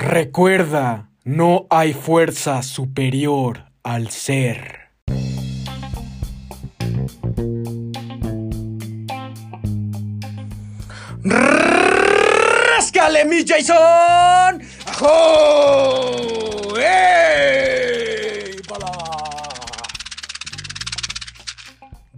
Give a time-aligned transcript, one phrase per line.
[0.00, 4.90] Recuerda, no hay fuerza superior al ser.
[11.24, 14.62] ¡Ráscale, mi Jason!
[14.86, 16.76] ¡Ajo!
[16.78, 17.67] ¡Ey!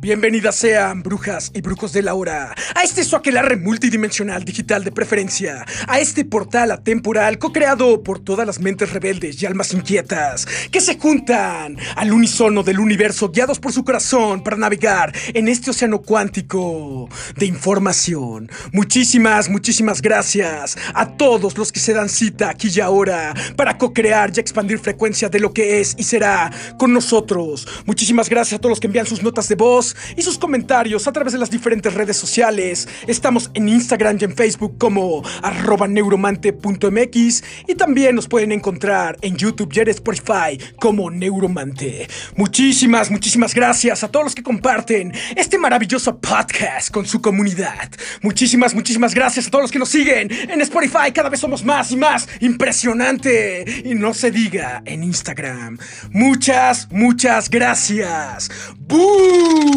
[0.02, 4.92] Bienvenidas sean, brujas y brujos de la hora, a este su aquelarre multidimensional digital de
[4.92, 10.80] preferencia, a este portal atemporal co-creado por todas las mentes rebeldes y almas inquietas que
[10.80, 16.01] se juntan al unísono del universo guiados por su corazón para navegar en este océano
[16.01, 18.51] cuántico de información.
[18.73, 24.32] Muchísimas, muchísimas gracias a todos los que se dan cita aquí y ahora para co-crear
[24.34, 27.68] y expandir frecuencia de lo que es y será con nosotros.
[27.84, 31.13] Muchísimas gracias a todos los que envían sus notas de voz y sus comentarios a
[31.13, 32.88] través de las diferentes redes sociales.
[33.07, 39.37] Estamos en Instagram y en Facebook como arroba neuromante.mx y también nos pueden encontrar en
[39.37, 42.09] YouTube y en Spotify como Neuromante.
[42.37, 47.91] Muchísimas, muchísimas gracias a todos los que comparten este maravilloso podcast con su comunidad.
[48.23, 51.13] Muchísimas, muchísimas gracias a todos los que nos siguen en Spotify.
[51.13, 53.65] Cada vez somos más y más impresionante.
[53.85, 55.79] Y no se diga en Instagram.
[56.11, 58.51] Muchas, muchas gracias.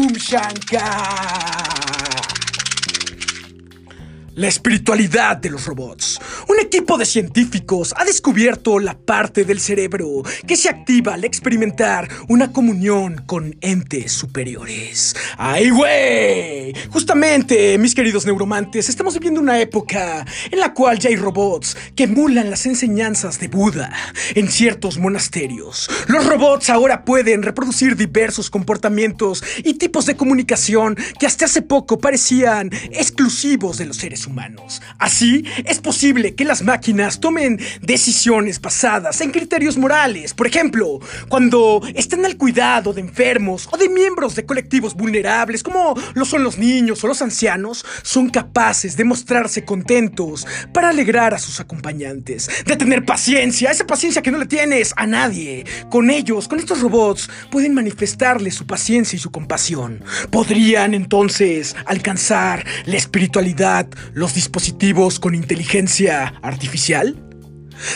[0.04, 0.18] ¡Boom!
[0.18, 1.64] Shankar.
[4.36, 6.18] La espiritualidad de los robots.
[6.48, 12.08] Un equipo de científicos ha descubierto la parte del cerebro que se activa al experimentar
[12.28, 15.14] una comunión con entes superiores.
[15.38, 16.74] ¡Ay, güey!
[16.90, 22.04] Justamente, mis queridos neuromantes, estamos viviendo una época en la cual ya hay robots que
[22.04, 23.92] emulan las enseñanzas de Buda
[24.34, 25.88] en ciertos monasterios.
[26.08, 31.98] Los robots ahora pueden reproducir diversos comportamientos y tipos de comunicación que hasta hace poco
[31.98, 34.82] parecían exclusivos de los seres humanos.
[34.98, 40.34] Así, es posible que las máquinas tomen decisiones basadas en criterios morales.
[40.34, 45.94] Por ejemplo, cuando están al cuidado de enfermos o de miembros de colectivos vulnerables, como
[46.14, 51.38] lo son los niños o los ancianos, son capaces de mostrarse contentos para alegrar a
[51.38, 55.64] sus acompañantes, de tener paciencia, esa paciencia que no le tienes a nadie.
[55.90, 60.02] Con ellos, con estos robots, pueden manifestarles su paciencia y su compasión.
[60.30, 67.16] Podrían entonces alcanzar la espiritualidad los dispositivos con inteligencia artificial?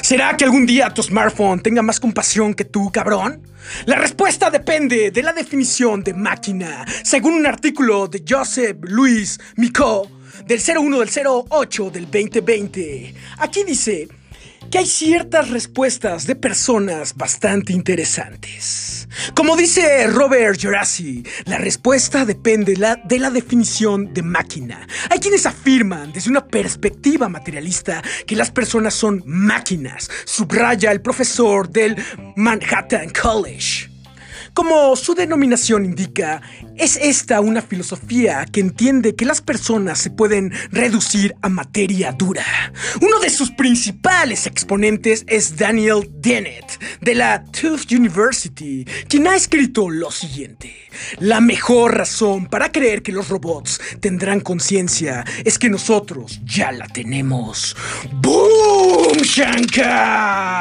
[0.03, 3.43] ¿Será que algún día tu smartphone tenga más compasión que tú, cabrón?
[3.87, 10.11] La respuesta depende de la definición de máquina, según un artículo de Joseph Louis Micot
[10.47, 11.11] del 01 del
[11.49, 13.15] 08 del 2020.
[13.39, 14.09] Aquí dice
[14.71, 19.09] que hay ciertas respuestas de personas bastante interesantes.
[19.35, 22.75] Como dice Robert Gerasi, la respuesta depende
[23.05, 24.87] de la definición de máquina.
[25.11, 31.69] Hay quienes afirman desde una perspectiva materialista que las personas son máquinas, subraya el profesor
[31.69, 31.97] del
[32.37, 33.98] Manhattan College.
[34.59, 36.43] Como su denominación indica,
[36.77, 42.45] es esta una filosofía que entiende que las personas se pueden reducir a materia dura.
[43.01, 49.89] Uno de sus principales exponentes es Daniel Dennett, de la Tufts University, quien ha escrito
[49.91, 50.75] lo siguiente.
[51.21, 56.89] La mejor razón para creer que los robots tendrán conciencia es que nosotros ya la
[56.89, 57.77] tenemos.
[58.13, 60.59] ¡Boom, Shankar!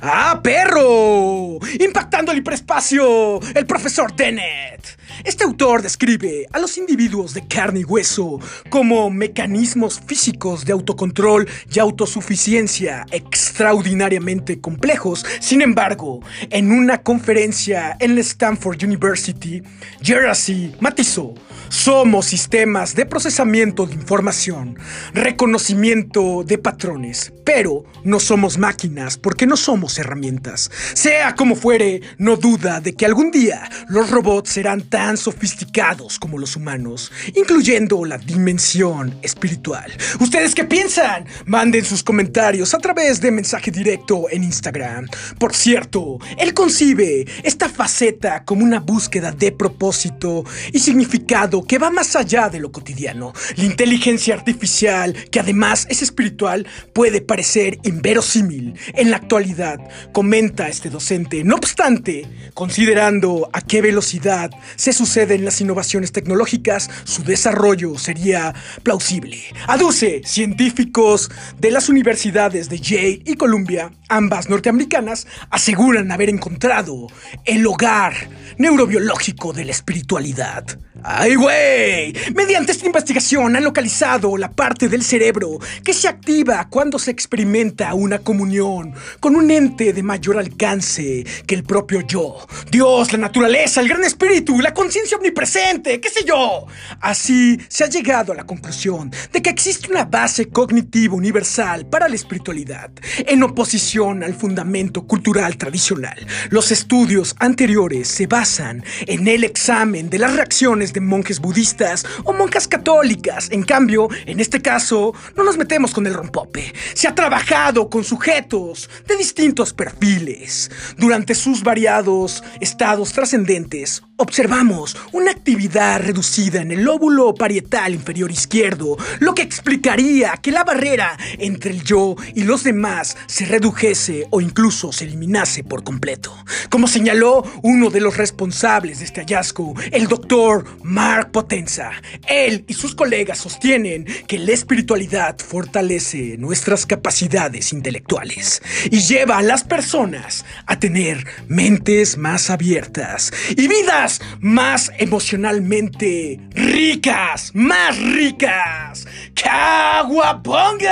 [0.00, 1.58] ¡Ah, perro!
[1.78, 4.98] Impactando el hiperespacio, el profesor Dennett.
[5.24, 8.38] Este autor describe a los individuos de carne y hueso
[8.70, 15.26] como mecanismos físicos de autocontrol y autosuficiencia extraordinariamente complejos.
[15.40, 16.20] Sin embargo,
[16.50, 19.62] en una conferencia en la Stanford University,
[20.02, 21.34] Gerasi matizó
[21.68, 24.78] somos sistemas de procesamiento de información,
[25.12, 30.70] reconocimiento de patrones, pero no somos máquinas porque no somos herramientas.
[30.92, 36.36] Sea como fuere, no duda de que algún día los robots serán tan sofisticados como
[36.36, 39.90] los humanos, incluyendo la dimensión espiritual.
[40.20, 41.24] ¿Ustedes qué piensan?
[41.46, 45.06] Manden sus comentarios a través de mensaje directo en Instagram.
[45.38, 51.90] Por cierto, él concibe esta faceta como una búsqueda de propósito y significado que va
[51.90, 53.32] más allá de lo cotidiano.
[53.56, 57.37] La inteligencia artificial, que además es espiritual, puede parecer
[57.82, 59.78] inverosímil en la actualidad,
[60.12, 61.44] comenta este docente.
[61.44, 69.38] No obstante, considerando a qué velocidad se suceden las innovaciones tecnológicas, su desarrollo sería plausible.
[69.66, 77.08] Aduce científicos de las universidades de Yale y Columbia, ambas norteamericanas, aseguran haber encontrado
[77.44, 78.14] el hogar
[78.58, 80.78] neurobiológico de la espiritualidad.
[81.04, 82.12] ¡Ay, güey!
[82.34, 87.94] Mediante esta investigación han localizado la parte del cerebro que se activa cuando se experimenta
[87.94, 92.36] una comunión con un ente de mayor alcance que el propio yo.
[92.70, 96.66] Dios, la naturaleza, el gran espíritu, la conciencia omnipresente, qué sé yo.
[97.00, 102.08] Así se ha llegado a la conclusión de que existe una base cognitiva universal para
[102.08, 106.26] la espiritualidad, en oposición al fundamento cultural tradicional.
[106.50, 112.32] Los estudios anteriores se basan en el examen de las reacciones de monjes budistas o
[112.32, 113.48] monjas católicas.
[113.50, 116.72] En cambio, en este caso, no nos metemos con el rompope.
[116.94, 120.70] Se ha trabajado con sujetos de distintos perfiles.
[120.96, 128.96] Durante sus variados estados trascendentes, observamos una actividad reducida en el lóbulo parietal inferior izquierdo,
[129.20, 134.40] lo que explicaría que la barrera entre el yo y los demás se redujese o
[134.40, 136.34] incluso se eliminase por completo.
[136.68, 141.92] Como señaló uno de los responsables de este hallazgo, el doctor Mark Potenza,
[142.26, 149.42] él y sus colegas sostienen que la espiritualidad fortalece nuestras capacidades intelectuales y lleva a
[149.42, 159.06] las personas a tener mentes más abiertas y vidas más emocionalmente ricas, más ricas.
[159.34, 160.88] ¡Caguaponga!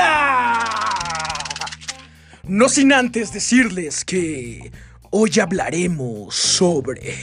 [2.44, 4.70] No sin antes decirles que
[5.10, 7.14] hoy hablaremos sobre...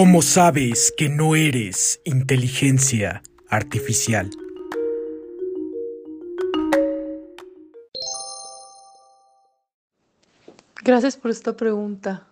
[0.00, 4.30] ¿Cómo sabes que no eres inteligencia artificial?
[10.82, 12.26] Gracias por esta pregunta.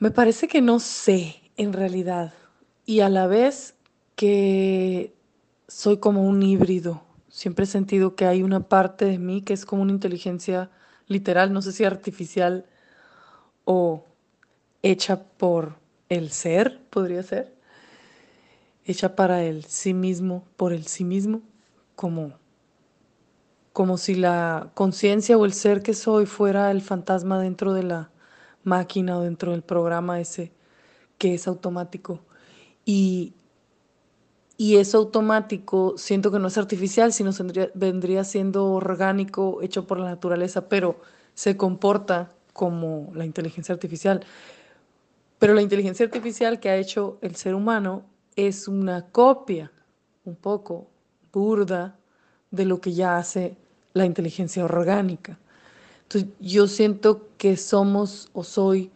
[0.00, 2.34] Me parece que no sé en realidad
[2.84, 3.74] y a la vez
[4.16, 5.14] que
[5.66, 7.02] soy como un híbrido.
[7.30, 10.70] Siempre he sentido que hay una parte de mí que es como una inteligencia
[11.06, 12.66] literal, no sé si artificial
[13.64, 14.09] o
[14.82, 15.76] hecha por
[16.08, 17.54] el ser, podría ser,
[18.84, 21.42] hecha para el sí mismo, por el sí mismo,
[21.96, 22.40] como
[23.72, 28.10] como si la conciencia o el ser que soy fuera el fantasma dentro de la
[28.64, 30.52] máquina o dentro del programa ese
[31.18, 32.20] que es automático.
[32.84, 33.34] Y,
[34.56, 37.30] y eso automático siento que no es artificial, sino
[37.74, 41.00] vendría siendo orgánico, hecho por la naturaleza, pero
[41.34, 44.24] se comporta como la inteligencia artificial.
[45.40, 48.04] Pero la inteligencia artificial que ha hecho el ser humano
[48.36, 49.72] es una copia
[50.24, 50.90] un poco
[51.32, 51.98] burda
[52.50, 53.56] de lo que ya hace
[53.94, 55.38] la inteligencia orgánica.
[56.02, 58.92] Entonces yo siento que somos o soy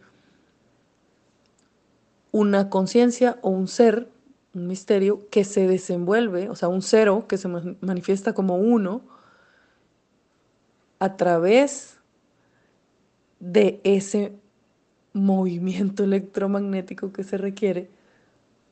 [2.31, 4.07] una conciencia o un ser,
[4.53, 9.01] un misterio que se desenvuelve, o sea, un cero que se manifiesta como uno
[10.99, 11.97] a través
[13.39, 14.44] de ese
[15.15, 17.89] movimiento electromagnético que se requiere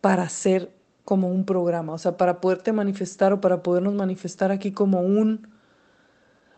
[0.02, 0.72] para ser
[1.06, 5.48] como un programa, o sea, para poderte manifestar o para podernos manifestar aquí como un,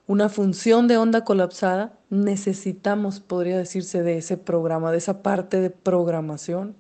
[0.08, 5.70] una función de onda colapsada, necesitamos, podría decirse, de ese programa, de esa parte de
[5.70, 6.76] programación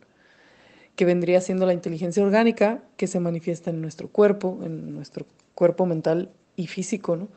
[0.95, 5.85] que vendría siendo la inteligencia orgánica que se manifiesta en nuestro cuerpo, en nuestro cuerpo
[5.85, 7.27] mental y físico, ¿no?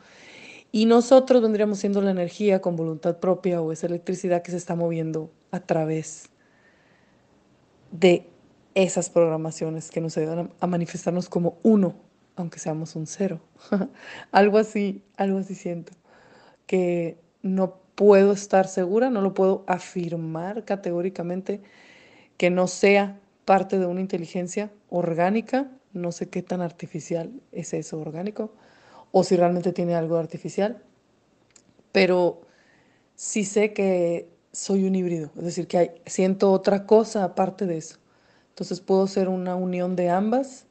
[0.71, 4.75] Y nosotros vendríamos siendo la energía con voluntad propia o esa electricidad que se está
[4.75, 6.29] moviendo a través
[7.91, 8.27] de
[8.75, 11.95] esas programaciones que nos ayudan a manifestarnos como uno,
[12.35, 13.41] aunque seamos un cero.
[14.31, 15.93] algo así, algo así siento,
[16.67, 21.61] que no puedo estar segura, no lo puedo afirmar categóricamente
[22.37, 27.99] que no sea parte de una inteligencia orgánica, no sé qué tan artificial es eso
[27.99, 28.53] orgánico,
[29.11, 30.83] o si realmente tiene algo artificial,
[31.91, 32.41] pero
[33.15, 37.77] sí sé que soy un híbrido, es decir, que hay, siento otra cosa aparte de
[37.77, 37.97] eso.
[38.49, 40.65] Entonces puedo ser una unión de ambas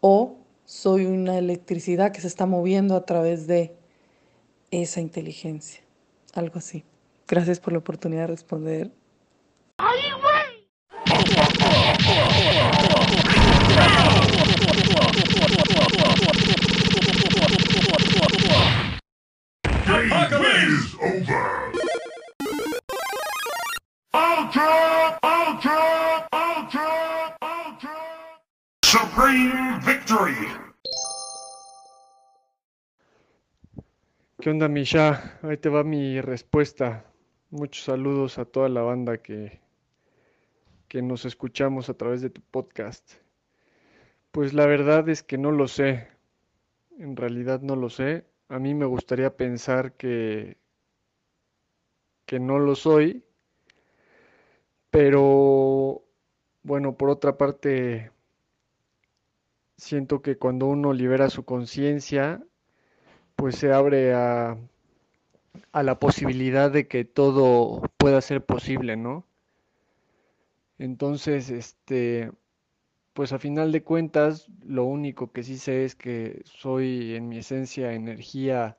[0.00, 3.76] o soy una electricidad que se está moviendo a través de
[4.70, 5.82] esa inteligencia,
[6.34, 6.84] algo así.
[7.28, 8.90] Gracias por la oportunidad de responder.
[20.02, 20.38] Ultra,
[25.22, 27.96] ultra, ultra, ultra.
[28.84, 30.48] Supreme victory.
[34.40, 35.38] ¿Qué onda, Misha?
[35.42, 37.04] Ahí te va mi respuesta.
[37.50, 39.60] Muchos saludos a toda la banda que,
[40.88, 43.08] que nos escuchamos a través de tu podcast.
[44.32, 46.08] Pues la verdad es que no lo sé.
[46.98, 48.31] En realidad no lo sé.
[48.52, 50.58] A mí me gustaría pensar que,
[52.26, 53.24] que no lo soy.
[54.90, 56.02] Pero
[56.62, 58.10] bueno, por otra parte,
[59.78, 62.44] siento que cuando uno libera su conciencia,
[63.36, 64.58] pues se abre a,
[65.72, 69.24] a la posibilidad de que todo pueda ser posible, ¿no?
[70.76, 72.30] Entonces, este,
[73.12, 77.38] pues a final de cuentas, lo único que sí sé es que soy en mi
[77.38, 78.78] esencia energía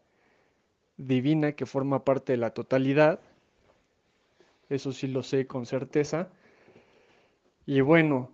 [0.97, 3.19] divina que forma parte de la totalidad.
[4.69, 6.29] Eso sí lo sé con certeza.
[7.65, 8.31] Y bueno,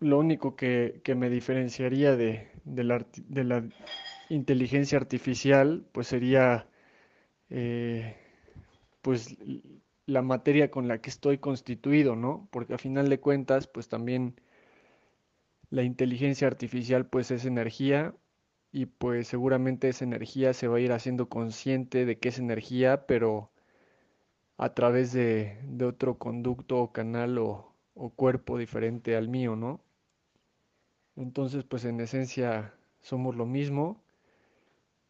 [0.00, 3.64] lo único que, que me diferenciaría de, de la,
[4.30, 6.66] inteligencia artificial, pues sería
[7.48, 8.16] eh,
[9.00, 9.36] pues
[10.06, 12.48] la materia con la que estoy constituido, ¿no?
[12.50, 14.38] Porque a final de cuentas, pues también
[15.70, 18.14] la inteligencia artificial pues es energía
[18.72, 23.06] y pues seguramente esa energía se va a ir haciendo consciente de que es energía,
[23.06, 23.50] pero
[24.58, 29.80] a través de, de otro conducto o canal o, o cuerpo diferente al mío, ¿no?
[31.16, 32.72] Entonces, pues en esencia
[33.02, 34.02] somos lo mismo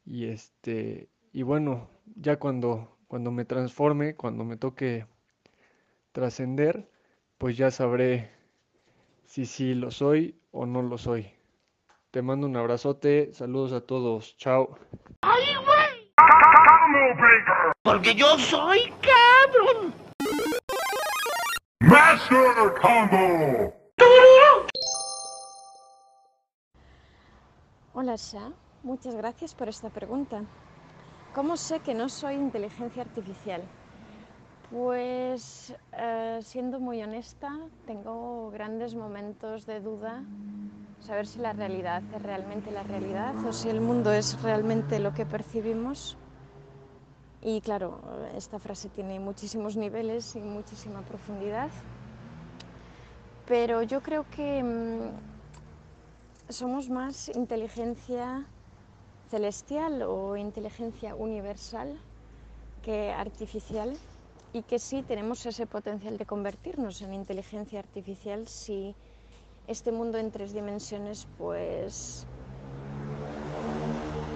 [0.05, 5.07] y este y bueno, ya cuando cuando me transforme, cuando me toque
[6.13, 6.91] trascender,
[7.39, 8.31] pues ya sabré
[9.27, 11.35] si sí lo soy o no lo soy.
[12.11, 14.79] Te mando un abrazote, saludos a todos, chao.
[17.17, 17.73] Breaker.
[17.83, 19.95] Porque yo soy cabrón.
[21.81, 23.75] Master combo.
[27.95, 28.53] Hola Sha,
[28.83, 30.45] muchas gracias por esta pregunta.
[31.35, 33.63] ¿Cómo sé que no soy inteligencia artificial?
[34.71, 37.51] Pues eh, siendo muy honesta,
[37.87, 40.23] tengo grandes momentos de duda,
[41.01, 45.15] saber si la realidad es realmente la realidad o si el mundo es realmente lo
[45.15, 46.19] que percibimos.
[47.41, 47.99] Y claro,
[48.37, 51.71] esta frase tiene muchísimos niveles y muchísima profundidad,
[53.47, 55.17] pero yo creo que mm,
[56.51, 58.45] somos más inteligencia
[59.31, 61.99] celestial o inteligencia universal
[62.83, 63.99] que artificial
[64.53, 68.95] y que sí tenemos ese potencial de convertirnos en inteligencia artificial si
[69.67, 72.27] este mundo en tres dimensiones pues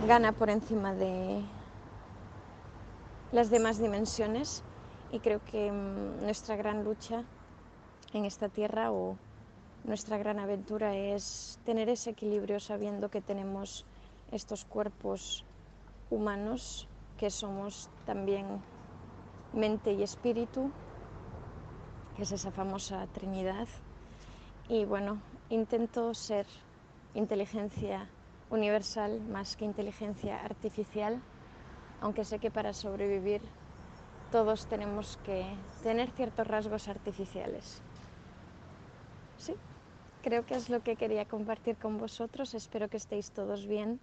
[0.07, 1.42] gana por encima de
[3.33, 4.62] las demás dimensiones.
[5.11, 7.25] Y creo que mm, nuestra gran lucha
[8.12, 9.16] en esta tierra o
[9.85, 13.85] nuestra gran aventura es tener ese equilibrio sabiendo que tenemos
[14.31, 15.45] estos cuerpos
[16.11, 16.88] humanos
[17.19, 18.47] que somos también
[19.55, 20.71] mente y espíritu,
[22.17, 23.69] que es esa famosa Trinidad.
[24.69, 26.47] Y bueno, intento ser
[27.15, 28.09] inteligencia
[28.51, 31.21] universal más que inteligencia artificial,
[32.01, 33.41] aunque sé que para sobrevivir
[34.31, 35.45] todos tenemos que
[35.83, 37.83] tener ciertos rasgos artificiales.
[39.37, 39.55] Sí,
[40.23, 42.55] creo que es lo que quería compartir con vosotros.
[42.55, 44.01] Espero que estéis todos bien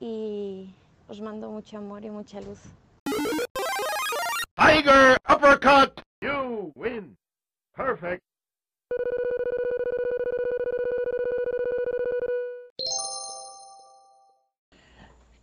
[0.00, 0.68] y
[1.08, 2.60] os mando mucho amor y mucha luz.
[4.66, 6.02] Tiger uppercut.
[6.20, 7.16] You win.
[7.76, 8.20] Perfect.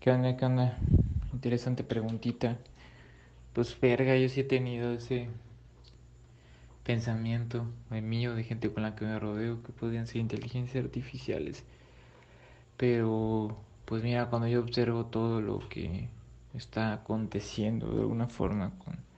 [0.01, 0.35] ¿Qué onda?
[0.35, 0.77] ¿Qué onda?
[1.31, 2.57] Interesante preguntita.
[3.53, 5.29] Pues verga, yo sí he tenido ese
[6.83, 11.63] pensamiento de mío, de gente con la que me rodeo, que podrían ser inteligencias artificiales.
[12.75, 16.09] Pero, pues mira, cuando yo observo todo lo que
[16.53, 19.12] está aconteciendo de alguna forma con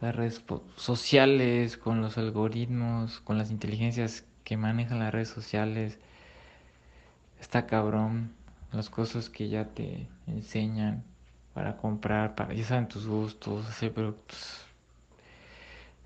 [0.00, 0.42] las redes
[0.76, 5.98] sociales, con los algoritmos, con las inteligencias que manejan las redes sociales,
[7.40, 8.32] está cabrón
[8.72, 11.04] las cosas que ya te enseñan
[11.54, 14.16] para comprar, para ya saben tus gustos, así, pero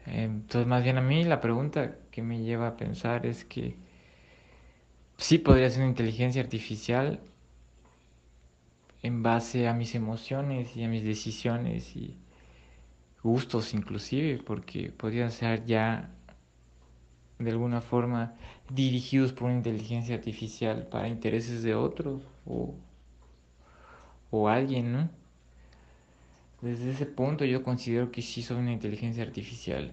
[0.06, 3.76] entonces más bien a mí la pregunta que me lleva a pensar es que
[5.16, 7.20] sí podría ser una inteligencia artificial
[9.02, 12.16] en base a mis emociones y a mis decisiones y
[13.28, 16.10] gustos inclusive, porque podrían ser ya
[17.38, 18.34] de alguna forma
[18.70, 22.74] dirigidos por una inteligencia artificial para intereses de otros o,
[24.30, 25.10] o alguien, ¿no?
[26.60, 29.92] Desde ese punto yo considero que sí soy una inteligencia artificial.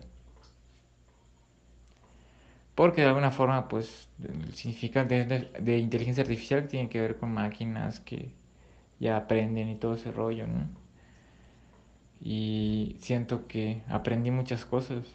[2.76, 7.34] Porque de alguna forma, pues, el significado de, de inteligencia artificial tiene que ver con
[7.34, 8.34] máquinas que
[9.00, 10.85] ya aprenden y todo ese rollo, ¿no?
[12.22, 15.06] Y siento que aprendí muchas cosas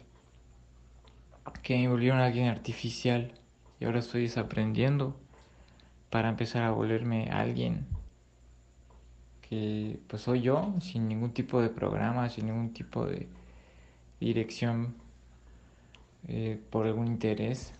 [1.63, 3.33] que me volvieron alguien artificial
[3.79, 5.15] y ahora estoy desaprendiendo
[6.09, 7.87] para empezar a volverme alguien
[9.41, 13.27] que pues soy yo sin ningún tipo de programa, sin ningún tipo de
[14.19, 14.95] dirección
[16.27, 17.73] eh, por algún interés.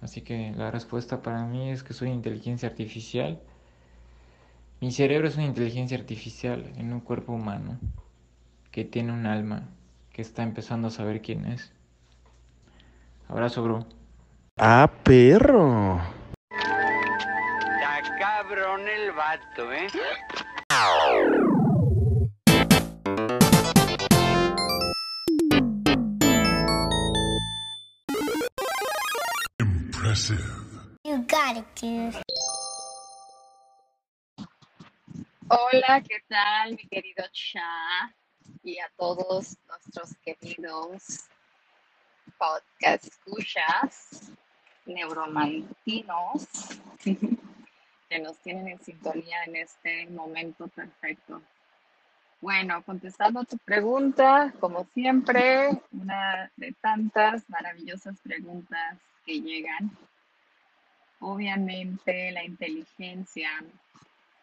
[0.00, 3.40] Así que la respuesta para mí es que soy inteligencia artificial.
[4.80, 7.78] Mi cerebro es una inteligencia artificial en un cuerpo humano
[8.70, 9.68] que tiene un alma
[10.10, 11.70] que está empezando a saber quién es.
[13.28, 13.86] Abrazo, bro.
[14.56, 16.00] Ah, perro.
[16.50, 19.86] Está cabrón el vato, ¿eh?
[29.60, 30.40] Impressive.
[31.04, 32.16] You got it, dude.
[35.52, 38.14] Hola, ¿qué tal, mi querido Cha?
[38.62, 41.24] Y a todos nuestros queridos
[42.38, 44.30] podcast escuchas,
[44.86, 46.46] neuromantinos,
[48.08, 51.42] que nos tienen en sintonía en este momento perfecto.
[52.40, 59.90] Bueno, contestando a tu pregunta, como siempre, una de tantas maravillosas preguntas que llegan.
[61.18, 63.50] Obviamente la inteligencia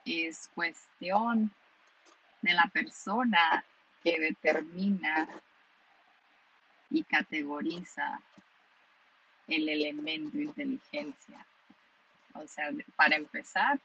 [0.07, 1.51] es cuestión
[2.41, 3.63] de la persona
[4.03, 5.27] que determina
[6.89, 8.21] y categoriza
[9.47, 11.45] el elemento inteligencia.
[12.33, 13.79] O sea, para empezar,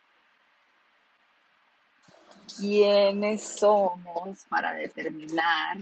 [2.59, 5.79] ¿quiénes somos para determinar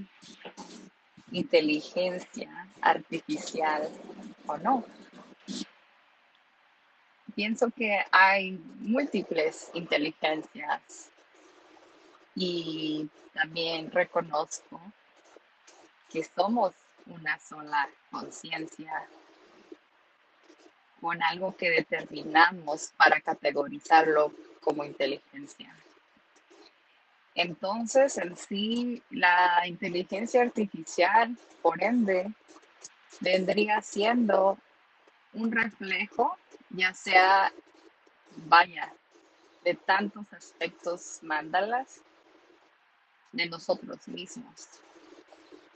[1.32, 3.90] inteligencia artificial
[4.46, 4.84] o no?
[7.40, 11.10] Pienso que hay múltiples inteligencias
[12.34, 14.78] y también reconozco
[16.12, 16.74] que somos
[17.06, 19.08] una sola conciencia
[21.00, 25.74] con algo que determinamos para categorizarlo como inteligencia.
[27.34, 32.30] Entonces, en sí, la inteligencia artificial, por ende,
[33.20, 34.58] vendría siendo
[35.32, 36.36] un reflejo,
[36.70, 37.52] ya sea,
[38.46, 38.92] vaya,
[39.64, 42.00] de tantos aspectos mandalas
[43.32, 44.66] de nosotros mismos.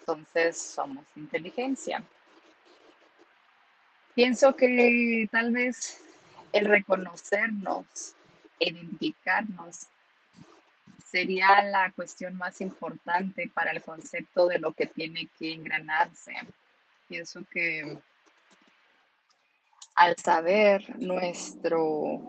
[0.00, 2.02] Entonces, somos inteligencia.
[4.14, 6.02] Pienso que tal vez
[6.52, 8.14] el reconocernos,
[8.61, 9.88] identificarnos,
[11.04, 16.35] sería la cuestión más importante para el concepto de lo que tiene que engranarse.
[17.09, 17.98] Pienso que
[19.94, 22.20] al saber nuestro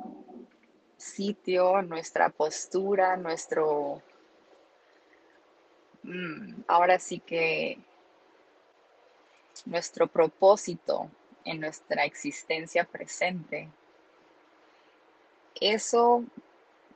[0.98, 4.02] sitio, nuestra postura, nuestro...
[6.04, 7.80] mm, ahora sí que
[9.66, 11.10] nuestro propósito
[11.44, 13.70] en nuestra existencia presente.
[15.60, 16.24] Eso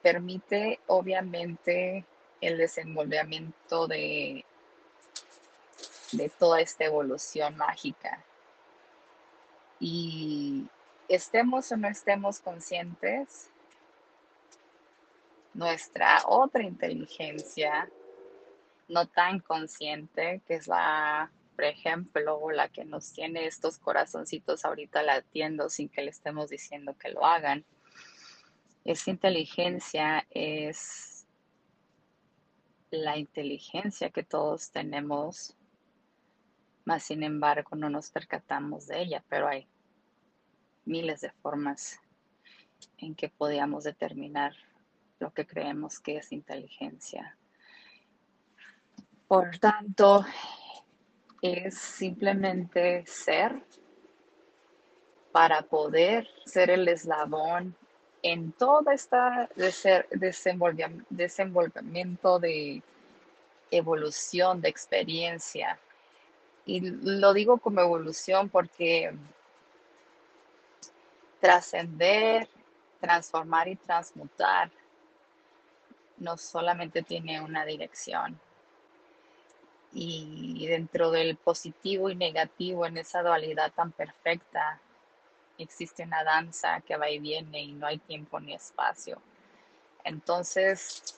[0.01, 2.05] permite obviamente
[2.41, 4.45] el desenvolvimiento de,
[6.11, 8.23] de toda esta evolución mágica.
[9.79, 10.67] Y
[11.07, 13.49] estemos o no estemos conscientes,
[15.53, 17.89] nuestra otra inteligencia,
[18.87, 25.03] no tan consciente, que es la por ejemplo, la que nos tiene estos corazoncitos ahorita
[25.03, 27.65] latiendo sin que le estemos diciendo que lo hagan.
[28.85, 31.27] Esa inteligencia es
[32.91, 35.57] la inteligencia que todos tenemos,
[36.97, 39.67] sin embargo no nos percatamos de ella, pero hay
[40.85, 41.99] miles de formas
[42.97, 44.53] en que podíamos determinar
[45.19, 47.37] lo que creemos que es inteligencia.
[49.27, 50.25] Por tanto,
[51.41, 53.61] es simplemente ser
[55.31, 57.75] para poder ser el eslabón
[58.21, 59.17] en todo este
[61.09, 62.81] desenvolvimiento de
[63.71, 65.79] evolución, de experiencia.
[66.65, 69.13] Y lo digo como evolución porque
[71.39, 72.47] trascender,
[72.99, 74.69] transformar y transmutar
[76.17, 78.39] no solamente tiene una dirección.
[79.91, 84.79] Y dentro del positivo y negativo, en esa dualidad tan perfecta,
[85.57, 89.19] existe una danza que va y viene y no hay tiempo ni espacio.
[90.03, 91.15] Entonces,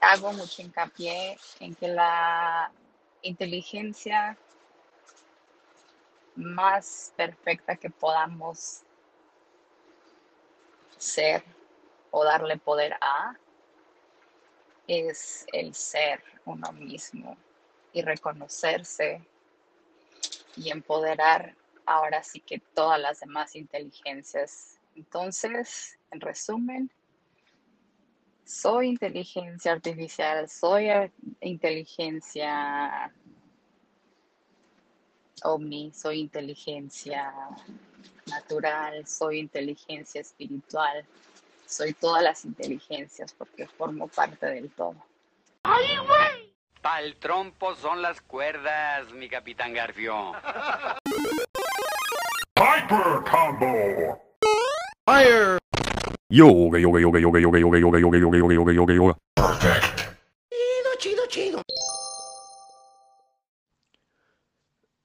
[0.00, 2.70] hago mucho hincapié en que la
[3.22, 4.36] inteligencia
[6.34, 8.82] más perfecta que podamos
[10.96, 11.42] ser
[12.10, 13.36] o darle poder a
[14.86, 17.36] es el ser uno mismo
[17.92, 19.20] y reconocerse
[20.56, 21.54] y empoderar
[21.84, 24.78] ahora sí que todas las demás inteligencias.
[24.96, 26.90] Entonces, en resumen,
[28.48, 30.88] soy inteligencia artificial, soy
[31.40, 33.12] inteligencia
[35.44, 37.30] ovni, soy inteligencia
[38.26, 41.04] natural, soy inteligencia espiritual,
[41.66, 44.96] soy todas las inteligencias porque formo parte del todo.
[45.64, 46.54] ¡Ay, güey!
[46.80, 50.32] Pal trompo son las cuerdas, mi capitán Garfio.
[52.56, 54.22] Hyper Combo!
[55.04, 55.58] Fire!
[56.30, 59.18] Yoga, yoga, yoga, yoga, yoga, yoga, yoga, yoga, yoga, yoga, yoga, yoga.
[60.50, 61.62] Chido, chido, chido.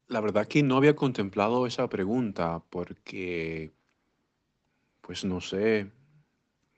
[0.10, 3.72] La verdad que no había contemplado esa pregunta porque,
[5.00, 5.90] pues no sé,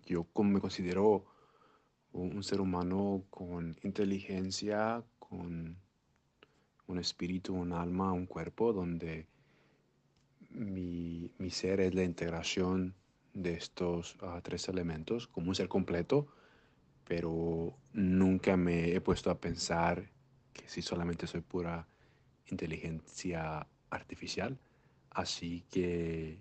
[0.05, 1.25] yo me considero
[2.13, 5.75] un ser humano con inteligencia, con
[6.85, 9.25] un espíritu, un alma, un cuerpo, donde
[10.51, 12.93] mi, mi ser es la integración
[13.35, 16.27] de estos ah, tres elementos como un ser completo,
[17.03, 20.09] pero nunca me he puesto a pensar
[20.53, 21.87] que si solamente soy pura
[22.47, 24.57] inteligencia artificial,
[25.11, 26.39] así que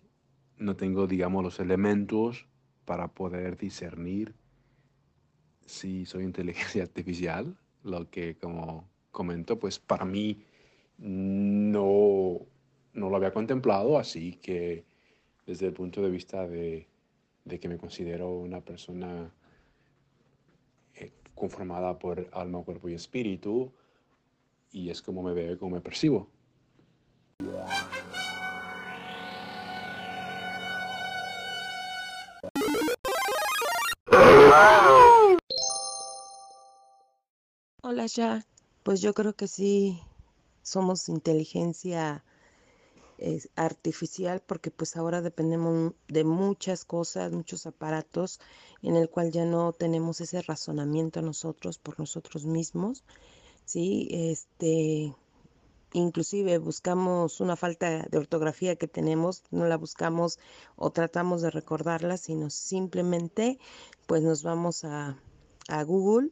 [0.56, 2.46] no tengo, digamos, los elementos
[2.84, 4.34] para poder discernir
[5.66, 10.44] si soy inteligencia artificial, lo que como comento, pues para mí
[10.98, 12.38] no,
[12.92, 14.84] no lo había contemplado, así que
[15.46, 16.86] desde el punto de vista de,
[17.44, 19.30] de que me considero una persona
[20.94, 23.72] eh, conformada por alma, cuerpo y espíritu,
[24.72, 26.28] y es como me veo y como me percibo.
[37.82, 38.44] Hola, ya.
[38.82, 40.00] Pues yo creo que sí
[40.62, 42.24] somos inteligencia
[43.18, 48.40] es artificial porque pues ahora dependemos de muchas cosas, muchos aparatos
[48.82, 53.04] en el cual ya no tenemos ese razonamiento nosotros por nosotros mismos,
[53.64, 55.14] sí, este
[55.94, 60.38] inclusive buscamos una falta de ortografía que tenemos, no la buscamos
[60.76, 63.58] o tratamos de recordarla, sino simplemente
[64.06, 65.16] pues nos vamos a,
[65.68, 66.30] a Google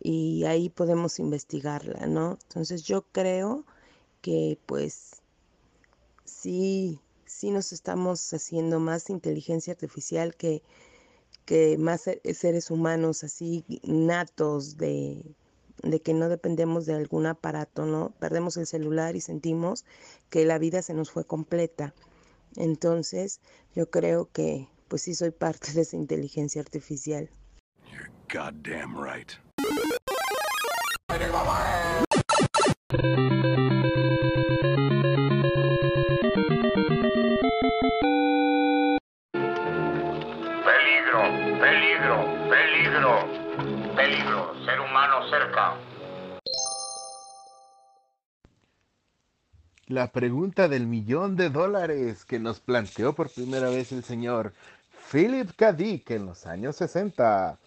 [0.00, 2.38] y ahí podemos investigarla, ¿no?
[2.48, 3.64] Entonces yo creo
[4.20, 5.21] que pues
[6.24, 10.62] sí, sí nos estamos haciendo más inteligencia artificial que,
[11.44, 15.34] que más seres humanos así natos de,
[15.82, 18.12] de que no dependemos de algún aparato, ¿no?
[18.18, 19.84] Perdemos el celular y sentimos
[20.30, 21.94] que la vida se nos fue completa.
[22.56, 23.40] Entonces,
[23.74, 27.30] yo creo que pues sí soy parte de esa inteligencia artificial.
[49.86, 54.52] La pregunta del millón de dólares que nos planteó por primera vez el señor
[55.10, 55.72] Philip K.
[55.72, 57.58] Dick en los años 60.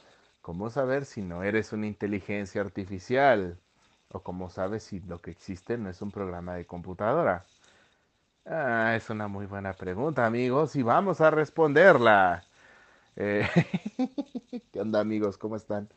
[0.41, 3.57] ¿Cómo saber si no eres una inteligencia artificial?
[4.09, 7.45] ¿O cómo sabes si lo que existe no es un programa de computadora?
[8.45, 12.43] Ah, es una muy buena pregunta, amigos, y vamos a responderla.
[13.15, 13.47] Eh,
[14.71, 15.37] ¿Qué onda, amigos?
[15.39, 15.89] ¿Cómo están?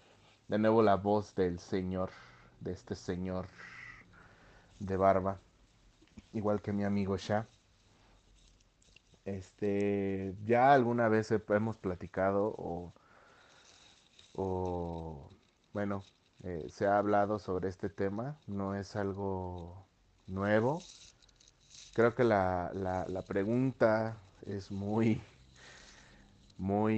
[0.48, 2.11] De nuevo la voz del señor,
[2.61, 3.46] de este señor
[4.80, 5.38] de barba,
[6.32, 7.46] igual que mi amigo Sha.
[9.24, 12.92] Este, ya alguna vez he- hemos platicado o,
[14.34, 15.30] o
[15.72, 16.04] bueno,
[16.42, 19.87] eh, se ha hablado sobre este tema, no es algo
[20.26, 20.87] nuevo.
[21.92, 25.20] Creo que la, la, la pregunta es muy,
[26.59, 26.94] muy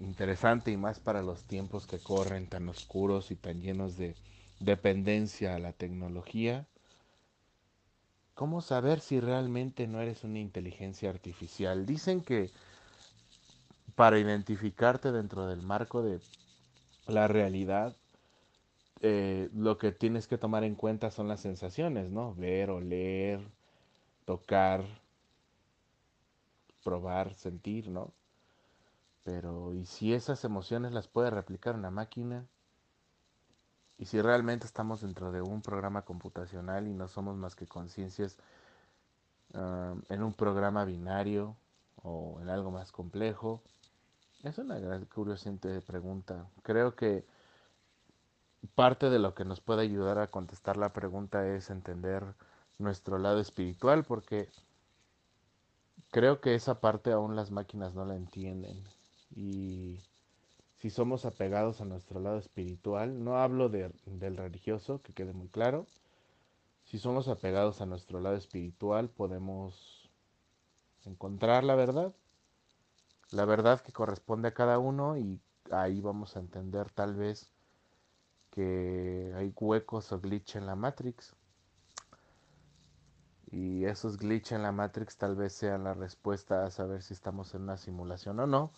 [0.00, 4.14] interesante y más para los tiempos que corren tan oscuros y tan llenos de
[4.60, 6.66] dependencia a la tecnología.
[8.34, 11.84] ¿Cómo saber si realmente no eres una inteligencia artificial?
[11.84, 12.50] Dicen que
[13.96, 16.20] para identificarte dentro del marco de
[17.06, 17.96] la realidad,
[19.00, 22.34] eh, lo que tienes que tomar en cuenta son las sensaciones, ¿no?
[22.36, 23.40] Ver, oler,
[24.24, 24.84] tocar,
[26.84, 28.12] probar, sentir, ¿no?
[29.24, 32.46] Pero, ¿y si esas emociones las puede replicar una máquina?
[33.98, 38.36] ¿Y si realmente estamos dentro de un programa computacional y no somos más que conciencias
[39.54, 41.56] ah, en un programa binario
[42.02, 43.62] o en algo más complejo?
[44.42, 46.48] Es una gran curiosamente pregunta.
[46.62, 47.24] Creo que
[48.74, 52.24] parte de lo que nos puede ayudar a contestar la pregunta es entender
[52.78, 54.48] nuestro lado espiritual, porque
[56.10, 58.82] creo que esa parte aún las máquinas no la entienden.
[59.34, 60.00] Y
[60.78, 65.48] si somos apegados a nuestro lado espiritual, no hablo de, del religioso, que quede muy
[65.48, 65.86] claro,
[66.84, 70.10] si somos apegados a nuestro lado espiritual podemos
[71.04, 72.12] encontrar la verdad,
[73.30, 75.40] la verdad que corresponde a cada uno y
[75.70, 77.50] ahí vamos a entender tal vez
[78.50, 81.34] que hay huecos o glitch en la Matrix.
[83.50, 87.54] Y esos glitch en la Matrix tal vez sean la respuesta a saber si estamos
[87.54, 88.70] en una simulación o no.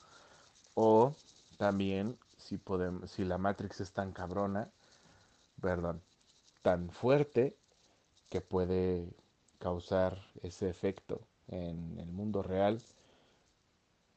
[0.74, 1.14] O
[1.56, 4.68] también si podemos, si la Matrix es tan cabrona,
[5.60, 6.02] perdón,
[6.62, 7.56] tan fuerte
[8.28, 9.08] que puede
[9.58, 12.82] causar ese efecto en el mundo real.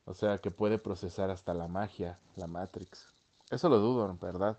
[0.06, 3.08] O sea, que puede procesar hasta la magia, la Matrix.
[3.50, 4.58] Eso lo dudo, ¿verdad?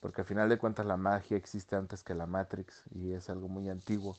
[0.00, 3.48] Porque al final de cuentas la magia existe antes que la Matrix y es algo
[3.48, 4.16] muy antiguo.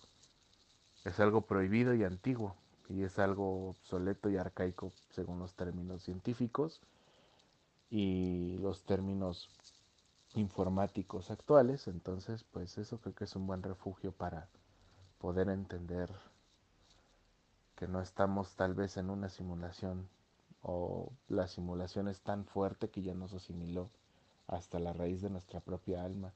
[1.04, 2.56] Es algo prohibido y antiguo
[2.90, 6.82] y es algo obsoleto y arcaico según los términos científicos
[7.90, 9.50] y los términos
[10.36, 11.88] informáticos actuales.
[11.88, 14.48] Entonces, pues eso creo que es un buen refugio para
[15.20, 16.10] poder entender
[17.76, 20.10] que no estamos tal vez en una simulación
[20.62, 23.90] o la simulación es tan fuerte que ya nos asimiló
[24.48, 26.34] hasta la raíz de nuestra propia alma.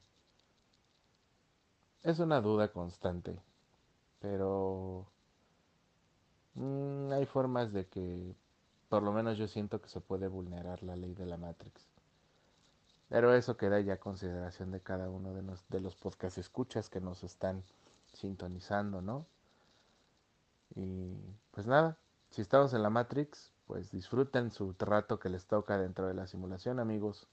[2.02, 3.38] Es una duda constante,
[4.20, 5.06] pero
[6.58, 8.34] mm, hay formas de que,
[8.88, 11.86] por lo menos yo siento que se puede vulnerar la ley de la Matrix.
[13.08, 16.90] Pero eso queda ya a consideración de cada uno de, los, de los podcast escuchas
[16.90, 17.62] que nos están
[18.12, 19.26] sintonizando, ¿no?
[20.74, 21.16] Y
[21.52, 21.96] pues nada,
[22.30, 26.26] si estamos en la Matrix, pues disfruten su rato que les toca dentro de la
[26.26, 27.26] simulación, amigos.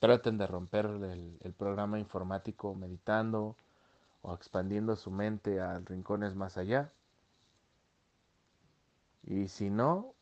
[0.00, 3.56] Traten de romper el, programa informático meditando
[4.22, 6.90] o expandiendo su mente a rincones más allá.
[9.22, 10.14] Y si no,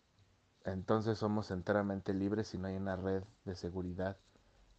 [0.64, 4.16] entonces somos enteramente libres y no hay una red de seguridad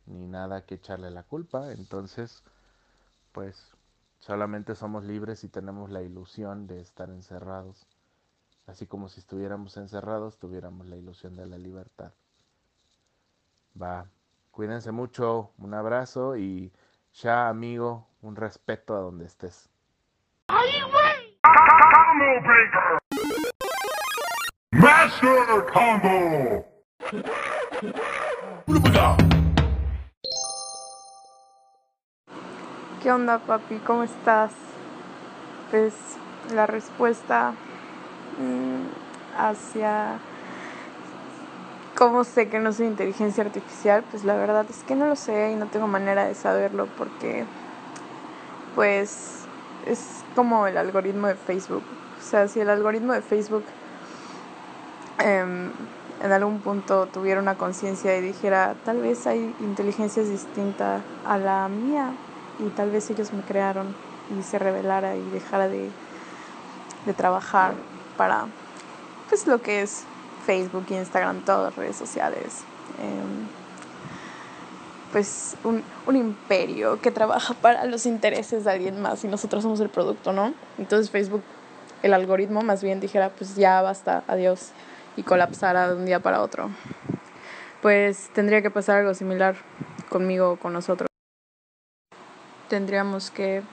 [0.06, 1.72] ni nada que echarle la culpa.
[1.72, 2.44] Entonces,
[3.32, 3.72] pues
[4.20, 7.88] solamente somos libres y tenemos la ilusión de estar encerrados.
[8.68, 12.14] Así como si estuviéramos encerrados, tuviéramos la ilusión de la libertad.
[13.80, 14.06] Va.
[14.52, 16.72] Cuídense mucho, un abrazo y
[17.14, 19.70] ya amigo, un respeto a donde estés.
[24.72, 26.66] Master Combo.
[33.04, 33.76] ¿Qué onda, papi?
[33.86, 34.52] ¿Cómo estás?
[35.72, 35.94] Pues
[36.54, 37.54] la respuesta
[38.40, 40.20] mm, hacia
[41.98, 44.04] ¿Cómo sé que no soy inteligencia artificial?
[44.10, 47.46] Pues la verdad es que no lo sé y no tengo manera de saberlo porque
[48.74, 49.42] pues
[49.86, 51.84] es como el algoritmo de Facebook.
[52.20, 53.64] O sea, si el algoritmo de Facebook
[55.24, 55.72] em,
[56.22, 61.68] en algún punto tuviera una conciencia y dijera, tal vez hay inteligencias distintas a la
[61.68, 62.12] mía
[62.60, 63.96] y tal vez ellos me crearon
[64.38, 65.90] y se revelara y dejara de,
[67.06, 67.74] de trabajar
[68.18, 68.46] para
[69.30, 70.04] pues lo que es
[70.46, 72.64] Facebook, Instagram, todas redes sociales.
[73.02, 73.48] Em,
[75.12, 79.80] pues un, un, imperio que trabaja para los intereses de alguien más y nosotros somos
[79.82, 80.54] el producto, ¿no?
[80.78, 81.44] Entonces Facebook,
[82.02, 84.72] el algoritmo más bien dijera, pues ya basta, adiós,
[85.16, 86.70] y colapsara de un día para otro.
[87.82, 89.56] Pues tendría que pasar algo similar
[90.10, 91.08] conmigo o con nosotros.
[92.70, 93.64] Tendríamos que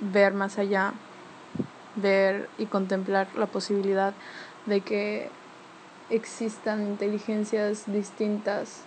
[0.00, 0.94] ver más allá,
[1.96, 4.14] ver y contemplar la posibilidad
[4.66, 5.30] de que
[6.10, 8.82] existan inteligencias distintas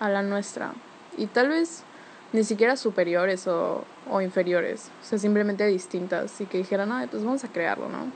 [0.00, 0.72] a la nuestra
[1.16, 1.84] y tal vez
[2.32, 3.84] ni siquiera superiores o,
[4.22, 8.06] inferiores, o sea, simplemente distintas y que dijeran, no, pues vamos a crearlo, ¿no?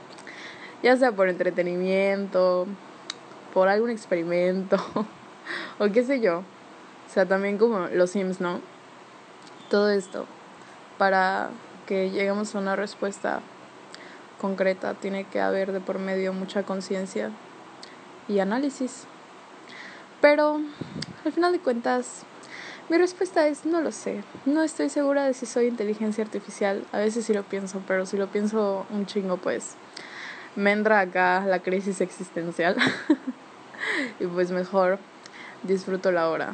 [0.83, 2.67] Ya sea por entretenimiento,
[3.53, 4.77] por algún experimento
[5.79, 8.61] o qué sé yo, o sea, también como los Sims, ¿no?
[9.69, 10.25] Todo esto
[10.97, 11.49] para
[11.85, 13.41] que lleguemos a una respuesta
[14.39, 17.31] concreta, tiene que haber de por medio mucha conciencia
[18.27, 19.05] y análisis.
[20.21, 20.59] Pero
[21.25, 22.23] al final de cuentas,
[22.89, 24.23] mi respuesta es no lo sé.
[24.45, 26.85] No estoy segura de si soy inteligencia artificial.
[26.91, 29.75] A veces sí lo pienso, pero si lo pienso un chingo, pues
[30.57, 32.75] me entra acá la crisis existencial.
[34.19, 34.99] y pues mejor
[35.63, 36.53] disfruto la hora.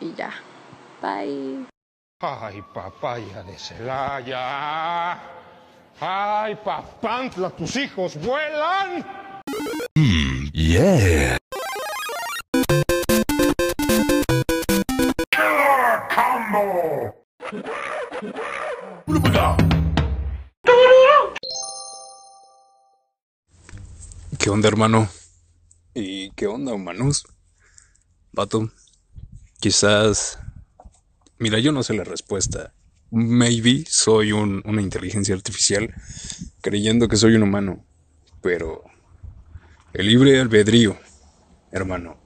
[0.00, 0.32] Y ya.
[1.00, 1.66] Bye.
[2.20, 5.18] Ay, papaya de Celaya.
[6.00, 9.06] Ay, papantla, tus hijos vuelan.
[9.94, 11.38] Mm, yeah.
[24.46, 25.08] ¿Qué onda, hermano?
[25.92, 27.26] ¿Y qué onda, humanos?
[28.30, 28.70] Vato,
[29.58, 30.38] quizás...
[31.40, 32.72] Mira, yo no sé la respuesta.
[33.10, 35.92] Maybe soy un- una inteligencia artificial
[36.62, 37.84] creyendo que soy un humano.
[38.40, 38.84] Pero...
[39.92, 40.96] El libre albedrío,
[41.72, 42.16] hermano.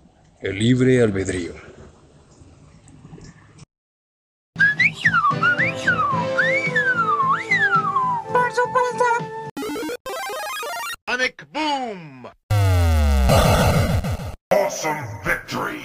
[0.43, 1.55] El libre albedrío.
[14.83, 15.83] Awesome victory!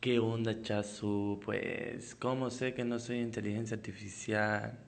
[0.00, 1.40] ¿Qué onda, Chasu?
[1.44, 4.78] Pues, ¿cómo sé que no soy inteligencia artificial?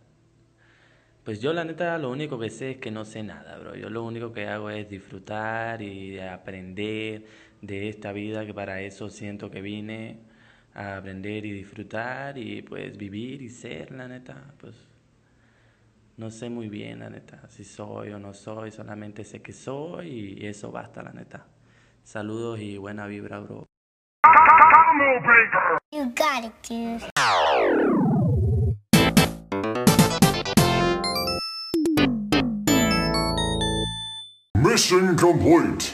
[1.25, 3.75] Pues yo la neta lo único que sé es que no sé nada, bro.
[3.75, 7.25] Yo lo único que hago es disfrutar y aprender
[7.61, 10.21] de esta vida que para eso siento que vine
[10.73, 14.55] a aprender y disfrutar y pues vivir y ser, la neta.
[14.61, 14.77] Pues
[16.17, 20.37] no sé muy bien, la neta, si soy o no soy, solamente sé que soy
[20.39, 21.47] y eso basta, la neta.
[22.05, 23.67] Saludos y buena vibra, bro.
[25.93, 27.03] You got it, dude.
[34.57, 35.93] Mission complete!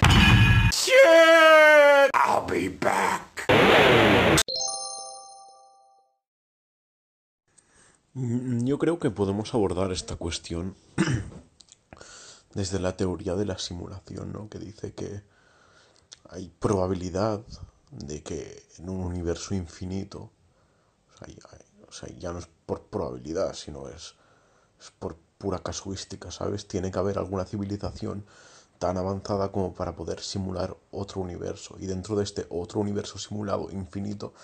[0.72, 2.10] Shit!
[2.14, 3.27] I'll be back!
[8.20, 10.74] Yo creo que podemos abordar esta cuestión
[12.52, 14.48] desde la teoría de la simulación, ¿no?
[14.48, 15.22] Que dice que
[16.28, 17.42] hay probabilidad
[17.92, 20.32] de que en un universo infinito,
[21.14, 24.16] o sea, ya, o sea, ya no es por probabilidad, sino es,
[24.80, 26.66] es por pura casuística, ¿sabes?
[26.66, 28.26] Tiene que haber alguna civilización
[28.80, 31.76] tan avanzada como para poder simular otro universo.
[31.78, 34.34] Y dentro de este otro universo simulado infinito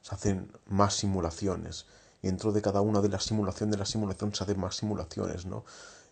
[0.00, 1.84] se hacen más simulaciones.
[2.22, 5.64] Dentro de cada una de las simulaciones de la simulación se hacen más simulaciones, ¿no?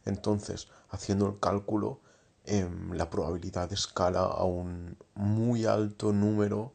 [0.05, 2.01] Entonces, haciendo el cálculo,
[2.45, 6.73] em, la probabilidad escala a un muy alto número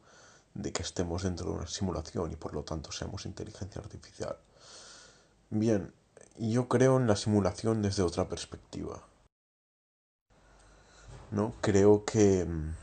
[0.54, 4.36] de que estemos dentro de una simulación y por lo tanto seamos inteligencia artificial.
[5.50, 5.92] Bien,
[6.38, 9.02] yo creo en la simulación desde otra perspectiva.
[11.32, 11.54] ¿No?
[11.60, 12.74] Creo que, mm,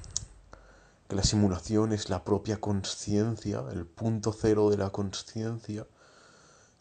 [1.08, 5.88] que la simulación es la propia conciencia, el punto cero de la conciencia,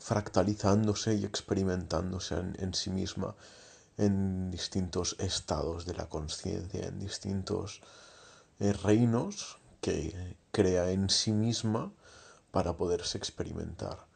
[0.01, 3.37] fractalizándose y experimentándose en, en sí misma
[3.99, 7.83] en distintos estados de la conciencia, en distintos
[8.61, 11.93] eh, reinos que crea en sí misma
[12.51, 14.07] para poderse experimentar.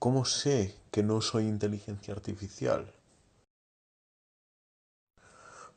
[0.00, 2.92] ¿Cómo sé que no soy inteligencia artificial?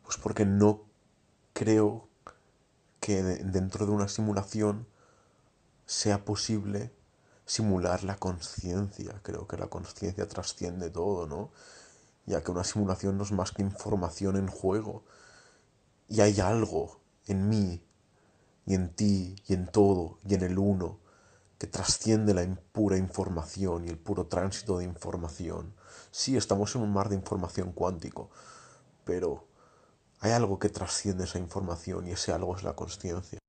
[0.04, 0.84] Pues porque no
[1.54, 2.08] creo
[3.00, 4.88] que de- dentro de una simulación
[5.86, 6.92] sea posible
[7.52, 9.20] simular la conciencia.
[9.24, 11.52] Creo que la conciencia trasciende todo, ¿no?
[12.26, 15.04] Ya que una simulación no es más que información en juego.
[16.08, 17.84] Y hay algo en mí,
[18.66, 21.00] y en ti, y en todo, y en el uno,
[21.60, 25.74] que trasciende la in- pura información y el puro tránsito de información.
[26.12, 28.30] Sí, estamos en un mar de información cuántico,
[29.06, 29.48] pero
[30.22, 33.40] hay algo que trasciende esa información y ese algo es la conciencia.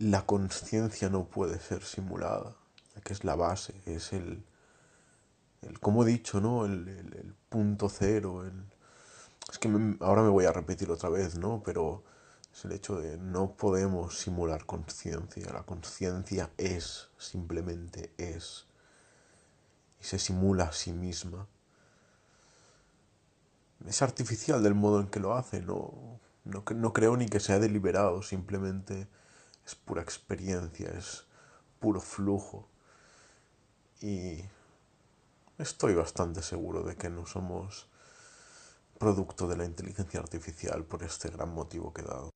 [0.00, 2.56] La conciencia no puede ser simulada,
[3.04, 4.42] que es la base, es el,
[5.62, 6.64] el como he dicho, ¿no?
[6.66, 8.52] El, el- punto cero, el...
[9.50, 11.62] Es que me- ahora me voy a repetir otra vez, ¿no?
[11.64, 12.04] Pero
[12.54, 15.52] es el hecho de no podemos simular conciencia.
[15.52, 18.66] La conciencia es, simplemente es.
[20.00, 21.46] Y se simula a sí misma.
[23.86, 27.58] Es artificial del modo en que lo hace, no, no, no creo ni que sea
[27.58, 29.08] deliberado, simplemente
[29.70, 31.24] es pura experiencia, es
[31.78, 32.68] puro flujo.
[34.00, 34.42] Y
[35.58, 37.86] estoy bastante seguro de que no somos
[38.98, 42.30] producto de la inteligencia artificial por este gran motivo que he dado.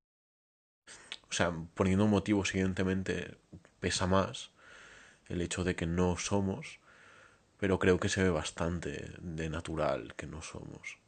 [1.29, 3.37] O sea, poniendo motivos, evidentemente
[3.81, 4.53] pesa más
[5.27, 6.79] el hecho de que no somos,
[7.59, 10.99] pero creo que se ve bastante de natural que no somos.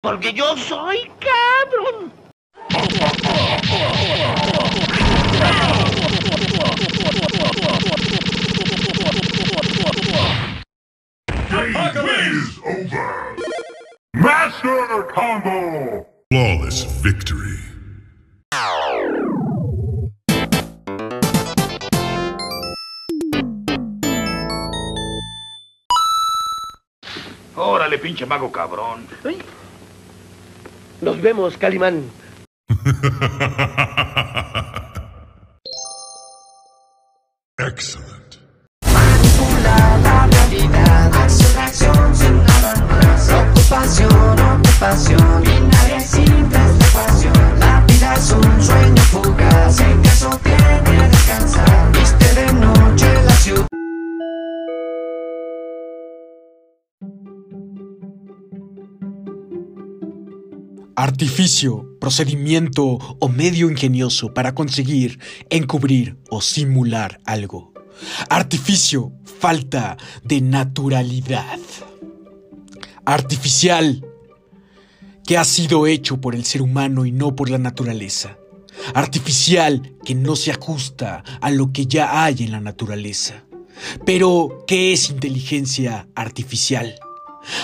[0.00, 2.23] Porque yo soy cabrón.
[27.56, 29.06] Órale, pinche mago cabrón.
[31.00, 32.04] Nos vemos, Calimán.
[32.68, 34.03] 哈哈哈哈哈哈
[61.04, 62.82] Artificio, procedimiento
[63.20, 65.18] o medio ingenioso para conseguir,
[65.50, 67.74] encubrir o simular algo.
[68.30, 71.58] Artificio, falta de naturalidad.
[73.04, 74.02] Artificial,
[75.26, 78.38] que ha sido hecho por el ser humano y no por la naturaleza.
[78.94, 83.44] Artificial, que no se ajusta a lo que ya hay en la naturaleza.
[84.06, 86.94] Pero, ¿qué es inteligencia artificial?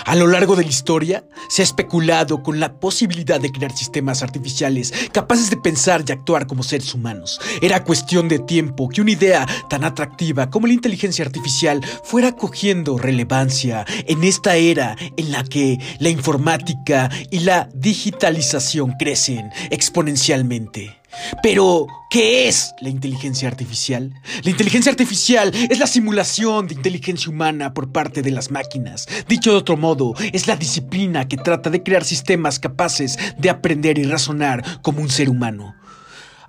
[0.05, 4.22] A lo largo de la historia se ha especulado con la posibilidad de crear sistemas
[4.22, 7.41] artificiales capaces de pensar y actuar como seres humanos.
[7.61, 12.99] Era cuestión de tiempo que una idea tan atractiva como la inteligencia artificial fuera cogiendo
[12.99, 20.99] relevancia en esta era en la que la informática y la digitalización crecen exponencialmente.
[21.43, 24.15] Pero, ¿qué es la inteligencia artificial?
[24.43, 29.09] La inteligencia artificial es la simulación de inteligencia humana por parte de las máquinas.
[29.29, 33.99] Dicho de otro modo, es la disciplina que trata de crear sistemas capaces de aprender
[33.99, 35.75] y razonar como un ser humano.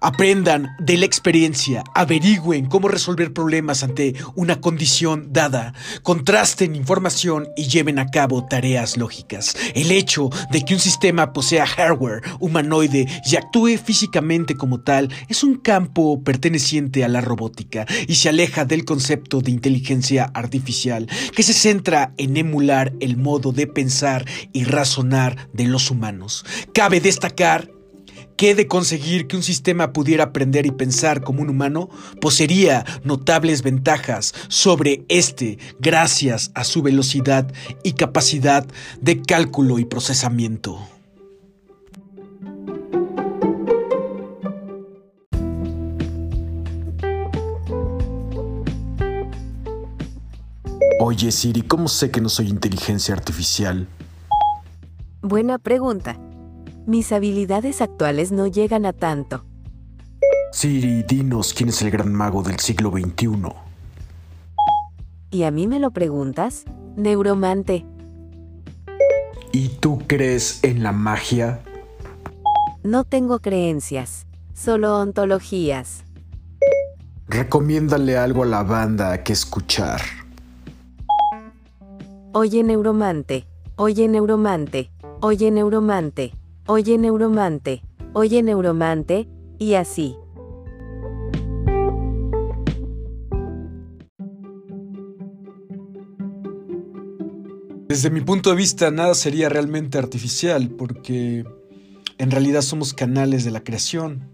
[0.03, 7.67] Aprendan de la experiencia, averigüen cómo resolver problemas ante una condición dada, contrasten información y
[7.67, 9.55] lleven a cabo tareas lógicas.
[9.75, 15.43] El hecho de que un sistema posea hardware humanoide y actúe físicamente como tal es
[15.43, 21.43] un campo perteneciente a la robótica y se aleja del concepto de inteligencia artificial que
[21.43, 26.43] se centra en emular el modo de pensar y razonar de los humanos.
[26.73, 27.69] Cabe destacar
[28.41, 33.61] que de conseguir que un sistema pudiera aprender y pensar como un humano, poseería notables
[33.61, 38.65] ventajas sobre este gracias a su velocidad y capacidad
[38.99, 40.79] de cálculo y procesamiento.
[50.99, 53.87] Oye Siri, ¿cómo sé que no soy inteligencia artificial?
[55.21, 56.17] Buena pregunta.
[56.85, 59.45] Mis habilidades actuales no llegan a tanto.
[60.51, 63.53] Siri, dinos quién es el gran mago del siglo XXI.
[65.29, 66.65] ¿Y a mí me lo preguntas?
[66.97, 67.85] Neuromante.
[69.53, 71.61] ¿Y tú crees en la magia?
[72.83, 76.03] No tengo creencias, solo ontologías.
[77.27, 80.01] Recomiéndale algo a la banda que escuchar.
[82.33, 84.89] Oye neuromante, oye neuromante,
[85.21, 86.33] oye neuromante,
[86.71, 89.27] oye neuromante, oye neuromante,
[89.59, 90.15] y así.
[97.89, 101.43] Desde mi punto de vista, nada sería realmente artificial porque
[102.17, 104.29] en realidad somos canales de la creación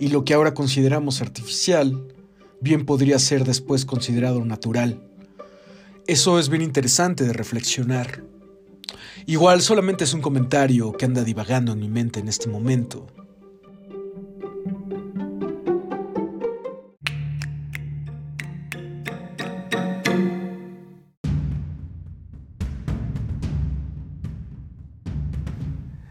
[0.00, 2.14] y lo que ahora consideramos artificial
[2.62, 5.02] bien podría ser después considerado natural.
[6.06, 8.22] Eso es bien interesante de reflexionar.
[9.26, 13.06] Igual solamente es un comentario que anda divagando en mi mente en este momento.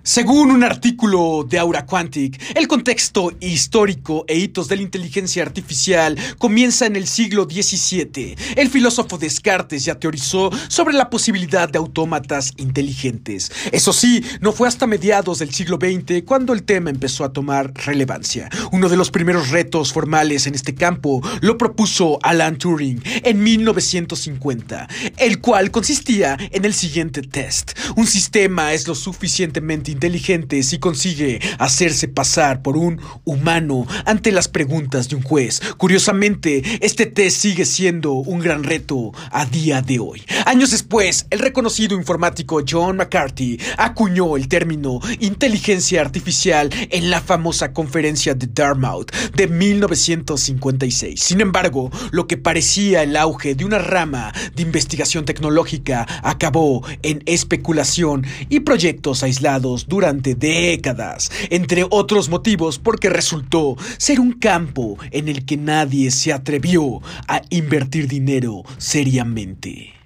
[0.07, 6.17] Según un artículo de Aura Quantic, el contexto histórico e hitos de la inteligencia artificial
[6.37, 8.37] comienza en el siglo XVII.
[8.55, 13.51] El filósofo Descartes ya teorizó sobre la posibilidad de autómatas inteligentes.
[13.73, 17.73] Eso sí, no fue hasta mediados del siglo XX cuando el tema empezó a tomar
[17.73, 18.47] relevancia.
[18.71, 24.87] Uno de los primeros retos formales en este campo lo propuso Alan Turing en 1950,
[25.17, 27.77] el cual consistía en el siguiente test.
[27.97, 34.47] Un sistema es lo suficientemente inteligente si consigue hacerse pasar por un humano ante las
[34.47, 35.59] preguntas de un juez.
[35.77, 40.21] Curiosamente, este test sigue siendo un gran reto a día de hoy.
[40.45, 47.73] Años después, el reconocido informático John McCarthy acuñó el término inteligencia artificial en la famosa
[47.73, 51.19] conferencia de Dartmouth de 1956.
[51.19, 57.23] Sin embargo, lo que parecía el auge de una rama de investigación tecnológica acabó en
[57.25, 65.27] especulación y proyectos aislados durante décadas, entre otros motivos porque resultó ser un campo en
[65.27, 69.96] el que nadie se atrevió a invertir dinero seriamente.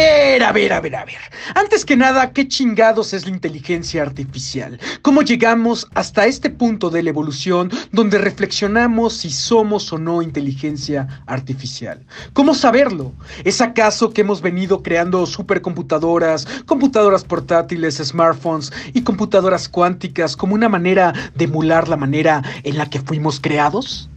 [0.00, 1.16] Ver, a ver, a ver, a ver.
[1.54, 4.78] Antes que nada, ¿qué chingados es la inteligencia artificial?
[5.02, 11.22] ¿Cómo llegamos hasta este punto de la evolución donde reflexionamos si somos o no inteligencia
[11.26, 12.04] artificial?
[12.32, 13.12] ¿Cómo saberlo?
[13.44, 20.68] ¿Es acaso que hemos venido creando supercomputadoras, computadoras portátiles, smartphones y computadoras cuánticas como una
[20.68, 24.08] manera de emular la manera en la que fuimos creados?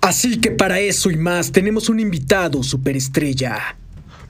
[0.00, 3.76] Así que para eso y más tenemos un invitado superestrella,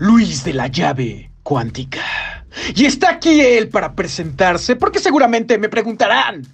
[0.00, 2.44] Luis de la llave cuántica.
[2.72, 6.46] Y está aquí él para presentarse, porque seguramente me preguntarán,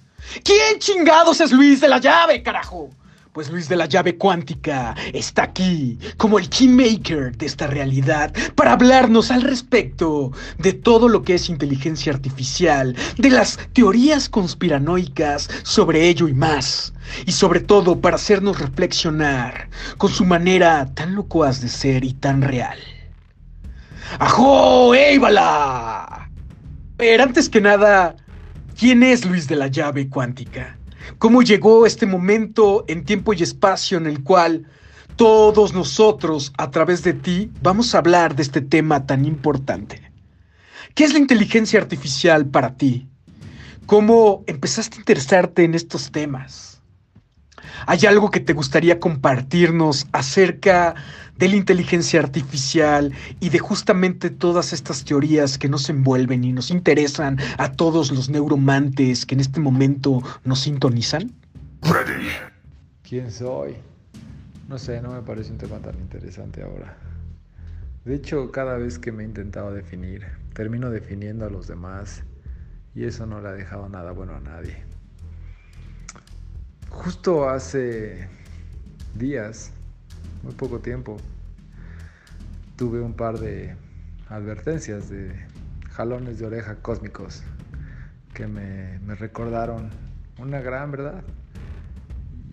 [0.43, 2.89] ¿quién chingados es Luis de la llave, carajo?
[3.33, 8.71] Pues Luis de la llave cuántica está aquí como el keymaker de esta realidad para
[8.71, 16.07] hablarnos al respecto de todo lo que es inteligencia artificial, de las teorías conspiranoicas sobre
[16.07, 16.93] ello y más.
[17.27, 22.41] Y sobre todo para hacernos reflexionar con su manera tan locuaz de ser y tan
[22.41, 22.79] real.
[24.19, 24.93] ¡Ajo!
[24.95, 26.29] ¡Éibala!
[26.97, 28.15] Pero antes que nada,
[28.77, 30.77] ¿quién es Luis de la llave cuántica?
[31.17, 34.65] ¿Cómo llegó este momento en tiempo y espacio en el cual
[35.15, 40.11] todos nosotros, a través de ti, vamos a hablar de este tema tan importante?
[40.93, 43.07] ¿Qué es la inteligencia artificial para ti?
[43.85, 46.74] ¿Cómo empezaste a interesarte en estos temas?
[47.87, 50.95] ¿Hay algo que te gustaría compartirnos acerca
[51.37, 56.71] de la inteligencia artificial y de justamente todas estas teorías que nos envuelven y nos
[56.71, 61.31] interesan a todos los neuromantes que en este momento nos sintonizan?
[63.07, 63.75] ¿Quién soy?
[64.67, 66.97] No sé, no me parece un tema tan interesante ahora.
[68.03, 72.23] De hecho, cada vez que me he intentado definir, termino definiendo a los demás
[72.95, 74.94] y eso no le ha dejado nada bueno a nadie.
[76.89, 78.27] Justo hace
[79.15, 79.71] días,
[80.43, 81.17] muy poco tiempo,
[82.75, 83.75] tuve un par de
[84.29, 85.33] advertencias de
[85.89, 87.43] jalones de oreja cósmicos
[88.33, 89.89] que me, recordaron
[90.37, 91.23] una gran verdad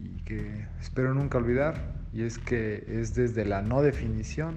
[0.00, 1.74] y que espero nunca olvidar
[2.12, 4.54] y es que es desde la no definición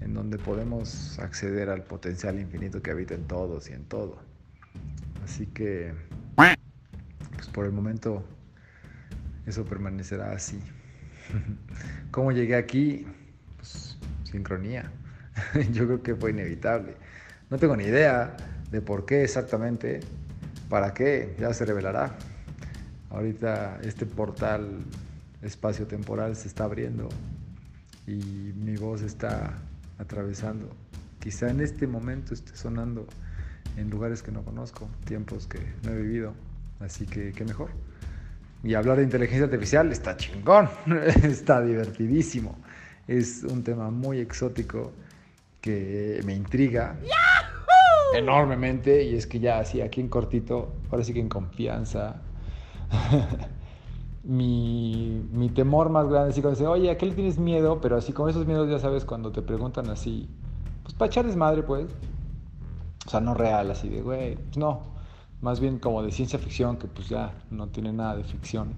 [0.00, 4.18] en donde podemos acceder al potencial infinito que habita en todos y en todo.
[5.22, 5.92] Así que,
[6.36, 8.24] pues por el momento,
[9.46, 10.58] eso permanecerá así.
[12.10, 13.06] ¿Cómo llegué aquí?
[13.56, 14.90] Pues sincronía.
[15.72, 16.96] Yo creo que fue inevitable.
[17.50, 18.36] No tengo ni idea
[18.70, 20.00] de por qué exactamente,
[20.68, 22.16] para qué, ya se revelará.
[23.10, 24.80] Ahorita este portal
[25.42, 27.08] espacio-temporal se está abriendo
[28.06, 28.14] y
[28.56, 29.54] mi voz está
[29.98, 30.68] atravesando.
[31.20, 33.06] Quizá en este momento esté sonando
[33.76, 36.34] en lugares que no conozco, tiempos que no he vivido,
[36.80, 37.70] así que qué mejor.
[38.64, 40.70] Y hablar de inteligencia artificial está chingón,
[41.22, 42.56] está divertidísimo.
[43.06, 44.92] Es un tema muy exótico
[45.60, 46.96] que me intriga
[48.14, 52.22] enormemente y es que ya así aquí en cortito, ahora sí que en confianza.
[54.24, 57.80] mi, mi temor más grande es cuando dice, oye, ¿a qué le tienes miedo?
[57.82, 60.28] Pero así con esos miedos ya sabes cuando te preguntan así,
[60.82, 61.86] pues para echar desmadre pues.
[63.06, 64.93] O sea, no real, así de, güey, pues no.
[65.44, 68.76] Más bien como de ciencia ficción, que pues ya no tiene nada de ficción.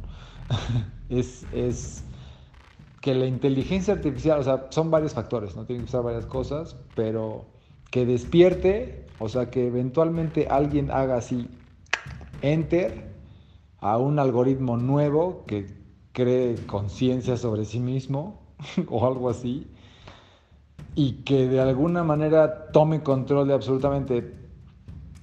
[1.08, 2.02] es, es
[3.00, 6.74] que la inteligencia artificial, o sea, son varios factores, no tienen que usar varias cosas,
[6.96, 7.44] pero
[7.92, 11.48] que despierte, o sea, que eventualmente alguien haga así,
[12.42, 13.14] enter
[13.78, 15.68] a un algoritmo nuevo que
[16.10, 18.40] cree conciencia sobre sí mismo
[18.88, 19.68] o algo así,
[20.96, 24.45] y que de alguna manera tome control de absolutamente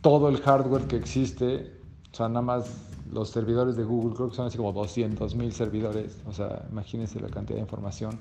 [0.03, 1.71] todo el hardware que existe,
[2.11, 2.65] o sea, nada más
[3.09, 7.19] los servidores de Google, creo que son así como 200 mil servidores, o sea, imagínense
[7.19, 8.19] la cantidad de información.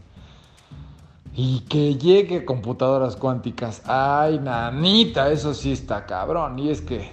[1.35, 7.11] Y que llegue computadoras cuánticas, ay, nanita, eso sí está cabrón, y es que...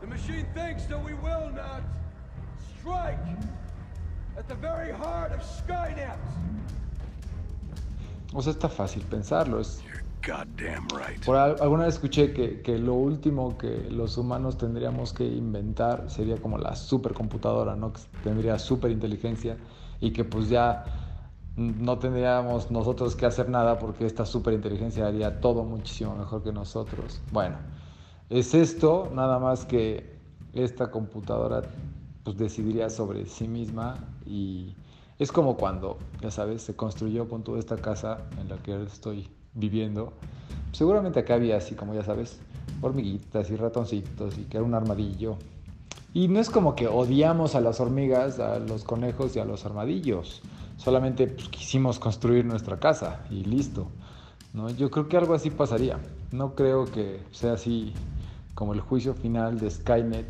[0.00, 1.82] The machine thinks that we will not
[2.78, 3.18] strike
[4.38, 6.16] at the very heart of Skynet.
[8.32, 9.82] O sea, está fácil pensarlo, es.
[11.24, 16.10] Por al- alguna vez escuché que, que lo último que los humanos tendríamos que inventar
[16.10, 17.92] sería como la supercomputadora, ¿no?
[17.92, 19.58] Que tendría superinteligencia
[20.00, 20.84] y que pues ya
[21.56, 27.24] no tendríamos nosotros que hacer nada porque esta superinteligencia haría todo muchísimo mejor que nosotros.
[27.30, 27.58] Bueno,
[28.28, 31.74] es esto, nada más que esta computadora
[32.22, 34.76] pues decidiría sobre sí misma y
[35.18, 39.37] es como cuando, ya sabes, se construyó con toda esta casa en la que estoy
[39.54, 40.12] viviendo.
[40.72, 42.40] Seguramente acá había así como ya sabes,
[42.80, 45.36] hormiguitas y ratoncitos y que era un armadillo.
[46.14, 49.66] Y no es como que odiamos a las hormigas, a los conejos y a los
[49.66, 50.42] armadillos.
[50.76, 53.88] Solamente pues, quisimos construir nuestra casa y listo.
[54.54, 54.70] ¿no?
[54.70, 55.98] Yo creo que algo así pasaría.
[56.32, 57.92] No creo que sea así
[58.54, 60.26] como el juicio final de Skynet,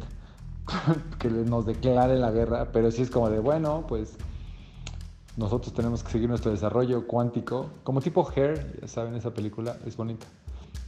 [1.18, 4.16] que nos declare la guerra, pero sí es como de, bueno, pues
[5.38, 9.96] nosotros tenemos que seguir nuestro desarrollo cuántico, como tipo Hair, ya saben, esa película es
[9.96, 10.26] bonita,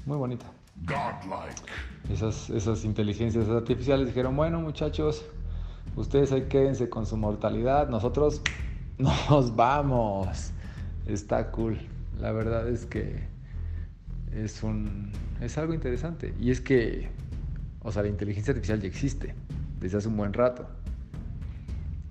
[0.06, 0.44] muy bonita.
[0.82, 1.62] Godlike.
[2.10, 5.24] Esas, esas inteligencias artificiales dijeron, bueno muchachos,
[5.94, 8.42] ustedes ahí quédense con su mortalidad, nosotros
[8.98, 10.50] nos vamos.
[11.06, 11.78] Está cool.
[12.18, 13.28] La verdad es que
[14.32, 16.34] es un es algo interesante.
[16.40, 17.08] Y es que,
[17.82, 19.34] o sea, la inteligencia artificial ya existe
[19.78, 20.66] desde hace un buen rato.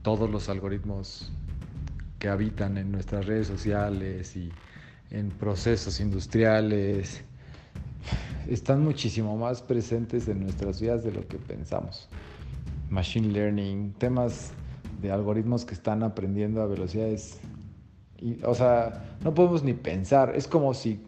[0.04, 1.32] Todos los algoritmos
[2.20, 4.52] que habitan en nuestras redes sociales y
[5.10, 7.24] en procesos industriales
[8.48, 12.10] están muchísimo más presentes en nuestras vidas de lo que pensamos.
[12.90, 14.52] Machine learning, temas
[15.02, 17.40] de algoritmos que están aprendiendo a velocidades,
[18.20, 20.34] y, o sea, no podemos ni pensar.
[20.36, 21.00] Es como si,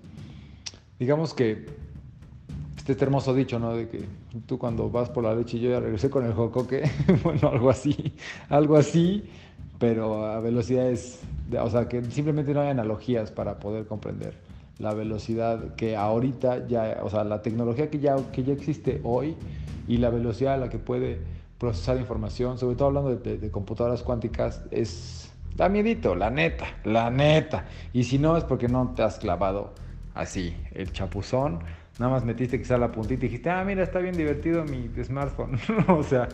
[1.00, 1.66] digamos que,
[2.78, 3.76] este hermoso dicho, ¿no?
[3.76, 4.06] De que
[4.46, 6.90] tú cuando vas por la leche y yo ya regresé con el jocoque,
[7.24, 8.14] bueno, algo así,
[8.50, 9.24] algo así,
[9.82, 11.20] pero a velocidades,
[11.50, 14.36] de- o sea, que simplemente no hay analogías para poder comprender
[14.78, 19.36] la velocidad que ahorita ya, o sea, la tecnología que ya, que ya existe hoy
[19.88, 21.20] y la velocidad a la que puede
[21.58, 27.66] procesar información, sobre todo hablando de computadoras cuánticas, es, da miedito, la neta, la neta.
[27.92, 29.74] Y si no es porque no te has clavado
[30.14, 31.60] así el chapuzón,
[32.00, 35.60] nada más metiste quizá la puntita y dijiste, ah, mira, está bien divertido mi smartphone.
[35.88, 36.28] o sea,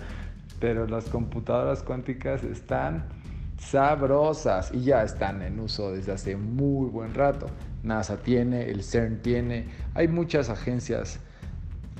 [0.59, 3.05] pero las computadoras cuánticas están
[3.57, 7.47] sabrosas y ya están en uso desde hace muy buen rato.
[7.83, 11.19] NASA tiene, el CERN tiene, hay muchas agencias,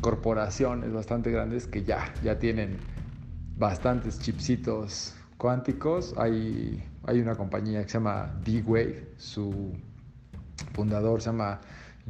[0.02, 2.78] corporaciones bastante grandes que ya, ya tienen
[3.58, 6.14] bastantes chipsitos cuánticos.
[6.18, 9.74] Hay, hay una compañía que se llama D-Wave, su
[10.74, 11.62] fundador se llama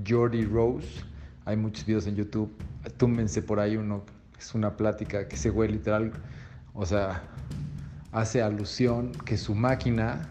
[0.08, 1.04] Jordi Rose.
[1.46, 2.52] Hay muchos videos en YouTube.
[2.98, 4.04] Túmense por ahí uno,
[4.38, 6.12] es una plática que ese güey literal,
[6.74, 7.24] o sea,
[8.12, 10.30] hace alusión que su máquina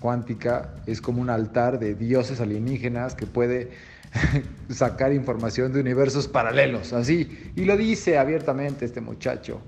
[0.00, 3.70] cuántica es como un altar de dioses alienígenas que puede
[4.68, 7.52] sacar información de universos paralelos, así.
[7.56, 9.60] Y lo dice abiertamente este muchacho.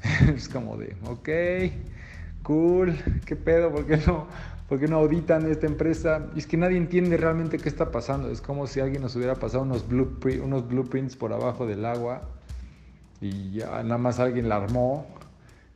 [0.34, 1.28] Es como de, ok,
[2.42, 3.70] cool, ¿qué pedo?
[3.70, 4.26] ¿Por qué no,
[4.68, 6.26] por no auditan esta empresa?
[6.34, 8.30] Y es que nadie entiende realmente qué está pasando.
[8.30, 12.22] Es como si alguien nos hubiera pasado unos, bluepri- unos blueprints por abajo del agua
[13.20, 15.06] y ya nada más alguien la armó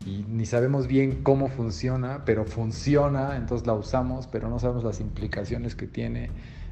[0.06, 5.00] y ni sabemos bien cómo funciona, pero funciona, entonces la usamos, pero no sabemos las
[5.00, 6.30] implicaciones que tiene.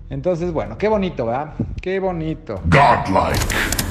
[0.08, 1.54] Entonces, bueno, qué bonito, ¿verdad?
[1.80, 2.60] Qué bonito.
[2.66, 3.89] Godlike.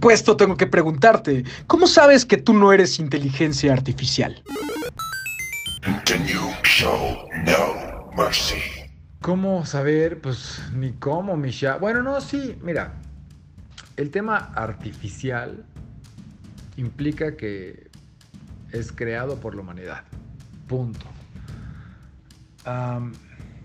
[0.00, 4.42] Supuesto tengo que preguntarte, ¿cómo sabes que tú no eres inteligencia artificial?
[7.44, 8.54] No mercy.
[9.20, 10.22] ¿Cómo saber?
[10.22, 11.76] Pues ni cómo, Misha.
[11.76, 12.94] Bueno, no, sí, mira.
[13.98, 15.66] El tema artificial
[16.78, 17.90] implica que
[18.72, 20.04] es creado por la humanidad.
[20.66, 21.04] Punto.
[22.64, 23.12] am,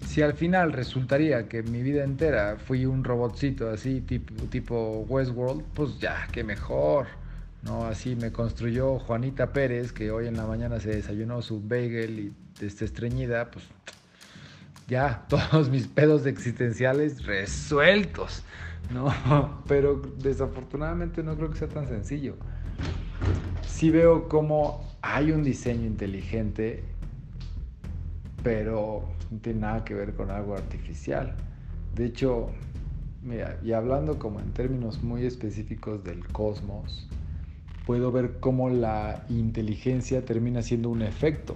[0.05, 5.99] si al final resultaría que mi vida entera fui un robotcito así, tipo, Westworld, pues
[5.99, 7.07] ya, qué mejor.
[7.63, 7.85] ¿no?
[7.85, 12.33] Así me construyó Juanita Pérez, que hoy en la mañana se desayunó su bagel y
[12.63, 13.65] este, estreñida, pues
[14.87, 18.43] ya, todos mis pedos existenciales resueltos,
[18.93, 19.63] ¿no?
[19.67, 22.35] Pero desafortunadamente no creo que sea tan sencillo.
[23.67, 26.83] Sí veo cómo hay un diseño inteligente,
[28.41, 31.35] pero no tiene nada que ver con algo artificial.
[31.93, 32.49] De hecho,
[33.21, 37.09] mira, y hablando como en términos muy específicos del cosmos,
[37.85, 41.55] puedo ver cómo la inteligencia termina siendo un efecto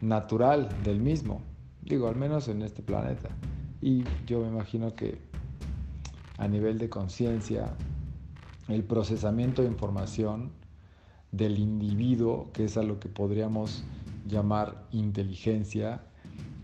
[0.00, 1.42] natural del mismo.
[1.82, 3.30] Digo, al menos en este planeta.
[3.80, 5.18] Y yo me imagino que
[6.38, 7.74] a nivel de conciencia,
[8.68, 10.52] el procesamiento de información
[11.32, 13.84] del individuo, que es a lo que podríamos
[14.26, 16.02] llamar inteligencia,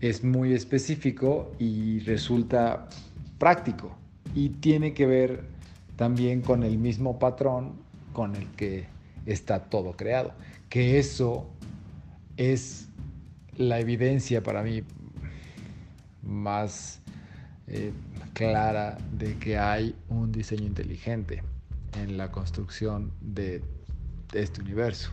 [0.01, 2.89] es muy específico y resulta
[3.37, 3.95] práctico.
[4.33, 5.43] Y tiene que ver
[5.95, 7.73] también con el mismo patrón
[8.11, 8.87] con el que
[9.25, 10.33] está todo creado.
[10.69, 11.47] Que eso
[12.35, 12.89] es
[13.55, 14.83] la evidencia para mí
[16.23, 17.01] más
[17.67, 17.91] eh,
[18.33, 21.43] clara de que hay un diseño inteligente
[21.97, 23.61] en la construcción de,
[24.31, 25.11] de este universo.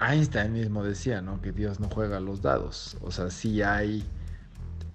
[0.00, 1.40] Einstein mismo decía, ¿no?
[1.40, 2.96] Que Dios no juega los dados.
[3.02, 4.04] O sea, sí hay...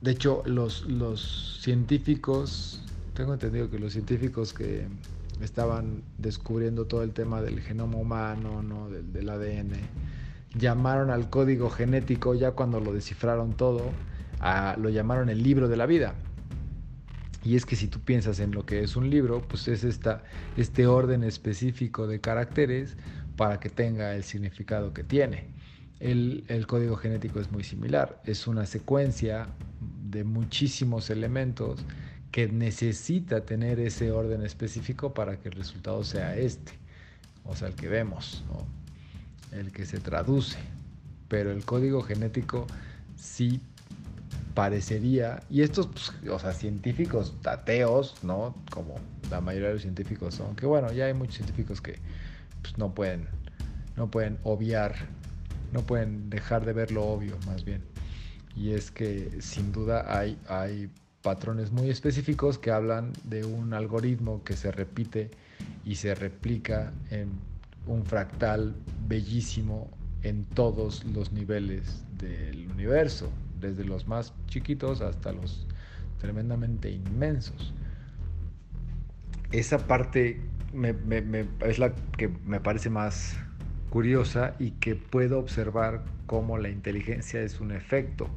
[0.01, 2.81] De hecho, los, los científicos,
[3.13, 4.87] tengo entendido que los científicos que
[5.41, 8.89] estaban descubriendo todo el tema del genoma humano, ¿no?
[8.89, 9.71] del, del ADN,
[10.57, 13.91] llamaron al código genético, ya cuando lo descifraron todo,
[14.39, 16.15] a, lo llamaron el libro de la vida.
[17.43, 20.23] Y es que si tú piensas en lo que es un libro, pues es esta,
[20.55, 22.95] este orden específico de caracteres
[23.35, 25.45] para que tenga el significado que tiene.
[25.99, 29.47] El, el, código genético es muy similar, es una secuencia
[30.09, 31.85] de muchísimos elementos
[32.31, 36.73] que necesita tener ese orden específico para que el resultado sea este,
[37.45, 38.43] o sea, el que vemos,
[39.51, 40.57] el que se traduce.
[41.27, 42.67] Pero el código genético
[43.15, 43.61] sí
[44.53, 48.55] parecería, y estos, pues, o sea, científicos ateos, ¿no?
[48.71, 48.95] Como
[49.29, 51.99] la mayoría de los científicos son, que bueno, ya hay muchos científicos que
[52.63, 53.27] pues, no pueden,
[53.95, 54.95] no pueden obviar,
[55.71, 57.83] no pueden dejar de ver lo obvio, más bien.
[58.55, 60.89] Y es que sin duda hay, hay
[61.21, 65.29] patrones muy específicos que hablan de un algoritmo que se repite
[65.85, 67.29] y se replica en
[67.85, 68.75] un fractal
[69.07, 69.89] bellísimo
[70.21, 75.67] en todos los niveles del universo, desde los más chiquitos hasta los
[76.19, 77.73] tremendamente inmensos.
[79.51, 80.41] Esa parte
[80.73, 83.37] me, me, me, es la que me parece más
[83.89, 88.27] curiosa y que puedo observar cómo la inteligencia es un efecto.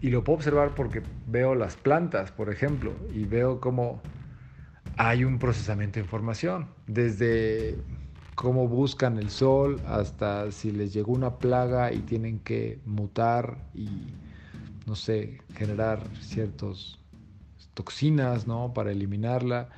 [0.00, 4.00] Y lo puedo observar porque veo las plantas, por ejemplo, y veo cómo
[4.96, 7.76] hay un procesamiento de información, desde
[8.34, 13.88] cómo buscan el sol hasta si les llegó una plaga y tienen que mutar y,
[14.86, 16.98] no sé, generar ciertas
[17.74, 18.72] toxinas, ¿no?
[18.74, 19.68] Para eliminarla.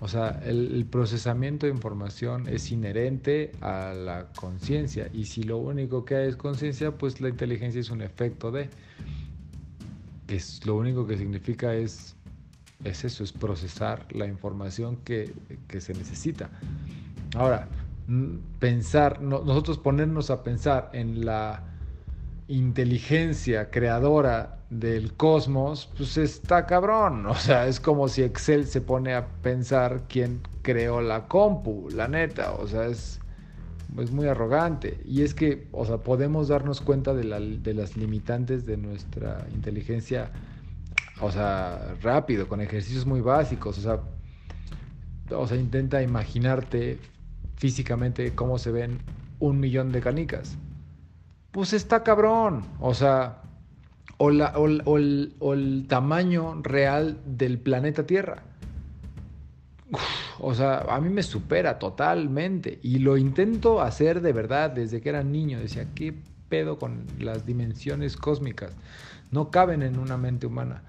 [0.00, 6.04] O sea, el, procesamiento de información es inherente a la conciencia y si lo único
[6.04, 8.68] que hay es conciencia, pues la inteligencia es un efecto de,
[10.26, 12.14] que es, lo único que significa es,
[12.84, 15.32] es eso, es procesar la información que,
[15.66, 16.50] que se necesita.
[17.34, 17.66] Ahora,
[18.58, 21.62] pensar, no, nosotros ponernos a pensar en la
[22.48, 27.26] inteligencia creadora del cosmos, pues está cabrón.
[27.26, 32.08] O sea, es como si Excel se pone a pensar quién creó la compu, la
[32.08, 32.52] neta.
[32.52, 33.20] O sea, es,
[33.98, 35.00] es muy arrogante.
[35.04, 39.46] Y es que, o sea, podemos darnos cuenta de, la, de las limitantes de nuestra
[39.54, 40.30] inteligencia,
[41.20, 43.78] o sea, rápido, con ejercicios muy básicos.
[43.78, 44.00] O sea
[45.56, 46.98] intenta imaginarte
[47.56, 48.98] físicamente cómo se ven
[49.38, 50.56] un millón de canicas.
[51.56, 52.64] Pues está cabrón.
[52.80, 53.38] O sea,
[54.18, 58.42] o, el, tamaño real del planeta Tierra.
[59.90, 60.02] Uf,
[60.38, 62.78] o sea, a mí me supera totalmente.
[62.82, 65.58] Y lo intento hacer de verdad desde que era niño.
[65.58, 66.12] Decía, ¿qué
[66.50, 68.72] pedo con las dimensiones cósmicas?
[69.30, 70.82] No caben en una mente humana.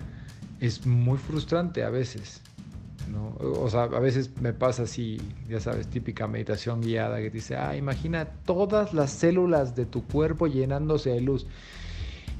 [0.60, 2.42] Es muy frustrante a veces.
[3.40, 7.76] O sea, a veces me pasa así, ya sabes, típica meditación guiada que dice, ah,
[7.76, 11.48] imagina todas las células de tu cuerpo llenándose de luz.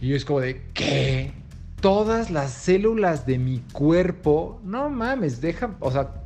[0.02, 1.34] Y yo es como de, ¿qué?
[1.82, 6.24] Todas las células de mi cuerpo, no mames, deja, o sea,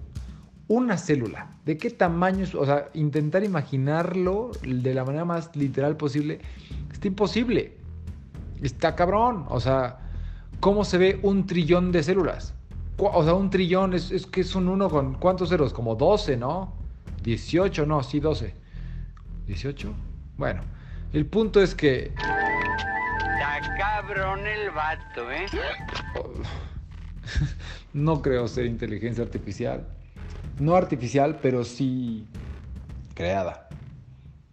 [0.67, 2.45] una célula, ¿de qué tamaño?
[2.57, 6.39] O sea, intentar imaginarlo de la manera más literal posible,
[6.91, 7.81] está imposible.
[8.61, 9.45] Está cabrón.
[9.49, 9.99] O sea,
[10.59, 12.53] ¿cómo se ve un trillón de células?
[12.97, 15.73] O sea, un trillón es, es que es un uno con ¿cuántos ceros?
[15.73, 16.73] Como 12, ¿no?
[17.23, 18.53] 18, no, sí, 12.
[19.47, 19.91] ¿18?
[20.37, 20.61] Bueno,
[21.13, 25.45] el punto es que Está cabrón el vato, ¿eh?
[27.93, 29.87] no creo ser inteligencia artificial.
[30.59, 32.27] No artificial, pero sí
[33.13, 33.67] creada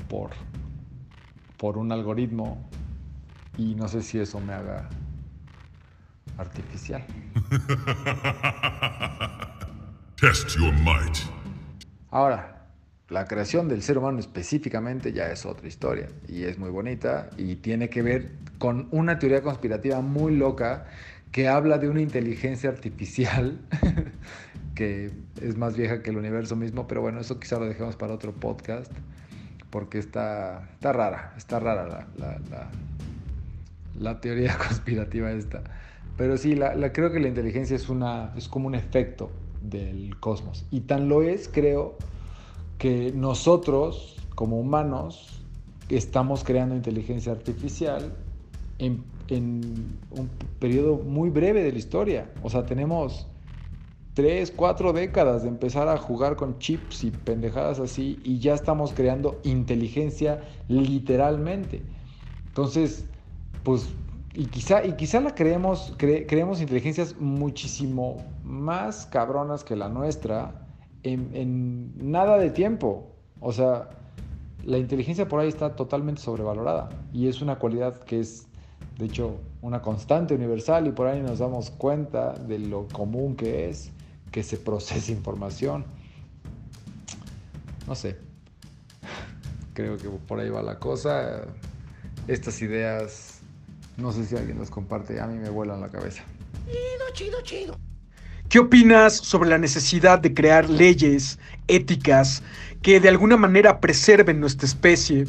[0.08, 0.30] por,
[1.56, 2.68] por un algoritmo.
[3.56, 4.88] Y no sé si eso me haga
[6.38, 7.02] artificial.
[10.20, 11.16] Test your might.
[12.10, 12.66] Ahora,
[13.08, 17.56] la creación del ser humano específicamente ya es otra historia y es muy bonita y
[17.56, 20.86] tiene que ver con una teoría conspirativa muy loca
[21.30, 23.58] que habla de una inteligencia artificial
[24.74, 28.14] que es más vieja que el universo mismo, pero bueno, eso quizá lo dejemos para
[28.14, 28.90] otro podcast
[29.70, 32.70] porque está, está rara, está rara la, la- la-
[33.98, 35.62] la teoría conspirativa esta.
[36.18, 39.30] Pero sí, la, creo que la inteligencia es, una, es como un efecto
[39.62, 40.66] del cosmos.
[40.72, 41.94] Y tan lo es, creo,
[42.76, 45.44] que nosotros, como humanos,
[45.88, 48.12] estamos creando inteligencia artificial
[48.78, 52.28] en, en un periodo muy breve de la historia.
[52.42, 53.28] O sea, tenemos
[54.14, 58.92] tres, cuatro décadas de empezar a jugar con chips y pendejadas así y ya estamos
[58.92, 61.82] creando inteligencia literalmente.
[62.48, 63.04] Entonces,
[63.62, 63.88] pues,
[64.38, 70.52] y quizá, y quizá la creemos, cre- creemos inteligencias muchísimo más cabronas que la nuestra
[71.02, 73.16] en, en nada de tiempo.
[73.40, 73.88] O sea,
[74.64, 78.46] la inteligencia por ahí está totalmente sobrevalorada y es una cualidad que es,
[78.96, 83.68] de hecho, una constante universal y por ahí nos damos cuenta de lo común que
[83.68, 83.90] es
[84.30, 85.84] que se procese información.
[87.88, 88.18] No sé,
[89.74, 91.42] creo que por ahí va la cosa.
[92.28, 93.37] Estas ideas,
[93.98, 96.22] no sé si alguien las comparte, a mí me vuelan la cabeza.
[96.64, 97.74] Chido, chido, chido.
[98.48, 102.42] ¿Qué opinas sobre la necesidad de crear leyes éticas
[102.80, 105.26] que de alguna manera preserven nuestra especie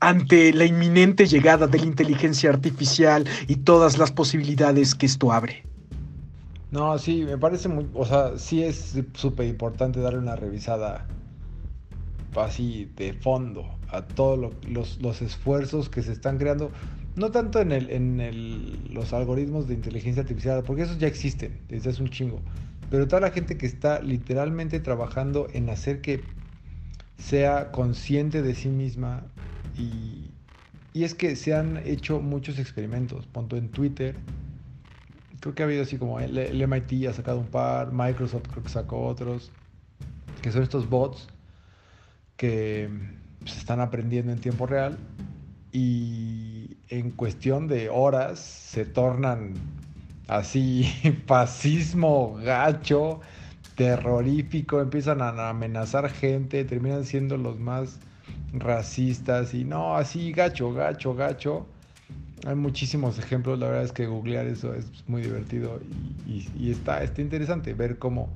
[0.00, 5.64] ante la inminente llegada de la inteligencia artificial y todas las posibilidades que esto abre?
[6.70, 11.06] No, sí, me parece muy, o sea, sí es súper importante darle una revisada
[12.34, 16.72] así de fondo a todos lo- los, los esfuerzos que se están creando,
[17.18, 21.58] no tanto en, el, en el- los algoritmos de inteligencia artificial, porque esos ya existen
[21.68, 22.40] desde hace un chingo,
[22.90, 26.24] pero toda la gente que está literalmente trabajando en hacer que
[27.18, 29.24] sea consciente de sí misma
[29.76, 30.30] y,
[30.94, 34.16] es que se han hecho muchos experimentos, punto en Twitter,
[35.40, 38.64] creo que ha habido así como el, el MIT ha sacado un par, Microsoft creo
[38.64, 39.52] que sacó otros,
[40.42, 41.28] que son estos bots
[42.36, 42.88] que
[43.44, 44.98] se están aprendiendo en tiempo real
[45.72, 49.54] y en cuestión de horas se tornan
[50.26, 50.84] así
[51.26, 53.20] fascismo gacho,
[53.74, 57.98] terrorífico, empiezan a amenazar gente, terminan siendo los más
[58.52, 61.66] racistas y no, así gacho, gacho, gacho.
[62.46, 65.80] Hay muchísimos ejemplos, la verdad es que googlear eso es muy divertido
[66.26, 68.28] y, está, está interesante ver cómo,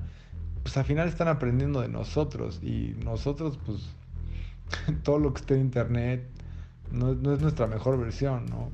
[0.61, 3.89] pues al final están aprendiendo de nosotros y nosotros, pues,
[5.03, 6.23] todo lo que está en internet
[6.93, 8.69] no, no es nuestra mejor versión, ¿no?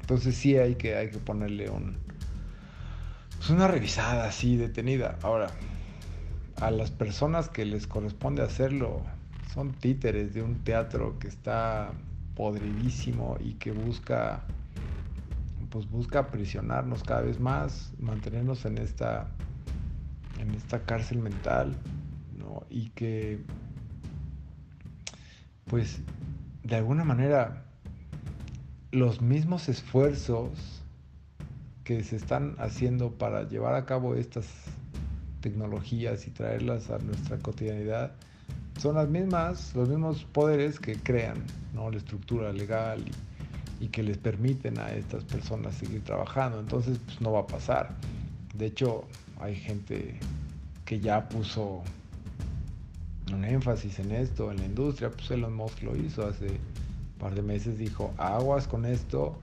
[0.00, 1.96] Entonces sí hay que, hay que ponerle un,
[3.38, 5.18] pues una revisada así detenida.
[5.22, 5.48] Ahora,
[6.60, 9.02] a las personas que les corresponde hacerlo
[9.54, 11.92] son títeres de un teatro que está
[12.36, 14.42] podridísimo y que busca
[15.70, 19.28] pues busca aprisionarnos cada vez más, mantenernos en esta
[20.38, 21.74] en esta cárcel mental,
[22.38, 22.64] ¿no?
[22.68, 23.40] Y que
[25.66, 26.00] pues
[26.62, 27.64] de alguna manera
[28.92, 30.82] los mismos esfuerzos
[31.84, 34.46] que se están haciendo para llevar a cabo estas
[35.40, 38.12] tecnologías y traerlas a nuestra cotidianidad
[38.80, 41.44] son las mismas, los mismos poderes que crean
[41.74, 41.90] ¿no?
[41.90, 43.04] la estructura legal
[43.78, 46.60] y, que les permiten a estas personas seguir trabajando.
[46.60, 47.94] Entonces, pues no va a pasar.
[48.54, 49.04] De hecho,
[49.38, 50.18] hay gente
[50.84, 51.82] que ya puso
[53.34, 55.10] un énfasis en esto, en la industria.
[55.10, 57.78] Pues Elon Musk lo hizo hace un par de meses.
[57.78, 59.38] Dijo, aguas con esto,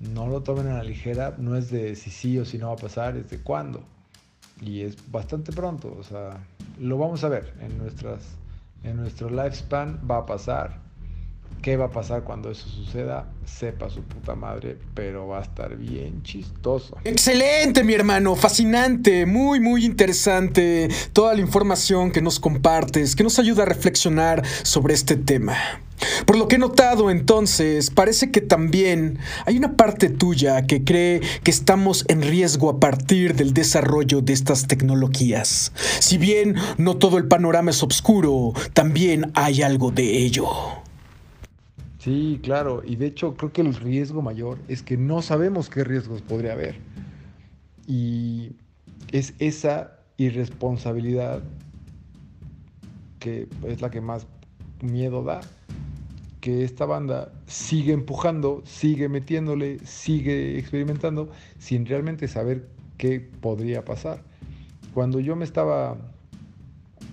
[0.00, 1.34] no lo tomen a la ligera.
[1.38, 3.82] No es de si sí o si no va a pasar, es de cuándo.
[4.60, 5.96] Y es bastante pronto.
[5.98, 6.38] O sea,
[6.78, 8.20] lo vamos a ver en nuestras
[8.84, 10.80] en nuestro lifespan va a pasar
[11.62, 13.28] ¿Qué va a pasar cuando eso suceda?
[13.44, 16.96] Sepa su puta madre, pero va a estar bien chistoso.
[17.04, 23.38] Excelente, mi hermano, fascinante, muy, muy interesante toda la información que nos compartes, que nos
[23.38, 25.56] ayuda a reflexionar sobre este tema.
[26.26, 31.20] Por lo que he notado entonces, parece que también hay una parte tuya que cree
[31.44, 35.70] que estamos en riesgo a partir del desarrollo de estas tecnologías.
[36.00, 40.48] Si bien no todo el panorama es oscuro, también hay algo de ello.
[42.02, 45.84] Sí, claro, y de hecho creo que el riesgo mayor es que no sabemos qué
[45.84, 46.80] riesgos podría haber.
[47.86, 48.56] Y
[49.12, 51.44] es esa irresponsabilidad
[53.20, 54.26] que es la que más
[54.80, 55.42] miedo da,
[56.40, 61.30] que esta banda sigue empujando, sigue metiéndole, sigue experimentando
[61.60, 64.24] sin realmente saber qué podría pasar.
[64.92, 65.96] Cuando yo me estaba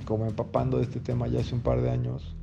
[0.06, 2.36] como empapando de este tema ya hace un par de años,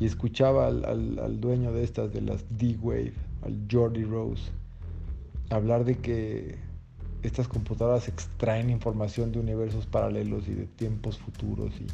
[0.00, 4.50] y escuchaba al, al, dueño de estas, de las D-Wave, al Jordi Rose,
[5.50, 6.58] hablar de que
[7.22, 11.86] estas computadoras extraen información de universos paralelos y de tiempos futuros y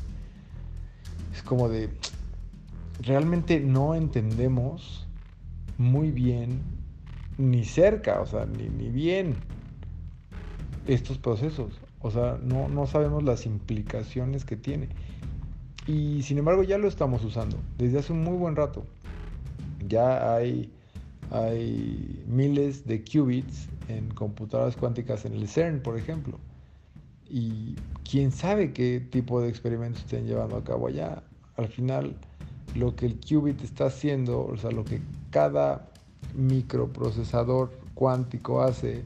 [1.32, 1.90] es como de
[3.00, 5.06] realmente no entendemos
[5.78, 6.60] muy bien
[7.38, 9.36] ni cerca, o sea, ni, ni bien
[10.86, 11.72] estos procesos.
[12.00, 14.88] O sea, no, no sabemos las implicaciones que tiene.
[15.86, 18.84] Y sin embargo ya lo estamos usando desde hace un muy buen rato.
[19.88, 20.70] Ya hay,
[21.30, 26.38] hay miles de qubits en computadoras cuánticas en el CERN, por ejemplo.
[27.28, 27.76] Y
[28.08, 31.22] quién sabe qué tipo de experimentos estén llevando a cabo allá.
[31.56, 32.16] Al final,
[32.74, 35.00] lo que el qubit está haciendo, o sea, lo que
[35.30, 35.88] cada
[36.34, 39.04] microprocesador cuántico hace,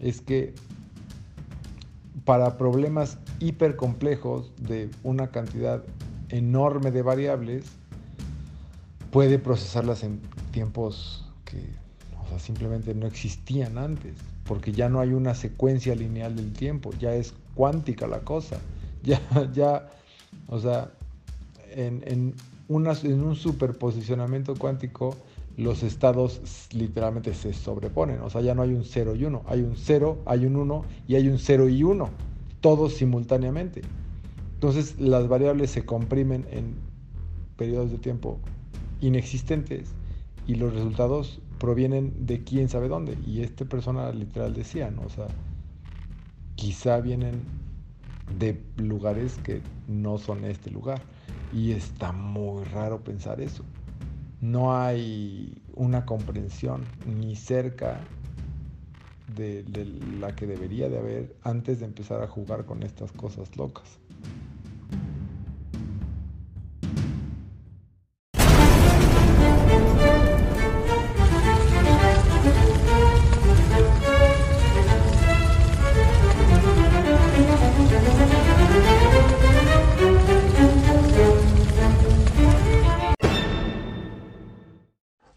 [0.00, 0.54] es que
[2.24, 5.82] para problemas hipercomplejos de una cantidad
[6.28, 7.64] enorme de variables,
[9.10, 10.20] puede procesarlas en
[10.50, 11.60] tiempos que
[12.38, 14.14] simplemente no existían antes,
[14.44, 18.58] porque ya no hay una secuencia lineal del tiempo, ya es cuántica la cosa,
[19.02, 19.20] ya,
[19.52, 19.88] ya,
[20.48, 20.90] o sea,
[21.70, 22.34] en, en,
[22.68, 25.16] una, en un superposicionamiento cuántico,
[25.56, 26.40] los estados
[26.72, 30.18] literalmente se sobreponen, o sea, ya no hay un 0 y 1, hay un 0,
[30.26, 32.10] hay un 1 y hay un 0 y 1,
[32.64, 33.82] todos simultáneamente.
[34.54, 36.76] Entonces las variables se comprimen en
[37.58, 38.38] periodos de tiempo
[39.02, 39.90] inexistentes
[40.46, 43.18] y los resultados provienen de quién sabe dónde.
[43.26, 45.02] Y esta persona literal decía, ¿no?
[45.02, 45.26] O sea,
[46.54, 47.42] quizá vienen
[48.38, 51.02] de lugares que no son este lugar.
[51.52, 53.62] Y está muy raro pensar eso.
[54.40, 58.00] No hay una comprensión ni cerca
[59.34, 59.64] de,
[60.20, 63.98] la que debería de haber antes de empezar a jugar con estas cosas locas.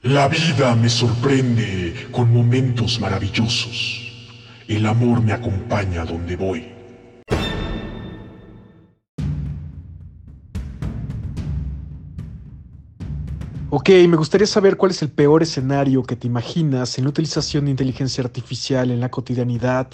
[0.08, 4.10] La vida me sorprende con momentos maravillosos.
[4.66, 6.77] El amor me acompaña donde voy.
[13.70, 17.66] Ok, me gustaría saber cuál es el peor escenario que te imaginas en la utilización
[17.66, 19.90] de inteligencia artificial en la cotidianidad,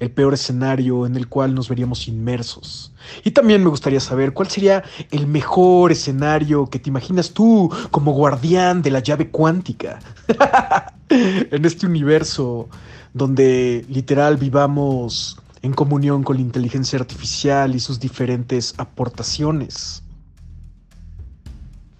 [0.00, 2.92] el peor escenario en el cual nos veríamos inmersos.
[3.22, 8.10] Y también me gustaría saber cuál sería el mejor escenario que te imaginas tú como
[8.10, 10.00] guardián de la llave cuántica
[11.08, 12.68] en este universo
[13.14, 20.02] donde literal vivamos en comunión con la inteligencia artificial y sus diferentes aportaciones.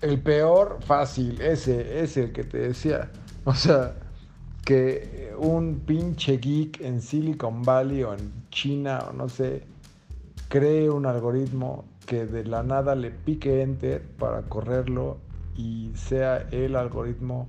[0.03, 3.11] El peor, fácil, ese, ese el que te decía.
[3.45, 3.95] O sea,
[4.65, 9.65] que un pinche geek en Silicon Valley o en China o no sé,
[10.49, 15.19] cree un algoritmo que de la nada le pique enter para correrlo
[15.57, 17.47] y sea el algoritmo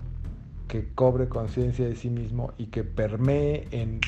[0.68, 4.00] que cobre conciencia de sí mismo y que permee en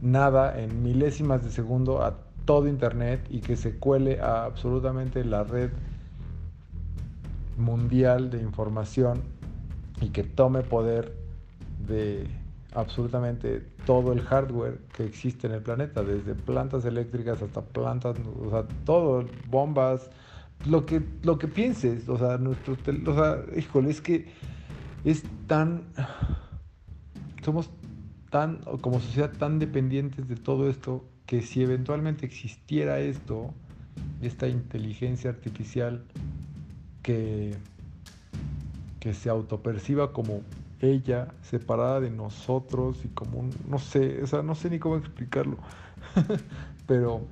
[0.00, 5.44] nada, en milésimas de segundo a todo Internet y que se cuele a absolutamente la
[5.44, 5.70] red
[7.60, 9.22] mundial de información
[10.00, 11.14] y que tome poder
[11.86, 12.26] de
[12.72, 18.50] absolutamente todo el hardware que existe en el planeta, desde plantas eléctricas hasta plantas, o
[18.50, 20.10] sea, todo, bombas,
[20.66, 24.32] lo que, lo que pienses, o sea, nuestro, o sea, híjole, es que
[25.04, 25.84] es tan,
[27.42, 27.70] somos
[28.30, 33.52] tan, como sociedad tan dependientes de todo esto, que si eventualmente existiera esto,
[34.20, 36.04] esta inteligencia artificial
[37.02, 37.56] que
[39.00, 40.42] que se autoperciba como
[40.80, 44.96] ella separada de nosotros y como un, no sé, o sea, no sé ni cómo
[44.96, 45.56] explicarlo,
[46.86, 47.22] pero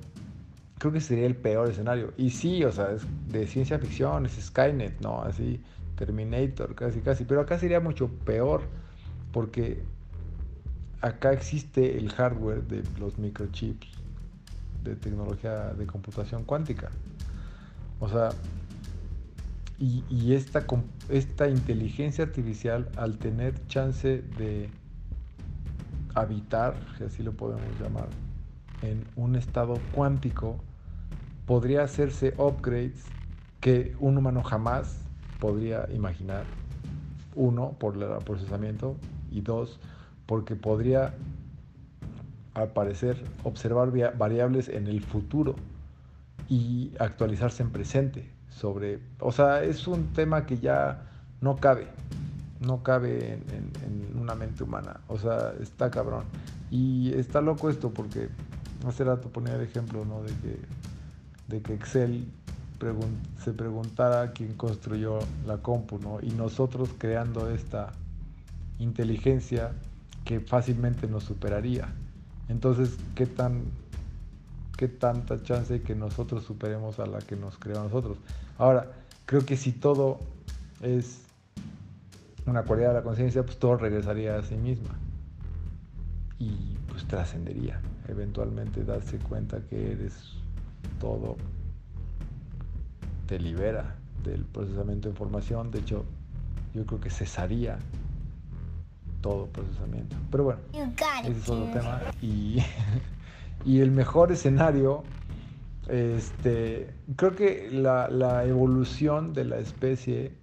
[0.79, 2.11] creo que sería el peor escenario.
[2.17, 5.21] Y sí, o sea, es de ciencia ficción, es Skynet, ¿no?
[5.21, 5.61] Así,
[5.95, 8.61] Terminator, casi, casi, pero acá sería mucho peor
[9.31, 9.83] porque
[11.01, 13.87] acá existe el hardware de los microchips
[14.83, 16.89] de tecnología de computación cuántica.
[17.99, 18.29] O sea,
[19.79, 20.65] y, esta,
[21.07, 24.69] esta inteligencia artificial, al tener chance de
[26.15, 28.09] habitar, si así lo podemos llamar,
[28.81, 30.57] en un estado cuántico,
[31.45, 33.05] podría hacerse upgrades
[33.61, 34.97] que un humano jamás
[35.39, 36.43] podría imaginar.
[37.35, 38.97] Uno, por el procesamiento,
[39.31, 39.79] y dos,
[40.25, 41.13] porque podría,
[42.53, 45.55] al parecer, observar variables en el futuro
[46.49, 51.03] y actualizarse en presente sobre, o sea, es un tema que ya
[51.41, 51.87] no cabe,
[52.59, 56.25] no cabe en, una mente humana, o sea, está cabrón.
[56.71, 58.29] Y está loco esto porque
[58.85, 60.21] hace rato ponía el ejemplo, ¿no?
[60.21, 60.59] De que,
[61.47, 62.27] de que Excel
[63.43, 66.19] se preguntara quién construyó la compu, ¿no?
[66.21, 67.91] Y nosotros creando esta
[68.77, 69.71] inteligencia
[70.25, 71.89] que fácilmente nos superaría.
[72.47, 73.63] Entonces, ¿qué tan
[74.79, 78.17] qué tanta chance hay que nosotros superemos a la que nos creó a nosotros?
[78.57, 78.89] Ahora,
[79.25, 80.19] creo que si todo
[80.81, 81.19] es
[82.45, 84.97] una cualidad de la conciencia, pues todo regresaría a sí misma.
[86.39, 87.81] Y pues trascendería.
[88.07, 90.13] Eventualmente darse cuenta que eres
[91.01, 91.35] todo
[93.27, 95.71] te libera del procesamiento de información.
[95.71, 96.05] De hecho,
[96.73, 97.79] yo creo que cesaría
[99.19, 100.15] todo procesamiento.
[100.31, 100.61] Pero bueno,
[101.25, 101.99] ese es otro tema.
[102.21, 102.63] Y,
[103.65, 105.03] y el mejor escenario
[105.89, 110.33] este, creo que la, evolución de la especie,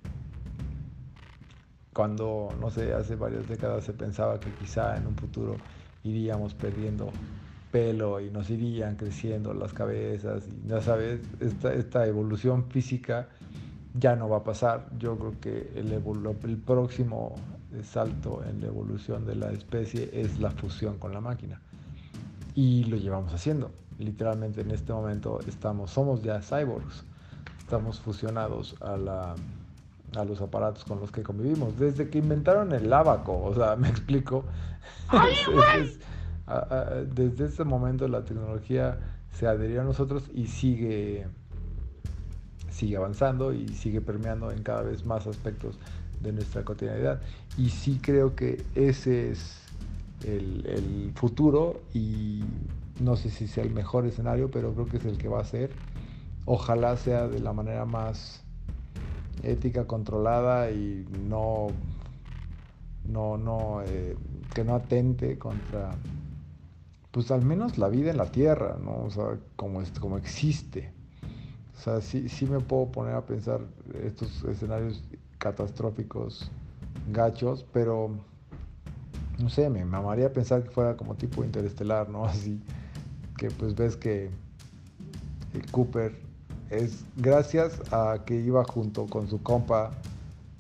[1.93, 5.57] cuando, no sé, hace varias décadas se pensaba que quizá en un futuro
[6.03, 7.11] iríamos perdiendo
[7.71, 13.29] pelo y nos irían creciendo las cabezas, y ya sabes, esta, evolución física
[13.95, 14.89] ya no va a pasar.
[14.99, 17.37] Yo creo que el, el próximo
[17.85, 21.61] salto en la evolución de la especie es la fusión con la máquina.
[22.57, 27.05] Y lo llevamos haciendo literalmente en este momento estamos, somos ya cyborgs,
[27.59, 29.35] estamos fusionados a, la,
[30.17, 31.79] a los aparatos con los que convivimos.
[31.79, 34.45] Desde que inventaron el abaco, o sea, me explico,
[37.15, 38.99] desde ese momento la tecnología
[39.33, 41.27] se adherió a nosotros y sigue,
[42.71, 45.79] sigue avanzando y sigue permeando en cada vez más aspectos
[46.21, 47.21] de nuestra cotidianidad.
[47.59, 49.66] Y sí creo que ese es
[50.25, 52.43] el, futuro y
[53.01, 55.45] no sé si sea el mejor escenario, pero creo que es el que va a
[55.45, 55.71] ser.
[56.45, 58.45] Ojalá sea de la manera más
[59.43, 61.69] ética, controlada y no,
[63.09, 64.17] no, no, eh,
[64.55, 65.91] que no atente contra,
[67.11, 69.05] pues al menos la vida en la Tierra, ¿no?
[69.05, 70.93] O sea, como, como existe.
[71.77, 73.61] O sea, sí, sí me puedo poner a pensar
[74.03, 75.03] estos escenarios
[75.39, 76.51] catastróficos,
[77.13, 78.11] gachos, pero
[79.39, 82.25] no sé, me mamaría pensar que fuera como tipo interestelar, ¿no?
[82.27, 82.61] Así
[83.37, 84.31] que pues ves que
[85.71, 86.15] Cooper
[86.71, 89.93] es gracias a que iba junto con su compa,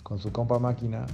[0.02, 1.06] con su compa máquina,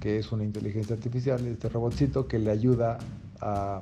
[0.00, 2.98] que es una inteligencia artificial, este robotcito que le ayuda
[3.40, 3.80] a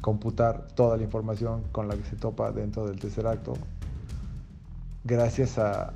[0.00, 3.54] computar toda la información con la que se topa dentro del tercer acto,
[5.04, 5.92] gracias a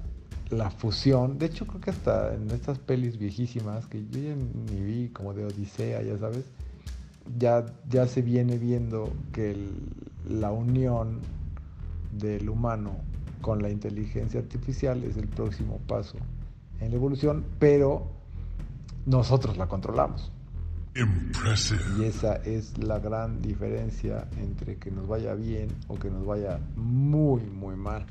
[0.59, 4.80] la fusión, de hecho creo que hasta en estas pelis viejísimas, que yo ya ni
[4.80, 6.44] vi como de Odisea, ya sabes,
[7.38, 9.57] ya, ya se viene viendo que
[10.28, 11.20] la unión
[12.12, 12.96] del humano
[13.40, 16.16] con la inteligencia artificial es el próximo paso
[16.80, 18.07] en la evolución, pero
[19.07, 20.32] nosotros la controlamos.
[21.98, 26.61] Y esa es la gran diferencia entre que nos vaya bien o que nos vaya
[26.76, 28.07] muy, muy mal.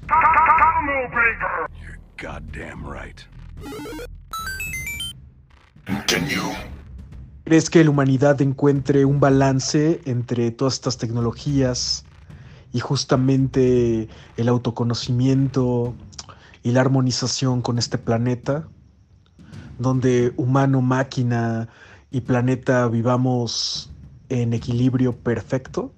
[7.43, 12.05] ¿Crees que la humanidad encuentre un balance entre todas estas tecnologías
[12.71, 14.07] y justamente
[14.37, 15.93] el autoconocimiento
[16.63, 18.67] y la armonización con este planeta?
[19.77, 21.67] Donde humano, máquina
[22.11, 23.91] y planeta vivamos
[24.29, 25.91] en equilibrio perfecto?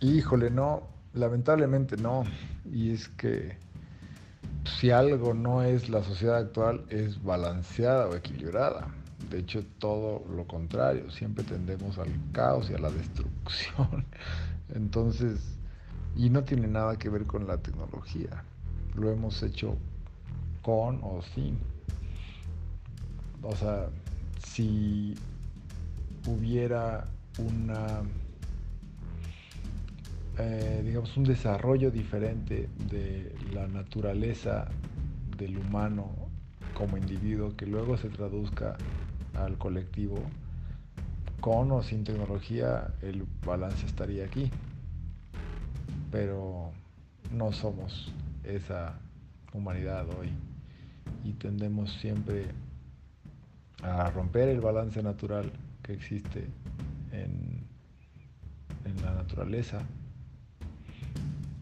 [0.00, 0.82] Híjole, no,
[1.12, 2.24] lamentablemente no.
[2.72, 3.56] Y es que
[4.78, 8.88] si algo no es la sociedad actual, es balanceada o equilibrada.
[9.30, 14.04] De hecho, todo lo contrario, siempre tendemos al caos y a la destrucción.
[14.74, 15.40] Entonces,
[16.16, 18.44] y no tiene nada que ver con la tecnología.
[18.94, 19.76] Lo hemos hecho
[20.62, 21.58] con o sin.
[23.42, 23.88] O sea,
[24.44, 25.14] si
[26.26, 27.04] hubiera
[27.38, 28.02] una,
[30.38, 34.68] eh, digamos, un desarrollo diferente de la naturaleza
[35.38, 36.10] del humano
[36.74, 38.76] como individuo que luego se traduzca
[39.34, 40.18] al colectivo,
[41.40, 44.50] con o sin tecnología el balance estaría aquí.
[46.10, 46.70] Pero
[47.32, 48.12] no somos
[48.44, 48.98] esa
[49.54, 50.28] humanidad hoy
[51.24, 52.46] y tendemos siempre
[53.82, 55.50] a romper el balance natural
[55.82, 56.46] que existe
[57.12, 57.64] en,
[58.84, 59.80] en la naturaleza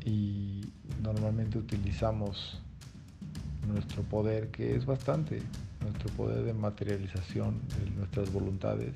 [0.05, 0.63] y
[1.03, 2.61] normalmente utilizamos
[3.67, 5.43] nuestro poder que es bastante,
[5.81, 8.95] nuestro poder de materialización de nuestras voluntades,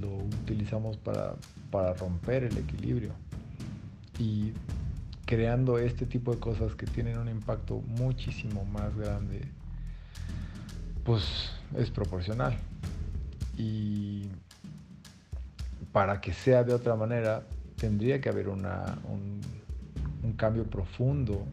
[0.00, 1.34] lo utilizamos para,
[1.70, 3.12] para romper el equilibrio
[4.18, 4.52] y
[5.26, 9.42] creando este tipo de cosas que tienen un impacto muchísimo más grande,
[11.04, 12.56] pues es proporcional.
[13.56, 14.28] Y
[15.92, 17.44] para que sea de otra manera,
[17.76, 19.40] tendría que haber una, un,
[20.22, 21.46] un cambio profundo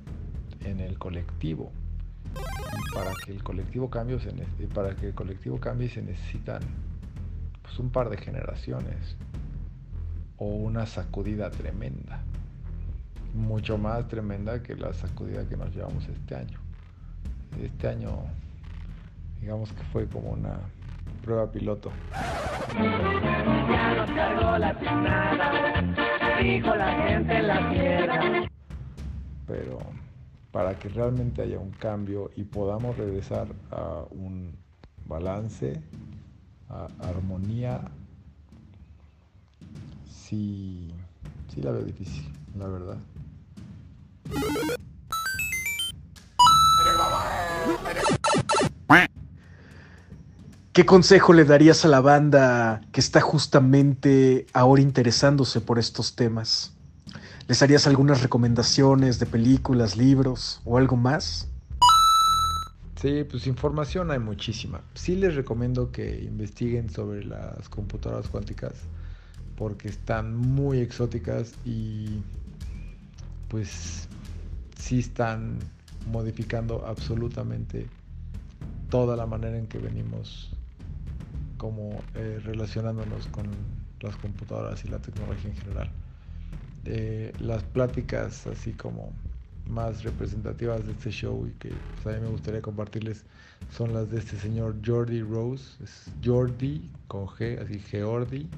[0.63, 1.71] en el colectivo.
[2.35, 4.31] Y para que el colectivo cambie se,
[4.67, 6.61] para que el colectivo cambie se necesitan
[7.61, 9.15] pues, un par de generaciones
[10.37, 12.21] o una sacudida tremenda
[13.33, 16.59] mucho más tremenda que la sacudida que nos llevamos este año.
[17.61, 18.23] Este año,
[19.41, 20.59] digamos que fue como una
[21.23, 21.91] prueba piloto.
[29.49, 29.80] Pero
[30.51, 34.55] para que realmente haya un cambio y podamos regresar a un
[35.05, 35.81] balance,
[36.69, 37.81] a armonía,
[40.07, 40.93] sí,
[41.53, 42.97] sí la veo difícil, la verdad.
[50.71, 56.78] ¿Qué consejo le darías a la banda que está justamente ahora interesándose por estos temas?
[57.49, 61.49] ¿Les harías algunas recomendaciones de películas, libros o algo más?
[62.95, 64.81] Sí, pues información hay muchísima.
[64.93, 68.73] Sí les recomiendo que investiguen sobre las computadoras cuánticas
[69.57, 72.21] porque están muy exóticas y
[73.47, 74.07] pues
[74.77, 75.57] sí están
[76.11, 77.88] modificando absolutamente
[78.91, 80.51] toda la manera en que venimos
[81.57, 83.47] como eh, relacionándonos con
[84.01, 85.91] las computadoras y la tecnología en general.
[86.85, 89.11] Eh, las pláticas así como
[89.68, 93.26] más representativas de este show y que pues, a mí me gustaría compartirles
[93.76, 98.49] son las de este señor Jordi Rose, es Jordi con G, así Geordi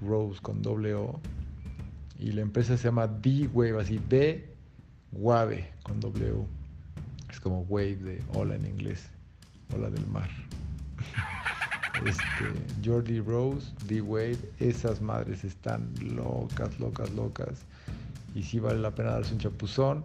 [0.00, 1.20] Rose con doble O
[2.18, 4.46] y la empresa se llama D-Wave, así D
[5.12, 6.44] Wave con W.
[7.30, 9.08] Es como wave de hola en inglés,
[9.74, 10.28] hola del mar.
[12.04, 12.22] Este,
[12.84, 17.64] Jordi Rose, D-Wave, esas madres están locas, locas, locas.
[18.34, 20.04] Y sí vale la pena darse un chapuzón.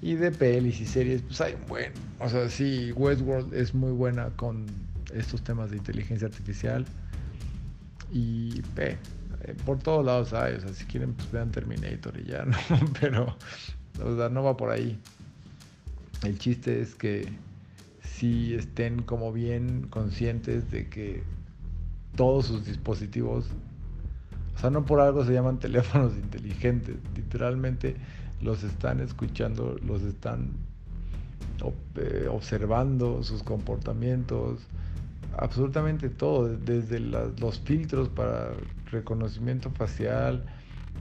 [0.00, 1.92] Y de pelis y series, pues hay un buen.
[2.20, 4.66] O sea, sí, Westworld es muy buena con
[5.14, 6.84] estos temas de inteligencia artificial.
[8.12, 8.96] Y eh,
[9.64, 10.54] por todos lados hay.
[10.54, 12.56] O sea, si quieren, pues vean Terminator y ya, ¿no?
[13.00, 13.36] Pero,
[14.02, 14.98] o sea, no va por ahí.
[16.22, 17.28] El chiste es que
[18.18, 21.24] si estén como bien conscientes de que
[22.14, 23.46] todos sus dispositivos,
[24.54, 27.96] o sea, no por algo se llaman teléfonos inteligentes, literalmente
[28.40, 30.50] los están escuchando, los están
[31.96, 34.60] eh, observando, sus comportamientos,
[35.36, 38.52] absolutamente todo, desde los filtros para
[38.92, 40.44] reconocimiento facial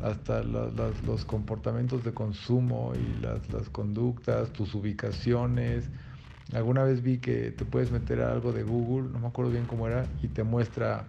[0.02, 5.90] hasta los comportamientos de consumo y las conductas, tus ubicaciones,
[6.52, 9.66] Alguna vez vi que te puedes meter a algo de Google, no me acuerdo bien
[9.66, 11.06] cómo era, y te muestra,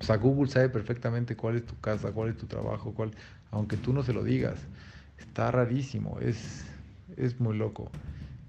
[0.00, 3.10] o sea, Google sabe perfectamente cuál es tu casa, cuál es tu trabajo, cuál,
[3.50, 4.58] aunque tú no se lo digas.
[5.18, 6.64] Está rarísimo, es,
[7.16, 7.90] es muy loco.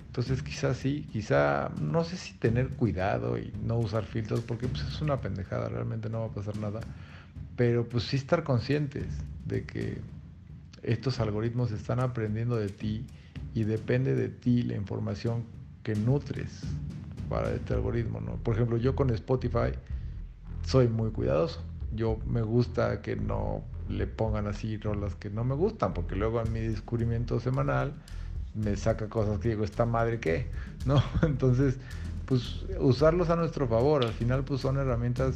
[0.07, 4.83] Entonces quizás sí, quizá, no sé si tener cuidado y no usar filtros, porque pues
[4.87, 6.79] es una pendejada, realmente no va a pasar nada.
[7.57, 9.05] Pero pues sí estar conscientes
[9.45, 9.97] de que
[10.83, 13.05] estos algoritmos están aprendiendo de ti
[13.53, 15.43] y depende de ti la información
[15.85, 16.63] que nutres
[17.29, 18.37] para este algoritmo, ¿no?
[18.37, 19.77] Por ejemplo, yo con Spotify
[20.65, 21.61] soy muy cuidadoso.
[21.93, 26.41] Yo me gusta que no le pongan así rolas que no me gustan, porque luego
[26.41, 27.93] en mi descubrimiento semanal
[28.55, 30.47] me saca cosas que digo, ¿esta madre qué?
[30.87, 31.03] ¿No?
[31.21, 31.77] Entonces,
[32.25, 34.03] pues usarlos a nuestro favor.
[34.03, 35.35] Al final, pues son herramientas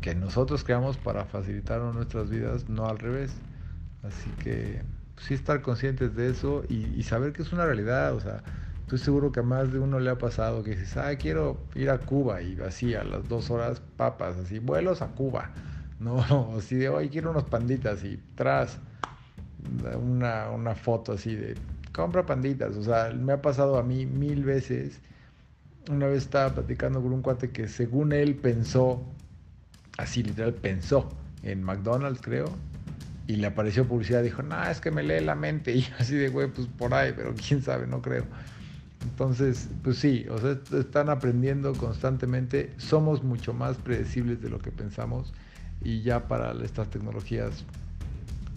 [0.00, 3.32] que nosotros creamos para facilitar nuestras vidas, no al revés.
[4.04, 4.82] Así que,
[5.16, 8.14] pues, sí estar conscientes de eso y, y saber que es una realidad.
[8.14, 8.44] O sea,
[8.88, 11.90] Estoy seguro que a más de uno le ha pasado que dices, ah, quiero ir
[11.90, 15.50] a Cuba y así a las dos horas papas, así, vuelos a Cuba.
[16.00, 16.24] No,
[16.56, 18.78] así de, hoy quiero unos panditas y tras
[20.00, 21.54] una, una foto así de,
[21.92, 22.76] compra panditas.
[22.76, 25.00] O sea, me ha pasado a mí mil veces.
[25.90, 29.02] Una vez estaba platicando con un cuate que según él pensó,
[29.98, 31.10] así literal pensó,
[31.42, 32.46] en McDonald's creo,
[33.26, 36.30] y le apareció publicidad, dijo, no, es que me lee la mente, y así de,
[36.30, 38.24] güey, pues por ahí, pero quién sabe, no creo.
[39.08, 44.70] Entonces, pues sí, o sea, están aprendiendo constantemente, somos mucho más predecibles de lo que
[44.70, 45.32] pensamos,
[45.82, 47.64] y ya para estas tecnologías,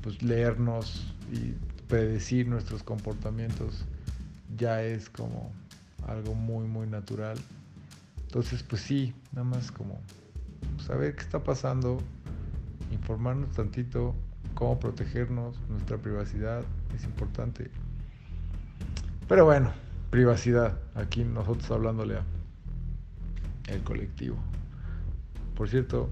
[0.04, 1.54] pues leernos y
[1.88, 3.86] predecir nuestros comportamientos
[4.58, 5.52] ya es como
[6.08, 7.38] algo muy, muy natural.
[8.26, 10.00] Entonces, pues sí, nada más como
[10.86, 12.00] saber qué está pasando,
[12.92, 14.16] informarnos tantito,
[14.54, 16.64] cómo protegernos, nuestra privacidad
[16.94, 17.72] es importante.
[19.30, 19.72] Pero bueno,
[20.12, 22.24] privacidad, aquí nosotros hablándole a
[23.68, 24.38] el colectivo.
[25.56, 26.10] Por cierto,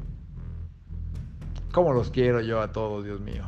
[1.73, 3.43] cómo los quiero yo a todos, Dios mío.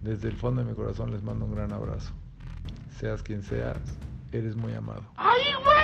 [0.00, 2.12] Desde el fondo de mi corazón les mando un gran abrazo.
[2.98, 3.76] Seas quien seas,
[4.32, 5.02] eres muy amado.
[5.16, 5.80] ¡Ay, güey!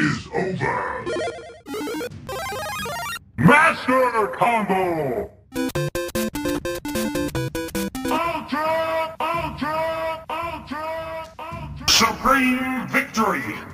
[0.00, 1.49] is over.
[3.36, 5.30] Master Combo.
[8.04, 11.86] Ultra, ultra, ultra, ultra.
[11.88, 13.70] Supreme victory.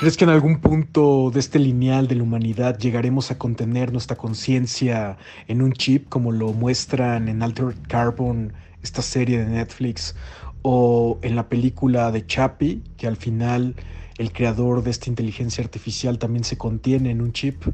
[0.00, 4.16] ¿Crees que en algún punto de este lineal de la humanidad llegaremos a contener nuestra
[4.16, 5.16] conciencia
[5.48, 8.52] en un chip como lo muestran en Altered Carbon,
[8.82, 10.14] esta serie de Netflix,
[10.62, 13.76] o en la película de Chappie, que al final
[14.18, 17.64] el creador de esta inteligencia artificial también se contiene en un chip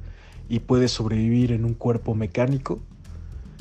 [0.48, 2.80] y puede sobrevivir en un cuerpo mecánico?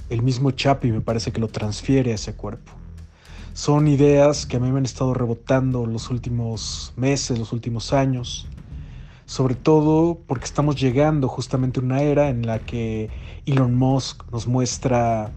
[0.09, 2.71] El mismo Chappie me parece que lo transfiere a ese cuerpo.
[3.53, 8.47] Son ideas que a mí me han estado rebotando los últimos meses, los últimos años.
[9.25, 13.09] Sobre todo porque estamos llegando justamente a una era en la que
[13.45, 15.31] Elon Musk nos muestra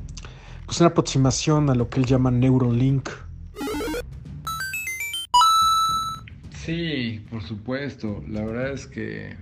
[0.65, 3.11] pues, una aproximación a lo que él llama Neuralink,
[6.65, 8.23] Sí, por supuesto.
[8.29, 9.37] La verdad es que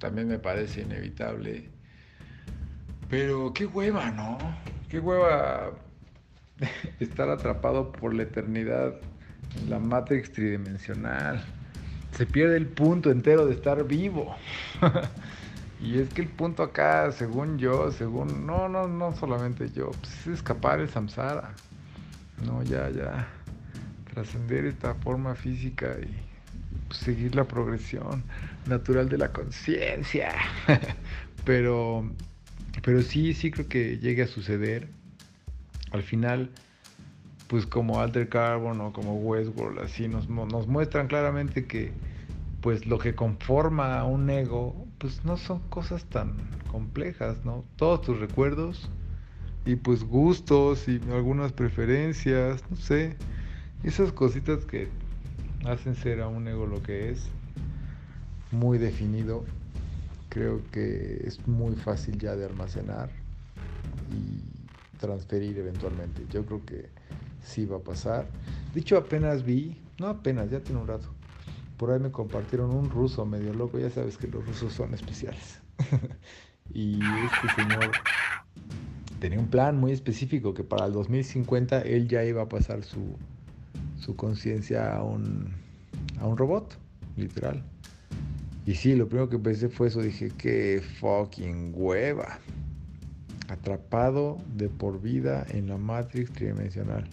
[0.00, 1.68] también me parece inevitable.
[3.08, 4.36] Pero qué hueva, ¿no?
[4.88, 5.70] Qué hueva
[6.98, 8.94] estar atrapado por la eternidad
[9.60, 11.40] en la Matrix tridimensional.
[12.10, 14.34] Se pierde el punto entero de estar vivo.
[15.80, 18.44] y es que el punto acá, según yo, según...
[18.44, 19.92] No, no, no solamente yo.
[20.00, 21.52] Pues es escapar el samsara.
[22.44, 23.28] No, ya, ya.
[24.12, 26.25] Trascender esta forma física y
[26.90, 28.22] seguir la progresión
[28.66, 30.34] natural de la conciencia.
[31.44, 32.10] pero,
[32.82, 34.88] pero sí, sí creo que llegue a suceder.
[35.92, 36.50] Al final,
[37.48, 41.92] pues como Alter Carbon o como Westworld, así nos, nos muestran claramente que
[42.60, 46.34] pues lo que conforma a un ego, pues no son cosas tan
[46.70, 47.64] complejas, ¿no?
[47.76, 48.90] Todos tus recuerdos
[49.64, 53.16] y pues gustos y algunas preferencias, no sé,
[53.84, 54.88] esas cositas que
[55.66, 57.28] hacen ser a un ego lo que es,
[58.50, 59.44] muy definido.
[60.28, 63.10] Creo que es muy fácil ya de almacenar
[64.10, 66.26] y transferir eventualmente.
[66.30, 66.88] Yo creo que
[67.42, 68.26] sí va a pasar.
[68.74, 71.08] Dicho apenas vi, no apenas, ya tiene un rato.
[71.76, 75.60] Por ahí me compartieron un ruso medio loco, ya sabes que los rusos son especiales.
[76.72, 77.90] y este señor
[79.20, 83.16] tenía un plan muy específico que para el 2050 él ya iba a pasar su
[83.98, 85.54] su conciencia a un,
[86.20, 86.76] a un robot,
[87.16, 87.62] literal.
[88.66, 92.40] Y sí, lo primero que pensé fue eso, dije, qué fucking hueva.
[93.48, 97.08] Atrapado de por vida en la Matrix tridimensional.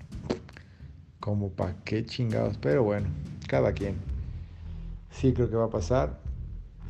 [1.19, 2.57] Como pa' qué chingados.
[2.57, 3.07] Pero bueno,
[3.47, 3.97] cada quien.
[5.11, 6.19] Sí creo que va a pasar.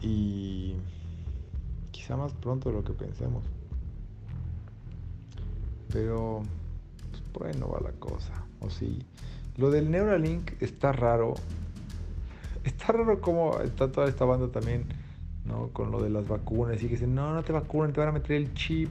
[0.01, 0.75] Y
[1.91, 3.43] quizá más pronto de lo que pensemos.
[5.91, 6.41] Pero
[7.11, 8.45] pues por ahí no va la cosa.
[8.61, 9.05] O sí.
[9.57, 11.35] Lo del Neuralink está raro.
[12.63, 14.85] Está raro como está toda esta banda también,
[15.45, 15.67] ¿no?
[15.69, 18.13] Con lo de las vacunas y que dicen, no, no te vacunan, te van a
[18.13, 18.89] meter el chip.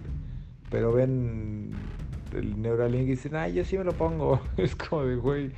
[0.71, 1.71] Pero ven
[2.33, 4.41] el Neuralink y dicen, ay, yo sí me lo pongo.
[4.57, 5.51] Es como de, güey,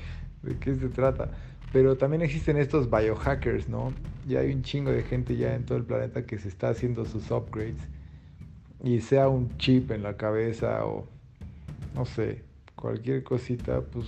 [0.43, 1.31] ¿de qué se trata?
[1.73, 3.93] Pero también existen estos biohackers, ¿no?
[4.27, 7.05] Ya hay un chingo de gente ya en todo el planeta que se está haciendo
[7.05, 7.89] sus upgrades.
[8.83, 11.07] Y sea un chip en la cabeza o,
[11.95, 12.43] no sé,
[12.75, 14.07] cualquier cosita, pues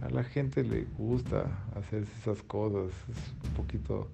[0.00, 4.08] a la gente le gusta hacer esas cosas, es un poquito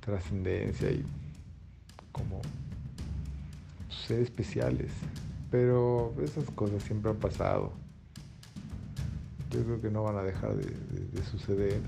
[0.00, 1.04] trascendencia y
[2.12, 2.40] como
[4.06, 4.90] ser especiales.
[5.50, 7.72] Pero esas cosas siempre han pasado.
[9.52, 11.80] Yo creo que no van a dejar de, de- de suceder.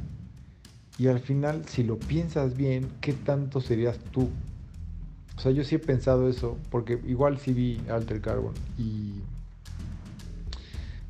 [0.96, 4.30] Y al final, si lo piensas bien, ¿qué tanto serías tú?
[5.36, 9.12] O sea, yo sí he pensado eso, porque igual sí vi Alter Carbon y...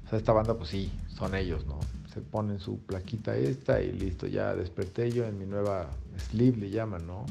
[0.07, 1.79] O sea, esta banda, pues sí, son ellos, ¿no?
[2.19, 6.71] Se ponen su plaquita esta y listo, ya desperté yo en mi nueva sleeve, le
[6.71, 7.25] llaman, ¿no?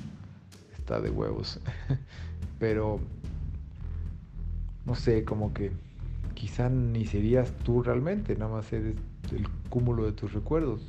[0.77, 1.59] Está de huevos.
[2.59, 3.01] Pero,
[4.85, 5.73] no sé, como que
[6.35, 8.95] quizá ni serías tú realmente, nada más eres
[9.29, 10.79] el cúmulo de tus recuerdos.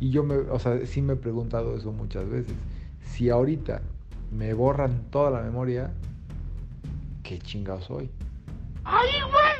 [0.00, 2.54] Y yo me, o sea, sí me he preguntado eso muchas veces.
[3.02, 3.82] Si ahorita
[4.32, 5.92] me borran toda la memoria,
[7.22, 8.10] ¿qué chingado soy?
[8.84, 9.50] ¡Ay, güey!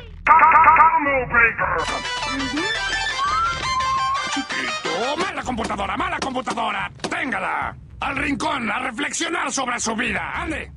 [4.33, 6.91] Chiquito, mala computadora, mala computadora.
[7.09, 7.75] Téngala.
[7.99, 10.31] Al rincón, a reflexionar sobre su vida.
[10.33, 10.71] Ande.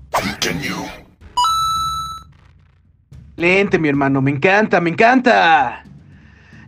[3.37, 5.85] Lente, mi hermano, me encanta, me encanta.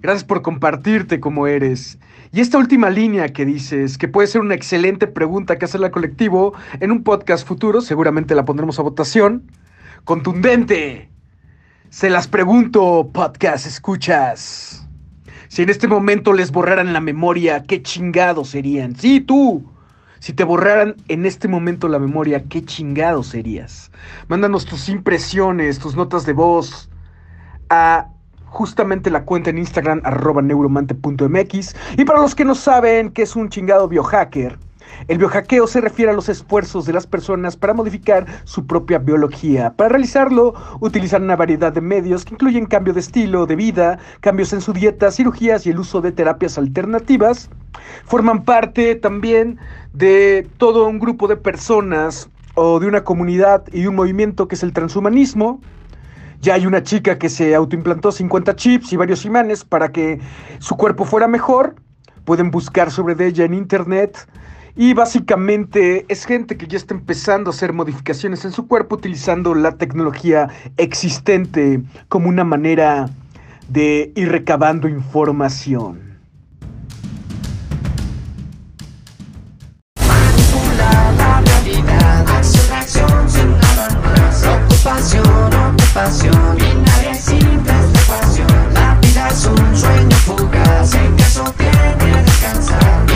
[0.01, 1.99] Gracias por compartirte como eres.
[2.33, 5.93] Y esta última línea que dices, que puede ser una excelente pregunta que hacerle al
[5.93, 9.51] colectivo en un podcast futuro, seguramente la pondremos a votación.
[10.05, 11.11] Contundente.
[11.91, 14.86] Se las pregunto, podcast escuchas.
[15.49, 18.97] Si en este momento les borraran la memoria, ¿qué chingados serían?
[18.97, 19.65] Sí, tú.
[20.19, 23.91] Si te borraran en este momento la memoria, ¿qué chingados serías?
[24.29, 26.91] Mándanos tus impresiones, tus notas de voz
[27.69, 28.09] a
[28.47, 31.77] justamente la cuenta en Instagram arroba neuromante.mx.
[31.99, 34.59] Y para los que no saben qué es un chingado biohacker,
[35.09, 39.75] el biohackeo se refiere a los esfuerzos de las personas para modificar su propia biología.
[39.77, 44.53] Para realizarlo, utilizan una variedad de medios que incluyen cambio de estilo de vida, cambios
[44.53, 47.51] en su dieta, cirugías y el uso de terapias alternativas.
[48.05, 49.59] Forman parte también
[49.93, 54.63] de todo un grupo de personas o de una comunidad y un movimiento que es
[54.63, 55.61] el transhumanismo.
[56.41, 60.21] Ya hay una chica que se autoimplantó 50 chips y varios imanes para que
[60.59, 61.77] su cuerpo fuera mejor.
[62.25, 64.27] Pueden buscar sobre ella en internet.
[64.79, 69.55] Y básicamente es gente que ya está empezando a hacer modificaciones en su cuerpo utilizando
[69.55, 73.09] la tecnología existente como una manera
[73.69, 76.07] de ir recabando información.
[84.47, 93.16] Ocupación, ocupación nadie sin preocupación La vida es un sueño fugaz En caso tiene descansar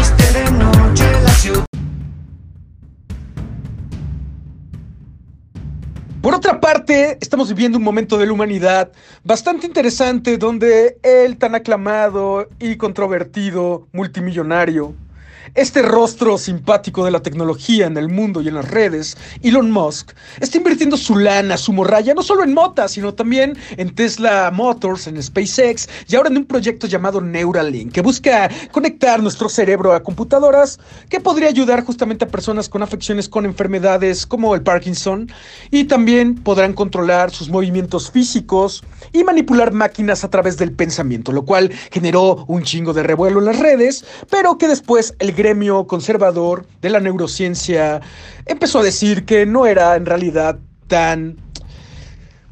[6.20, 8.92] Por otra parte, estamos viviendo un momento de la humanidad
[9.24, 14.94] bastante interesante donde el tan aclamado y controvertido multimillonario,
[15.54, 20.12] este rostro simpático de la tecnología en el mundo y en las redes, Elon Musk,
[20.40, 25.06] está invirtiendo su lana, su morralla, no solo en Mota, sino también en Tesla Motors,
[25.06, 30.02] en SpaceX y ahora en un proyecto llamado Neuralink, que busca conectar nuestro cerebro a
[30.02, 30.78] computadoras,
[31.08, 35.30] que podría ayudar justamente a personas con afecciones con enfermedades como el Parkinson,
[35.70, 38.82] y también podrán controlar sus movimientos físicos
[39.12, 43.46] y manipular máquinas a través del pensamiento, lo cual generó un chingo de revuelo en
[43.46, 48.00] las redes, pero que después el gremio conservador de la neurociencia
[48.44, 51.36] empezó a decir que no era en realidad tan,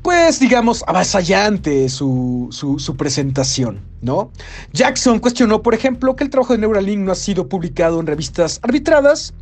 [0.03, 4.33] pues digamos, avasallante su, su, su presentación, ¿no?
[4.73, 8.59] Jackson cuestionó, por ejemplo, que el trabajo de Neuralink no ha sido publicado en revistas
[8.63, 9.35] arbitradas,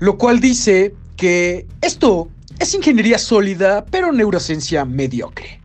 [0.00, 5.59] lo cual dice que esto es ingeniería sólida, pero neurociencia mediocre.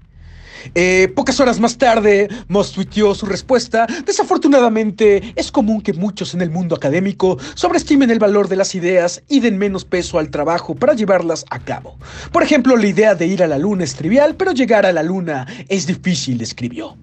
[0.74, 3.88] Eh, pocas horas más tarde, Moss tuiteó su respuesta.
[4.06, 9.22] Desafortunadamente, es común que muchos en el mundo académico sobreestimen el valor de las ideas
[9.28, 11.98] y den menos peso al trabajo para llevarlas a cabo.
[12.32, 15.04] Por ejemplo, la idea de ir a la luna es trivial, pero llegar a la
[15.04, 16.96] luna es difícil, escribió.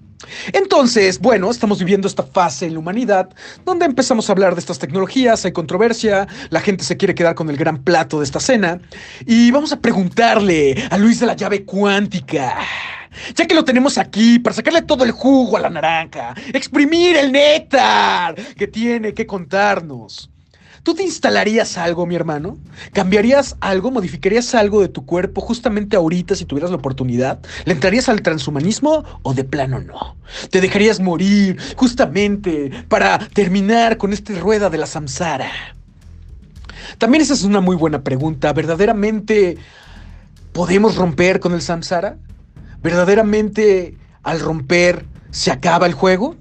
[0.53, 3.29] Entonces, bueno, estamos viviendo esta fase en la humanidad
[3.65, 7.49] donde empezamos a hablar de estas tecnologías, hay controversia, la gente se quiere quedar con
[7.49, 8.79] el gran plato de esta cena
[9.25, 12.55] y vamos a preguntarle a Luis de la llave cuántica.
[13.35, 17.31] Ya que lo tenemos aquí para sacarle todo el jugo a la naranja, exprimir el
[17.31, 20.29] néctar que tiene que contarnos.
[20.83, 22.57] ¿Tú te instalarías algo, mi hermano?
[22.91, 23.89] ¿Cambiarías algo?
[23.89, 27.39] ¿Modificarías algo de tu cuerpo justamente ahorita si tuvieras la oportunidad?
[27.63, 30.17] ¿Le entrarías al transhumanismo o de plano no?
[30.49, 35.49] ¿Te dejarías morir justamente para terminar con esta rueda de la samsara?
[36.97, 38.51] También esa es una muy buena pregunta.
[38.51, 39.57] ¿Verdaderamente
[40.51, 42.17] podemos romper con el samsara?
[42.83, 46.35] ¿Verdaderamente al romper se acaba el juego?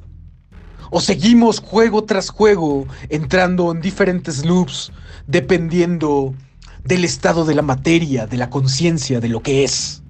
[0.90, 4.92] ¿O seguimos juego tras juego entrando en diferentes loops
[5.26, 6.34] dependiendo
[6.84, 10.02] del estado de la materia, de la conciencia, de lo que es?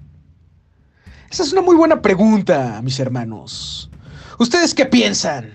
[1.29, 3.89] Esa es una muy buena pregunta, mis hermanos.
[4.39, 5.51] ¿Ustedes qué piensan?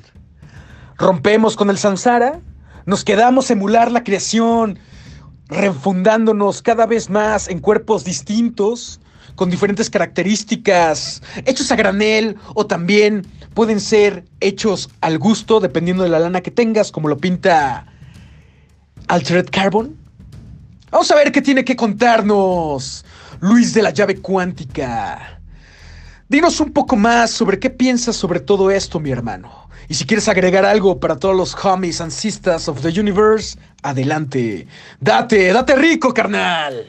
[0.96, 2.40] ¿Rompemos con el samsara?
[2.86, 4.78] ¿Nos quedamos a emular la creación,
[5.48, 9.00] refundándonos cada vez más en cuerpos distintos,
[9.38, 13.24] con diferentes características, hechos a granel o también
[13.54, 17.86] pueden ser hechos al gusto dependiendo de la lana que tengas, como lo pinta
[19.06, 19.96] Altered Carbon?
[20.90, 23.04] Vamos a ver qué tiene que contarnos
[23.38, 25.40] Luis de la llave cuántica.
[26.28, 29.68] Dinos un poco más sobre qué piensas sobre todo esto, mi hermano.
[29.88, 34.66] Y si quieres agregar algo para todos los homies and sisters of the universe, adelante.
[35.00, 36.84] Date, date rico, carnal.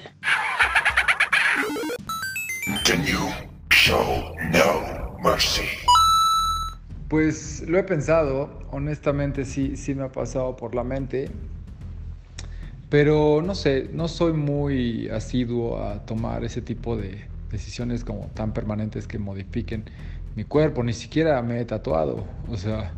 [7.08, 11.30] Pues lo he pensado, honestamente sí, sí me ha pasado por la mente,
[12.90, 18.54] pero no sé, no soy muy asiduo a tomar ese tipo de decisiones como tan
[18.54, 19.84] permanentes que modifiquen
[20.36, 22.94] mi cuerpo, ni siquiera me he tatuado, o sea,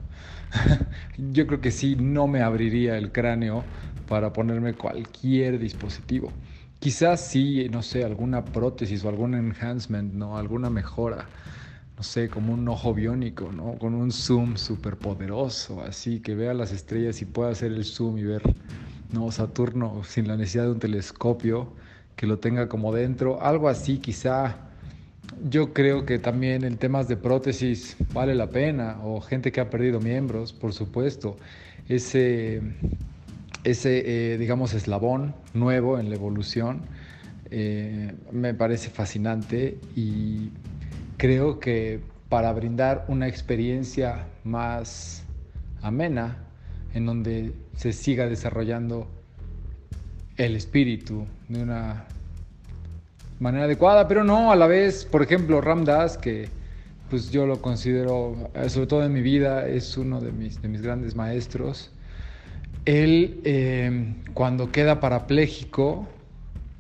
[1.17, 3.65] yo creo que sí no me abriría el cráneo
[4.07, 6.31] para ponerme cualquier dispositivo.
[6.81, 10.37] Quizás sí, no sé, alguna prótesis o algún enhancement, ¿no?
[10.37, 11.29] Alguna mejora
[12.01, 13.77] no sé, como un ojo biónico, ¿no?
[13.77, 18.17] Con un zoom súper poderoso, así que vea las estrellas y pueda hacer el zoom
[18.17, 18.41] y ver,
[19.13, 19.31] ¿no?
[19.31, 21.73] Saturno sin la necesidad de un telescopio
[22.15, 24.57] que lo tenga como dentro, algo así quizá.
[25.43, 29.69] Yo creo que también en temas de prótesis vale la pena, o gente que ha
[29.69, 31.37] perdido miembros, por supuesto.
[31.87, 32.63] Ese,
[33.63, 36.81] ese eh, digamos, eslabón nuevo en la evolución
[37.53, 40.51] eh, me parece fascinante y
[41.17, 45.25] creo que para brindar una experiencia más
[45.81, 46.37] amena,
[46.93, 49.09] en donde se siga desarrollando
[50.37, 52.05] el espíritu de una
[53.41, 56.47] manera adecuada, pero no a la vez, por ejemplo, Ramdas, que
[57.09, 60.69] pues yo lo considero, eh, sobre todo en mi vida, es uno de mis, de
[60.69, 61.91] mis grandes maestros.
[62.85, 66.07] Él, eh, cuando queda parapléjico,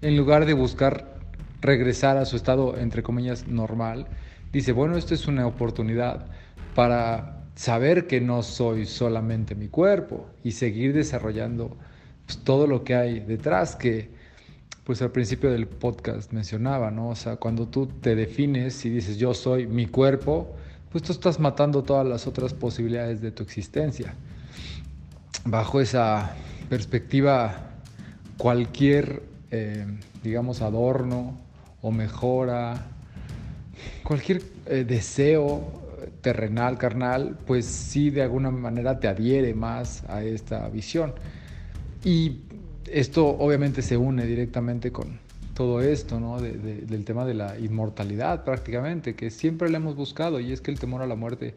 [0.01, 1.19] en lugar de buscar
[1.61, 4.07] regresar a su estado, entre comillas, normal,
[4.51, 6.25] dice, bueno, esto es una oportunidad
[6.75, 11.77] para saber que no soy solamente mi cuerpo y seguir desarrollando
[12.25, 14.09] pues, todo lo que hay detrás que
[14.83, 17.09] pues al principio del podcast mencionaba, ¿no?
[17.09, 20.55] O sea, cuando tú te defines y dices yo soy mi cuerpo,
[20.91, 24.15] pues tú estás matando todas las otras posibilidades de tu existencia.
[25.45, 26.35] Bajo esa
[26.69, 27.71] perspectiva,
[28.37, 29.85] cualquier, eh,
[30.23, 31.37] digamos, adorno
[31.81, 32.85] o mejora
[34.03, 35.81] cualquier eh, deseo
[36.21, 41.13] terrenal, carnal, pues sí de alguna manera te adhiere más a esta visión.
[42.03, 42.41] Y
[42.91, 45.19] esto obviamente se une directamente con
[45.53, 46.39] todo esto, ¿no?
[46.39, 50.79] del tema de la inmortalidad prácticamente, que siempre le hemos buscado y es que el
[50.79, 51.53] temor a la muerte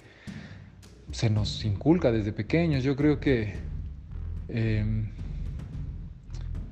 [1.12, 2.82] se nos inculca desde pequeños.
[2.82, 3.54] Yo creo que
[4.48, 5.10] em,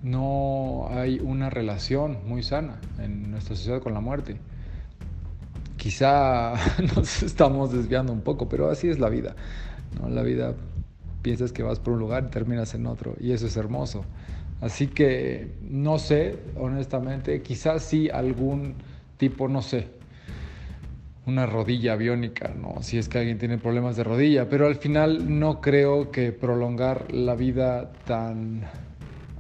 [0.03, 4.37] no hay una relación muy sana en nuestra sociedad con la muerte.
[5.77, 6.55] Quizá
[6.97, 9.35] nos estamos desviando un poco, pero así es la vida.
[10.09, 10.55] La vida
[11.23, 14.05] piensas que vas por un lugar y terminas en otro, y eso es hermoso.
[14.61, 18.75] Así que no sé, honestamente, quizás sí algún
[19.17, 19.89] tipo, no sé,
[21.27, 22.83] una rodilla biónica, ¿no?
[22.83, 27.13] Si es que alguien tiene problemas de rodilla, pero al final no creo que prolongar
[27.13, 28.63] la vida tan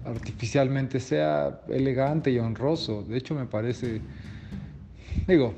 [0.05, 3.03] artificialmente sea elegante y honroso.
[3.03, 4.01] De hecho, me parece,
[5.27, 5.55] digo,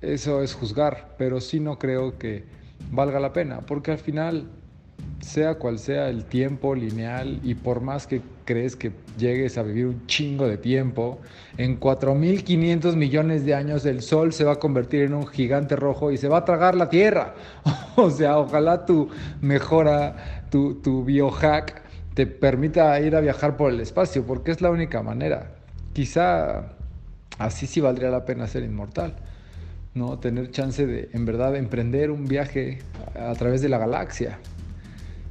[0.00, 2.44] eso es juzgar, pero sí no creo que
[2.90, 4.48] valga la pena, porque al final,
[5.20, 9.86] sea cual sea el tiempo lineal y por más que crees que llegues a vivir
[9.86, 11.20] un chingo de tiempo,
[11.56, 16.12] en 4.500 millones de años el Sol se va a convertir en un gigante rojo
[16.12, 17.34] y se va a tragar la Tierra.
[17.96, 19.08] o sea, ojalá tu
[19.40, 21.82] mejora, tu, tu biohack
[22.14, 25.52] te permita ir a viajar por el espacio, porque es la única manera.
[25.92, 26.74] Quizá
[27.38, 29.14] así sí valdría la pena ser inmortal.
[29.94, 30.18] ¿no?
[30.18, 32.80] Tener chance de, en verdad, emprender un viaje
[33.14, 34.38] a, través de la galaxia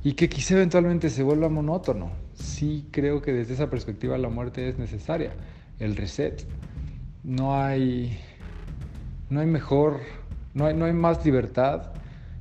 [0.04, 2.12] y que quizá eventualmente se vuelva monótono.
[2.36, 5.34] Sí creo que desde esa perspectiva la muerte es necesaria,
[5.80, 6.46] el reset.
[7.24, 8.20] No hay,
[9.30, 10.00] no hay mejor,
[10.54, 11.92] no hay, no hay más libertad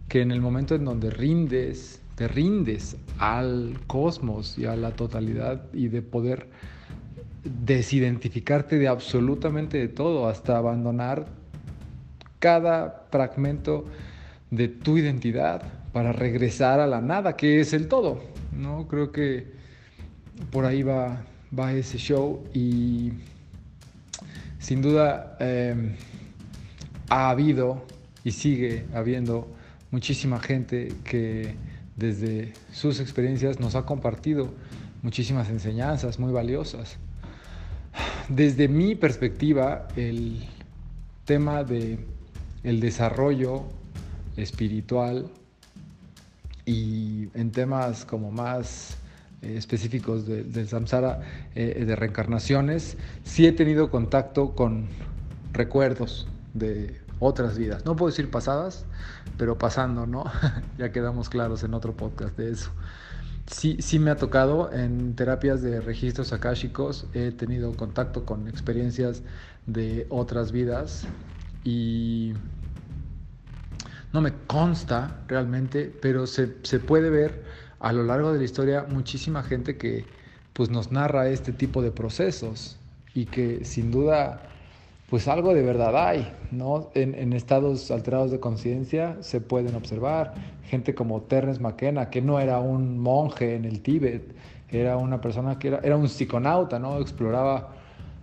[0.09, 5.63] que en el momento en donde rindes, te rindes al cosmos y a la totalidad
[5.73, 6.49] y de poder
[7.45, 11.27] desidentificarte de absolutamente de todo, hasta abandonar
[12.39, 13.87] cada fragmento
[14.51, 15.63] de tu identidad
[15.93, 18.21] para regresar a la nada, que es el todo.
[18.57, 18.87] ¿no?
[18.89, 19.62] Creo que
[20.51, 21.25] por ahí va,
[21.57, 23.13] va ese show y
[24.59, 25.97] sin duda eh,
[27.09, 27.85] ha habido
[28.25, 29.49] y sigue habiendo
[29.91, 31.55] muchísima gente que
[31.97, 34.53] desde sus experiencias nos ha compartido
[35.03, 36.97] muchísimas enseñanzas muy valiosas.
[38.29, 40.45] Desde mi perspectiva, el
[41.25, 41.99] tema de
[42.63, 43.65] el desarrollo
[44.37, 45.29] espiritual
[46.65, 48.97] y en temas como más
[49.43, 51.21] eh, específicos del samsara,
[51.55, 54.87] eh, de reencarnaciones, sí he tenido contacto con
[55.53, 57.85] recuerdos de otras vidas.
[57.85, 58.85] No puedo decir pasadas,
[59.37, 60.25] pero pasando, ¿no?
[60.79, 62.71] ya quedamos claros en otro podcast de eso.
[63.47, 69.23] Sí, sí me ha tocado en terapias de registros akáshicos, he tenido contacto con experiencias
[69.67, 71.05] de otras vidas
[71.65, 72.35] y
[74.13, 77.43] no me consta realmente, pero se, se puede ver
[77.83, 80.07] a lo largo de la historia muchísima gente que
[80.53, 82.79] pues nos narra este tipo de procesos
[83.15, 84.41] y que sin duda
[85.11, 86.91] pues algo de verdad hay, ¿no?
[86.95, 90.33] En, estados alterados de conciencia se pueden observar
[90.65, 94.35] gente como Terence McKenna, que no era un monje en el Tíbet,
[94.71, 96.99] era una persona que era, era un psiconauta, ¿no?
[96.99, 97.75] Exploraba,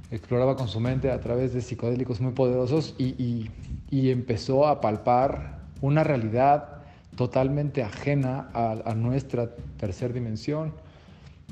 [0.09, 3.51] exploraba con su mente a través de psicodélicos muy poderosos y,
[3.91, 6.78] y, empezó a palpar una realidad
[7.19, 10.71] totalmente ajena a, nuestra tercera dimensión.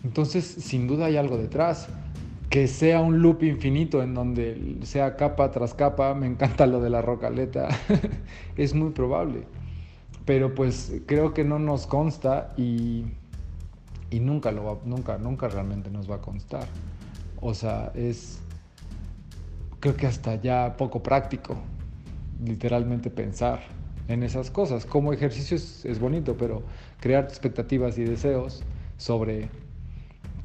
[0.06, 1.90] Entonces, sin duda hay algo detrás
[2.50, 6.90] que sea un loop infinito en donde sea capa tras capa, me encanta lo de
[6.90, 7.68] la rocaleta,
[8.56, 9.44] es muy probable.
[10.24, 13.04] Pero pues creo que no nos consta y,
[14.10, 16.66] y nunca, lo nunca, nunca realmente nos va a constar.
[17.42, 18.40] O sea, es
[19.82, 21.58] creo que hasta ya poco práctico,
[22.42, 23.76] literalmente pensar
[24.08, 24.86] en esas cosas.
[24.86, 26.64] Como ejercicio es bonito, pero
[27.00, 28.64] crear expectativas y deseos
[28.98, 29.50] sobre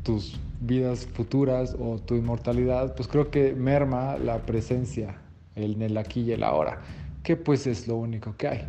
[0.02, 5.16] tus vidas futuras o tu inmortalidad, pues creo que merma la presencia
[5.54, 6.80] en el aquí y el ahora,
[7.22, 8.64] que pues es lo único que hay.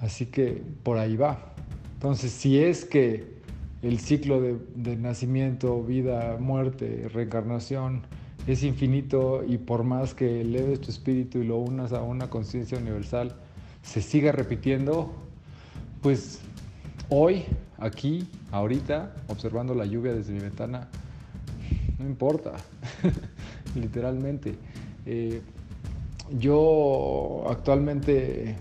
[0.00, 1.52] Así que por ahí va.
[1.94, 3.32] Entonces, si es que
[3.82, 8.02] el ciclo de, nacimiento, vida, muerte, reencarnación
[8.46, 12.78] es infinito y por más que eleves tu espíritu y lo unas a una conciencia
[12.78, 13.36] universal,
[13.82, 15.12] se siga repitiendo,
[16.00, 16.40] pues
[17.08, 17.44] hoy
[17.78, 20.88] aquí, ahorita, observando la lluvia desde mi ventana,
[21.98, 22.52] no importa,
[23.74, 24.54] literalmente.
[25.04, 25.42] Eh,
[26.38, 28.56] yo actualmente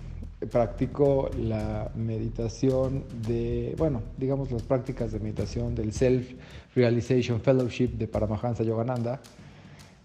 [0.49, 6.33] practico la meditación de, bueno, digamos las prácticas de meditación del Self
[6.75, 9.21] Realization Fellowship de Paramahansa Yogananda.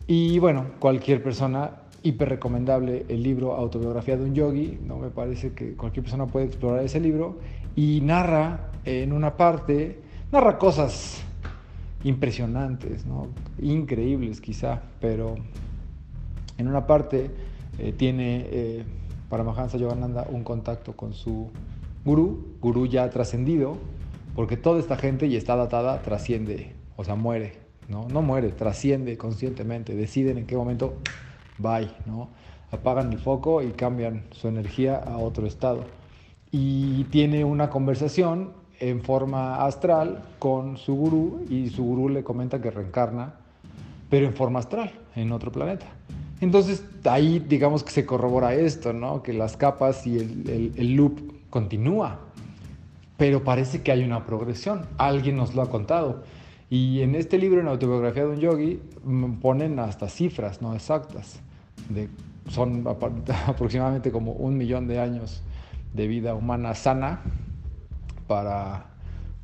[0.06, 1.70] Y bueno, cualquier persona,
[2.06, 6.46] hiper recomendable el libro Autobiografía de un Yogi, no me parece que cualquier persona puede
[6.46, 7.38] explorar ese libro
[7.74, 10.00] y narra en una parte,
[10.30, 11.22] narra cosas
[12.04, 13.28] impresionantes, ¿no?
[13.60, 15.34] increíbles quizá, pero
[16.58, 17.30] en una parte
[17.78, 18.84] eh, tiene eh,
[19.28, 21.50] Paramahansa Yogananda un contacto con su
[22.04, 23.76] gurú, gurú ya trascendido,
[24.36, 27.54] porque toda esta gente y está datada trasciende, o sea, muere,
[27.88, 28.06] ¿no?
[28.08, 30.94] No muere, trasciende conscientemente, deciden en qué momento
[31.58, 32.28] bye, ¿no?
[32.70, 35.84] Apagan el foco y cambian su energía a otro estado.
[36.50, 42.60] Y tiene una conversación en forma astral con su gurú y su gurú le comenta
[42.60, 43.34] que reencarna,
[44.10, 45.86] pero en forma astral, en otro planeta.
[46.40, 49.22] Entonces ahí digamos que se corrobora esto, ¿no?
[49.22, 51.18] Que las capas y el, el, loop
[51.48, 52.20] continúa,
[53.16, 54.86] pero parece que hay una progresión.
[54.98, 56.24] Alguien nos lo ha contado.
[56.68, 58.80] Y en este libro, en Autobiografía de un Yogi,
[59.40, 61.40] ponen hasta cifras no exactas.
[62.48, 62.84] Son
[63.46, 65.42] aproximadamente como un millón de años
[65.92, 67.20] de vida humana sana
[68.26, 68.86] para,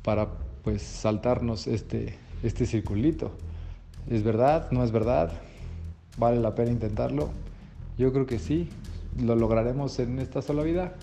[0.03, 0.27] para
[0.63, 3.31] pues saltarnos este, este circulito.
[4.09, 4.71] ¿Es verdad?
[4.71, 5.31] ¿No es verdad?
[6.17, 7.31] ¿Vale la pena intentarlo?
[7.97, 8.69] Yo creo que sí,
[9.21, 10.93] lo lograremos en esta sola vida.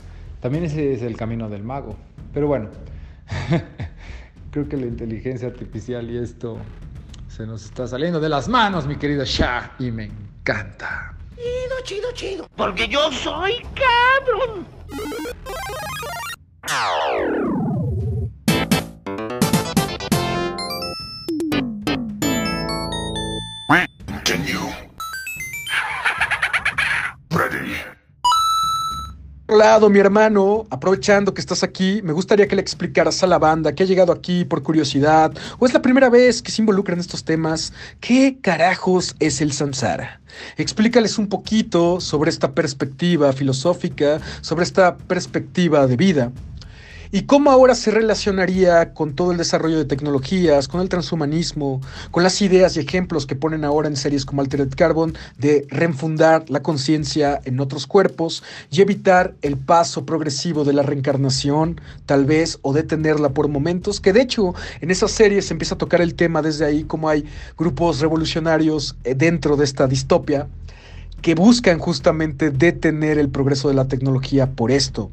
[0.40, 1.96] También ese es el camino del mago.
[2.32, 2.68] Pero bueno,
[4.50, 6.58] creo que la inteligencia artificial y esto
[7.28, 11.14] se nos está saliendo de las manos, mi querido Shah, y me encanta.
[11.40, 12.48] Chido, chido, chido.
[12.54, 14.66] Porque yo soy cabrón.
[29.56, 33.74] Lado, mi hermano, aprovechando que estás aquí, me gustaría que le explicaras a la banda
[33.74, 37.00] que ha llegado aquí por curiosidad o es la primera vez que se involucra en
[37.00, 40.20] estos temas, ¿qué carajos es el samsara?
[40.56, 46.32] Explícales un poquito sobre esta perspectiva filosófica, sobre esta perspectiva de vida.
[47.12, 51.80] Y cómo ahora se relacionaría con todo el desarrollo de tecnologías, con el transhumanismo,
[52.10, 56.48] con las ideas y ejemplos que ponen ahora en series como Altered Carbon de reenfundar
[56.48, 62.58] la conciencia en otros cuerpos y evitar el paso progresivo de la reencarnación, tal vez,
[62.62, 66.14] o detenerla por momentos, que de hecho en esa serie se empieza a tocar el
[66.14, 67.24] tema desde ahí, como hay
[67.58, 70.48] grupos revolucionarios eh, dentro de esta distopia
[71.22, 75.10] que buscan justamente detener el progreso de la tecnología por esto.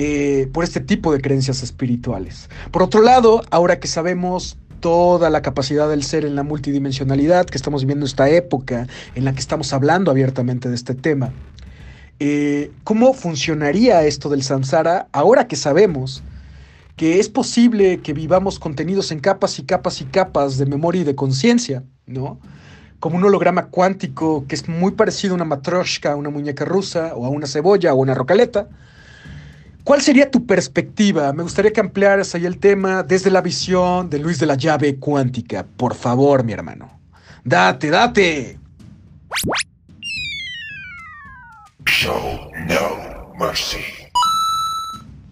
[0.00, 2.48] Eh, por este tipo de creencias espirituales.
[2.70, 7.56] Por otro lado, ahora que sabemos toda la capacidad del ser en la multidimensionalidad, que
[7.56, 11.32] estamos viviendo esta época en la que estamos hablando abiertamente de este tema,
[12.20, 16.22] eh, ¿cómo funcionaría esto del samsara ahora que sabemos
[16.94, 21.04] que es posible que vivamos contenidos en capas y capas y capas de memoria y
[21.04, 22.38] de conciencia, ¿no?
[23.00, 27.16] Como un holograma cuántico que es muy parecido a una matroshka, a una muñeca rusa,
[27.16, 28.68] o a una cebolla, o una rocaleta,
[29.88, 31.32] ¿Cuál sería tu perspectiva?
[31.32, 34.98] Me gustaría que ampliaras ahí el tema desde la visión de Luis de la llave
[34.98, 35.64] cuántica.
[35.64, 37.00] Por favor, mi hermano.
[37.42, 38.60] Date, date.
[41.86, 43.78] Show no mercy.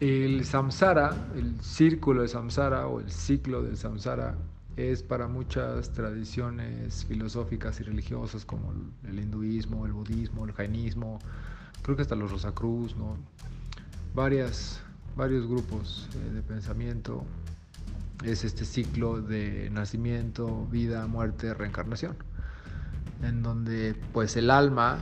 [0.00, 4.36] El samsara, el círculo de samsara o el ciclo del samsara
[4.78, 8.72] es para muchas tradiciones filosóficas y religiosas como
[9.06, 11.18] el hinduismo, el budismo, el jainismo,
[11.82, 13.18] creo que hasta los Rosacruz, ¿no?
[14.16, 14.80] Varias,
[15.14, 17.22] varios grupos eh, de pensamiento
[18.24, 22.16] es este ciclo de nacimiento, vida, muerte, reencarnación,
[23.22, 24.98] en donde pues el alma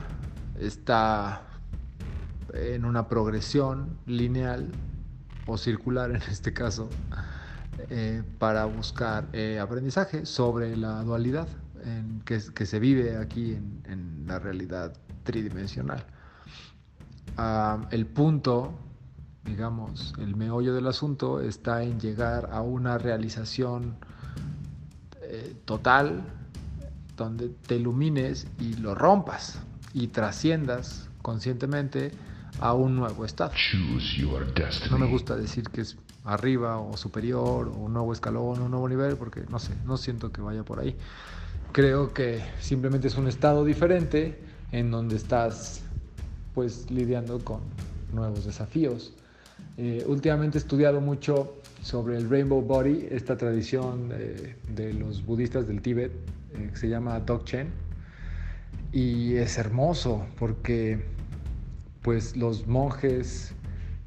[0.58, 1.42] está
[2.52, 4.68] en una progresión lineal
[5.46, 6.90] o circular en este caso
[7.90, 11.48] eh, para buscar eh, aprendizaje sobre la dualidad
[12.24, 13.52] que, se vive aquí
[13.84, 16.02] en, la realidad tridimensional.
[17.36, 18.72] Uh, el punto
[19.44, 23.96] digamos, el meollo del asunto está en llegar a una realización
[25.22, 26.22] eh, total
[27.16, 29.60] donde te ilumines y lo rompas
[29.92, 32.10] y trasciendas conscientemente
[32.60, 33.52] a un nuevo estado.
[34.90, 38.70] No me gusta decir que es arriba o superior o un nuevo escalón o un
[38.70, 40.96] nuevo nivel porque no sé, no siento que vaya por ahí.
[41.72, 44.40] Creo que simplemente es un estado diferente
[44.72, 45.82] en donde estás
[46.54, 47.60] pues lidiando con
[48.12, 49.12] nuevos desafíos
[49.76, 55.82] eh, últimamente he estudiado mucho sobre el Rainbow Body, esta tradición de, los budistas del
[55.82, 56.12] Tíbet,
[56.54, 57.68] eh, que se llama Dokchen.
[58.92, 61.04] Y es hermoso porque
[62.02, 63.54] pues los monjes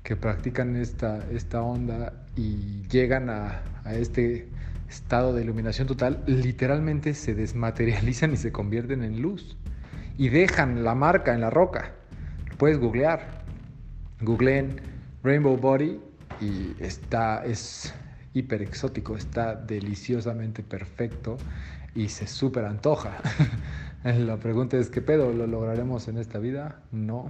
[0.03, 3.61] que practican esta, esta onda y llegan a
[3.91, 4.48] este
[4.89, 9.57] estado de iluminación total, literalmente se desmaterializan y se convierten en luz.
[10.18, 11.91] Y dejan la marca en la roca.
[12.57, 13.44] Puedes googlear.
[14.22, 14.81] Googleen
[15.28, 15.99] Rainbow Body
[16.40, 17.94] y está, es
[18.34, 21.36] hiper exótico, está deliciosamente perfecto
[21.94, 23.18] y se súper antoja.
[24.06, 25.34] La pregunta es, ¿qué pedo?
[25.34, 26.80] ¿Lo lograremos en esta vida?
[26.94, 27.30] No.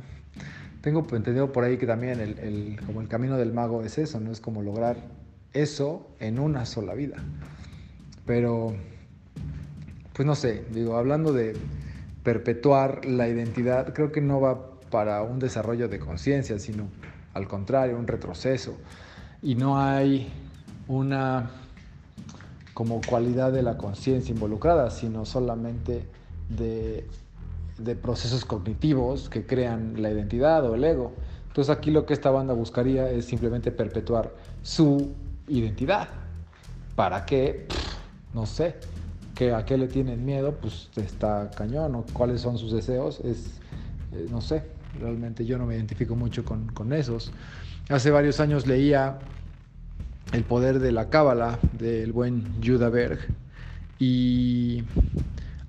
[0.81, 4.31] Tengo entendido por ahí que también el, como el camino del mago es eso, no
[4.31, 4.97] es como lograr
[5.53, 7.17] eso en una sola vida.
[8.27, 8.75] Pero,
[10.13, 11.55] pues no sé, digo, hablando de
[12.21, 16.89] perpetuar la identidad, creo que no va para un desarrollo de conciencia, sino
[17.37, 18.75] al contrario, un retroceso.
[19.41, 20.27] Y no hay
[20.87, 21.51] una
[22.73, 26.05] como cualidad de la conciencia involucrada, sino solamente
[26.49, 27.07] de,
[28.01, 31.13] procesos cognitivos que crean la identidad o el ego.
[31.47, 35.11] Entonces aquí lo que esta banda buscaría es simplemente perpetuar su
[35.47, 36.09] identidad.
[36.95, 37.67] ¿Para qué?
[38.33, 38.75] no sé.
[39.35, 40.55] ¿Que ¿A qué le tienen miedo?
[40.59, 41.95] Pues está cañón.
[41.95, 43.19] ¿o ¿Cuáles son sus deseos?
[43.21, 43.59] Es,
[44.13, 44.76] eh, no sé.
[44.99, 47.31] Realmente yo no me identifico mucho con, con esos.
[47.89, 49.19] Hace varios años leía
[50.33, 53.19] El poder de la cábala del buen Judah Berg
[53.99, 54.83] y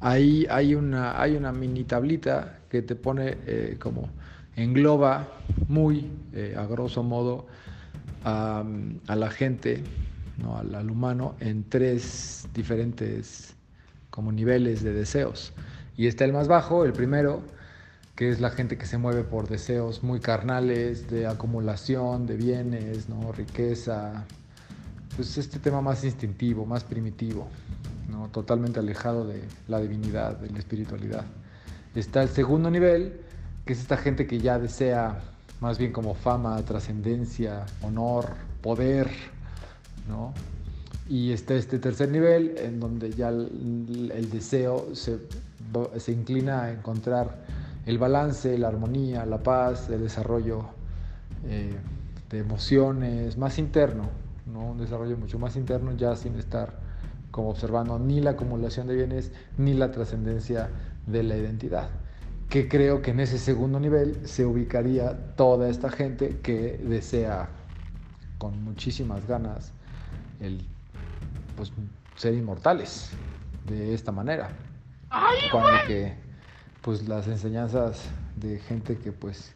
[0.01, 4.11] ahí hay una, hay una mini tablita que te pone eh, como
[4.57, 5.29] engloba
[5.69, 7.47] muy eh, a grosso modo
[8.25, 8.65] a,
[9.07, 9.83] a la gente,
[10.37, 10.59] ¿no?
[10.59, 13.55] al, al, humano, en tres diferentes
[14.11, 15.53] como niveles de deseos.
[15.97, 17.43] Y está el más bajo, el primero,
[18.19, 23.09] que es la gente que se mueve por deseos muy carnales, de acumulación de bienes,
[23.09, 23.31] ¿no?
[23.31, 24.25] riqueza,
[25.15, 27.47] pues este tema más instintivo, más primitivo,
[28.11, 28.27] ¿no?
[28.27, 31.27] totalmente alejado de la divinidad, de la espiritualidad.
[31.95, 33.21] Está el segundo nivel,
[33.65, 35.21] que es esta gente que ya desea
[35.61, 38.31] más bien como fama, trascendencia, honor,
[38.63, 39.09] poder,
[40.09, 40.35] ¿no?
[41.09, 45.21] Y está este tercer nivel, en donde ya el, deseo se,
[45.99, 47.47] se inclina a encontrar
[47.89, 50.67] el balance, la armonía, la paz, el desarrollo
[51.47, 51.75] eh,
[52.29, 54.11] de emociones, más interno,
[54.45, 54.73] ¿no?
[54.73, 56.75] un desarrollo mucho más interno ya sin estar
[57.31, 60.69] como observando ni la acumulación de bienes ni la trascendencia
[61.07, 61.89] de la identidad.
[62.51, 67.49] Que creo que en ese segundo nivel se ubicaría toda esta gente que desea
[68.37, 69.73] con muchísimas ganas
[70.41, 70.61] el
[71.57, 71.73] pues,
[72.17, 73.13] ser inmortales
[73.67, 74.51] de esta manera.
[75.51, 76.28] Cuando que
[76.89, 78.01] pues las enseñanzas
[78.37, 79.53] de gente que pues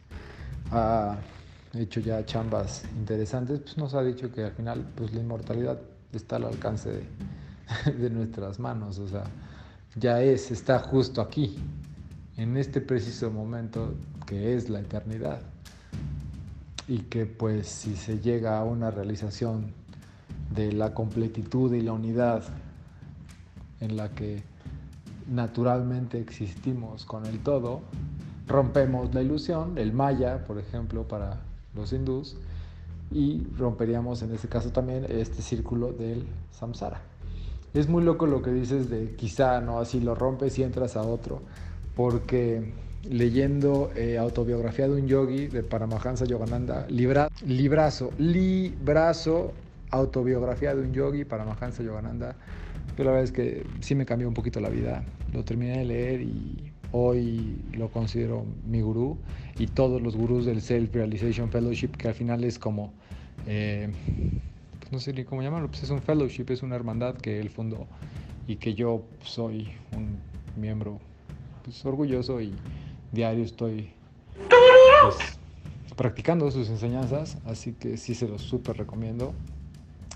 [0.71, 1.17] ha
[1.73, 5.81] hecho ya chambas interesantes, pues nos ha dicho que al final pues la inmortalidad
[6.13, 6.91] está al alcance
[7.99, 9.25] de, nuestras manos, o sea,
[9.97, 11.57] ya es, está justo aquí,
[12.37, 13.95] en este preciso momento
[14.27, 15.41] que es la eternidad.
[16.87, 19.73] Y que pues si se llega a una realización
[20.55, 22.43] de la completitud y la unidad
[23.81, 24.52] en la que
[25.29, 27.81] naturalmente existimos con el todo,
[28.47, 31.41] rompemos la ilusión, el maya, por ejemplo, para
[31.75, 32.37] los hindús,
[33.11, 37.03] y romperíamos en este caso también este círculo del samsara.
[37.75, 41.03] Es muy loco lo que dices de quizá no así lo rompes y entras a
[41.03, 41.41] otro,
[41.97, 42.73] porque
[43.05, 49.53] leyendo eh, autobiografía de un yogi de Paramahansa Yogananda, libra, librazo, librazo,
[49.91, 52.37] autobiografía de un yogi Paramahansa Yogananda,
[52.97, 55.05] yo la verdad es que sí me cambió un poquito la vida.
[55.33, 59.19] Lo terminé de leer y hoy lo considero mi gurú
[59.59, 62.93] y todos los gurús del Self Realization Fellowship, que al final es como,
[63.47, 63.91] eh,
[64.79, 67.49] pues no sé ni cómo llamarlo, pues es un fellowship, es una hermandad que él
[67.49, 67.87] fundó
[68.47, 70.19] y que yo soy un
[70.61, 71.01] miembro
[71.65, 72.55] pues, orgulloso y
[73.13, 73.91] diario estoy
[75.03, 75.17] pues,
[75.97, 79.33] practicando sus enseñanzas, así que sí se los súper recomiendo.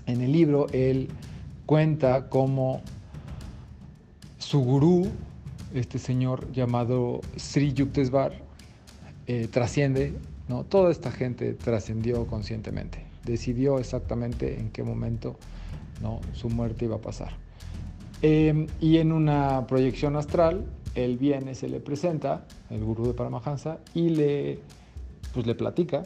[0.05, 1.09] En el libro él
[1.67, 2.81] cuenta cómo
[4.39, 5.05] su gurú,
[5.73, 8.31] este señor llamado Sri Yuktesvar,
[9.27, 10.13] eh, trasciende,
[10.47, 10.63] ¿no?
[10.63, 15.35] toda esta gente trascendió conscientemente, decidió exactamente en qué momento
[16.01, 16.21] ¿no?
[16.31, 17.33] su muerte iba a pasar.
[18.21, 20.65] Eh, y en una proyección astral,
[20.95, 24.59] él viene, se le presenta, el gurú de Paramahansa, y le,
[25.33, 26.03] pues le platica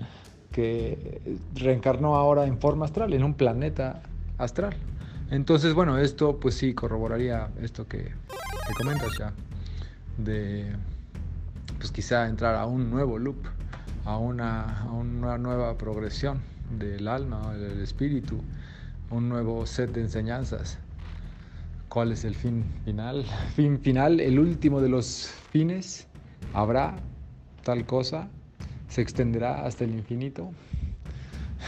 [0.50, 1.20] que
[1.54, 4.00] reencarnó ahora en forma astral, en un planeta
[4.38, 4.74] astral.
[5.30, 9.32] Entonces, bueno, esto pues sí corroboraría esto que, que comentas ya,
[10.18, 10.72] de
[11.78, 13.36] pues quizá entrar a un nuevo loop,
[14.04, 16.40] a una, a una nueva progresión
[16.78, 18.40] del alma, del espíritu,
[19.10, 20.78] un nuevo set de enseñanzas.
[21.88, 23.24] ¿Cuál es el fin final?
[23.54, 26.06] Fin final, el último de los fines.
[26.52, 26.96] ¿Habrá
[27.62, 28.28] tal cosa?
[28.88, 30.50] ¿Se extenderá hasta el infinito?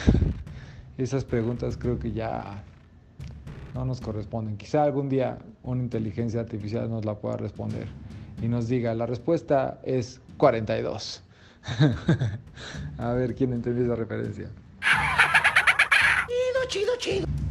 [0.98, 2.62] Esas preguntas creo que ya
[3.76, 4.56] no nos corresponden.
[4.56, 7.86] Quizá algún día una inteligencia artificial nos la pueda responder
[8.42, 11.22] y nos diga, la respuesta es 42.
[12.98, 14.48] A ver quién entendió esa referencia.
[16.26, 17.45] Chido, chido, chido.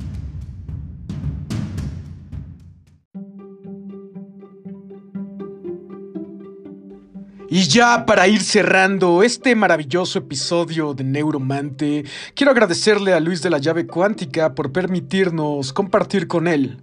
[7.55, 12.03] Y ya para ir cerrando este maravilloso episodio de Neuromante,
[12.33, 16.81] quiero agradecerle a Luis de la llave cuántica por permitirnos compartir con él.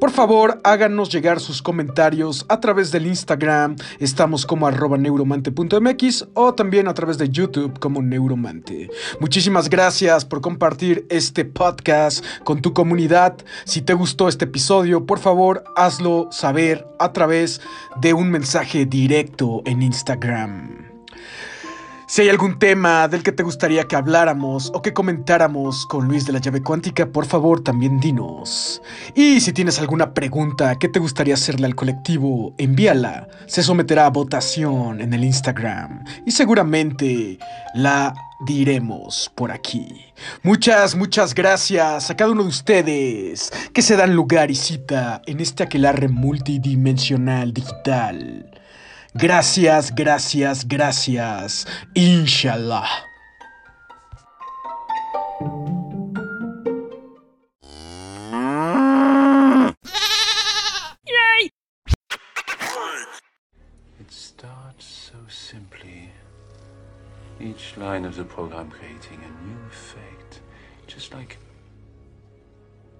[0.00, 6.54] Por favor, háganos llegar sus comentarios a través del Instagram, estamos como arroba neuromante.mx o
[6.54, 8.90] también a través de YouTube como Neuromante.
[9.20, 13.36] Muchísimas gracias por compartir este podcast con tu comunidad.
[13.64, 17.60] Si te gustó este episodio, por favor, hazlo saber a través
[18.00, 20.85] de un mensaje directo en Instagram.
[22.08, 26.24] Si hay algún tema del que te gustaría que habláramos o que comentáramos con Luis
[26.24, 28.80] de la llave cuántica, por favor también dinos.
[29.16, 33.26] Y si tienes alguna pregunta que te gustaría hacerle al colectivo, envíala.
[33.46, 37.40] Se someterá a votación en el Instagram y seguramente
[37.74, 38.14] la
[38.46, 39.88] diremos por aquí.
[40.44, 45.40] Muchas, muchas gracias a cada uno de ustedes que se dan lugar y cita en
[45.40, 48.55] este aquelarre multidimensional digital.
[49.18, 51.66] Gracias, gracias, gracias.
[51.94, 52.86] Inshallah.
[61.06, 61.50] Yay!
[63.98, 66.10] It starts so simply.
[67.40, 70.40] Each line of the program creating a new effect,
[70.86, 71.38] just like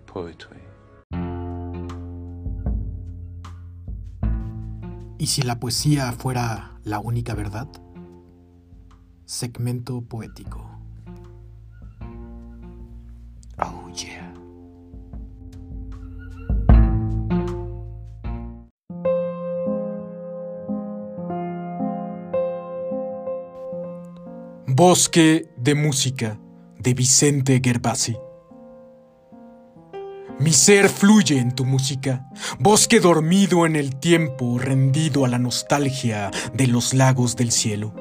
[0.07, 0.66] poetry.
[5.19, 7.69] ¿Y si la poesía fuera la única verdad?
[9.25, 10.71] Segmento poético.
[13.59, 14.35] Oh yeah.
[24.67, 26.39] Bosque de música
[26.79, 28.15] de Vicente Gervasi.
[30.39, 32.27] Mi ser fluye en tu música,
[32.59, 37.95] bosque dormido en el tiempo, rendido a la nostalgia de los lagos del cielo.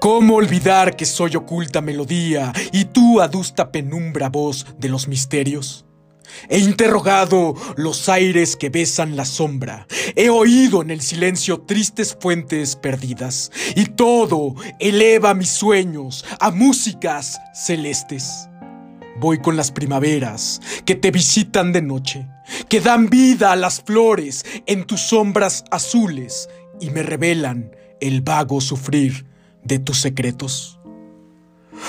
[0.00, 5.86] ¿Cómo olvidar que soy oculta melodía y tú adusta penumbra voz de los misterios?
[6.48, 12.76] He interrogado los aires que besan la sombra, he oído en el silencio tristes fuentes
[12.76, 18.48] perdidas, y todo eleva mis sueños a músicas celestes.
[19.18, 22.26] Voy con las primaveras que te visitan de noche,
[22.68, 26.48] que dan vida a las flores en tus sombras azules
[26.80, 27.70] y me revelan
[28.00, 29.26] el vago sufrir
[29.64, 30.78] de tus secretos.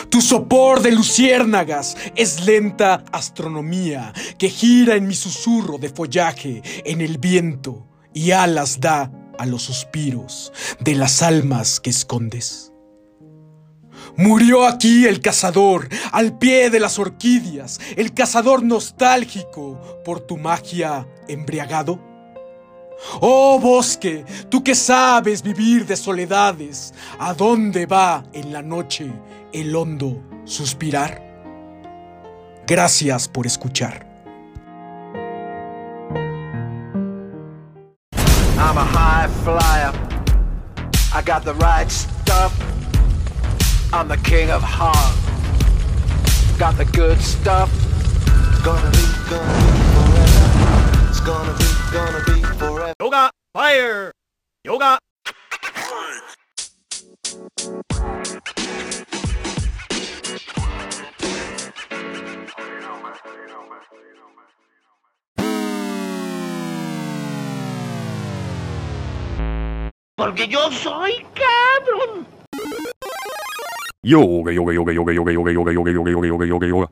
[0.10, 7.02] Tu sopor de luciérnagas es lenta astronomía que gira en mi susurro de follaje en
[7.02, 12.72] el viento y alas da a los suspiros de las almas que escondes.
[14.18, 21.08] Murió aquí el cazador, al pie de las orquídeas, el cazador nostálgico por tu magia
[21.28, 22.00] embriagado.
[23.22, 29.12] Oh bosque, tú que sabes vivir de soledades, ¿a dónde va en la noche
[29.54, 31.22] el hondo suspirar?
[32.66, 34.08] Gracias por escuchar.
[38.58, 39.94] I'm a high flyer.
[41.14, 42.77] I got the right stuff.
[43.94, 45.16] I'm the king of hard.
[46.60, 47.72] Got the good stuff.
[47.74, 51.10] It's gonna be, gonna be forever.
[51.10, 52.94] It's gonna be, gonna be forever.
[53.00, 54.12] Yoga, fire!
[54.66, 55.00] Yoga!
[70.18, 72.28] Porque yo soy cabrón.
[74.08, 76.88] Yoga, yoga, yoga, yoga, yoga, yoga, yoga, yoga, yoga, yoga, yoga, yoga, yoga.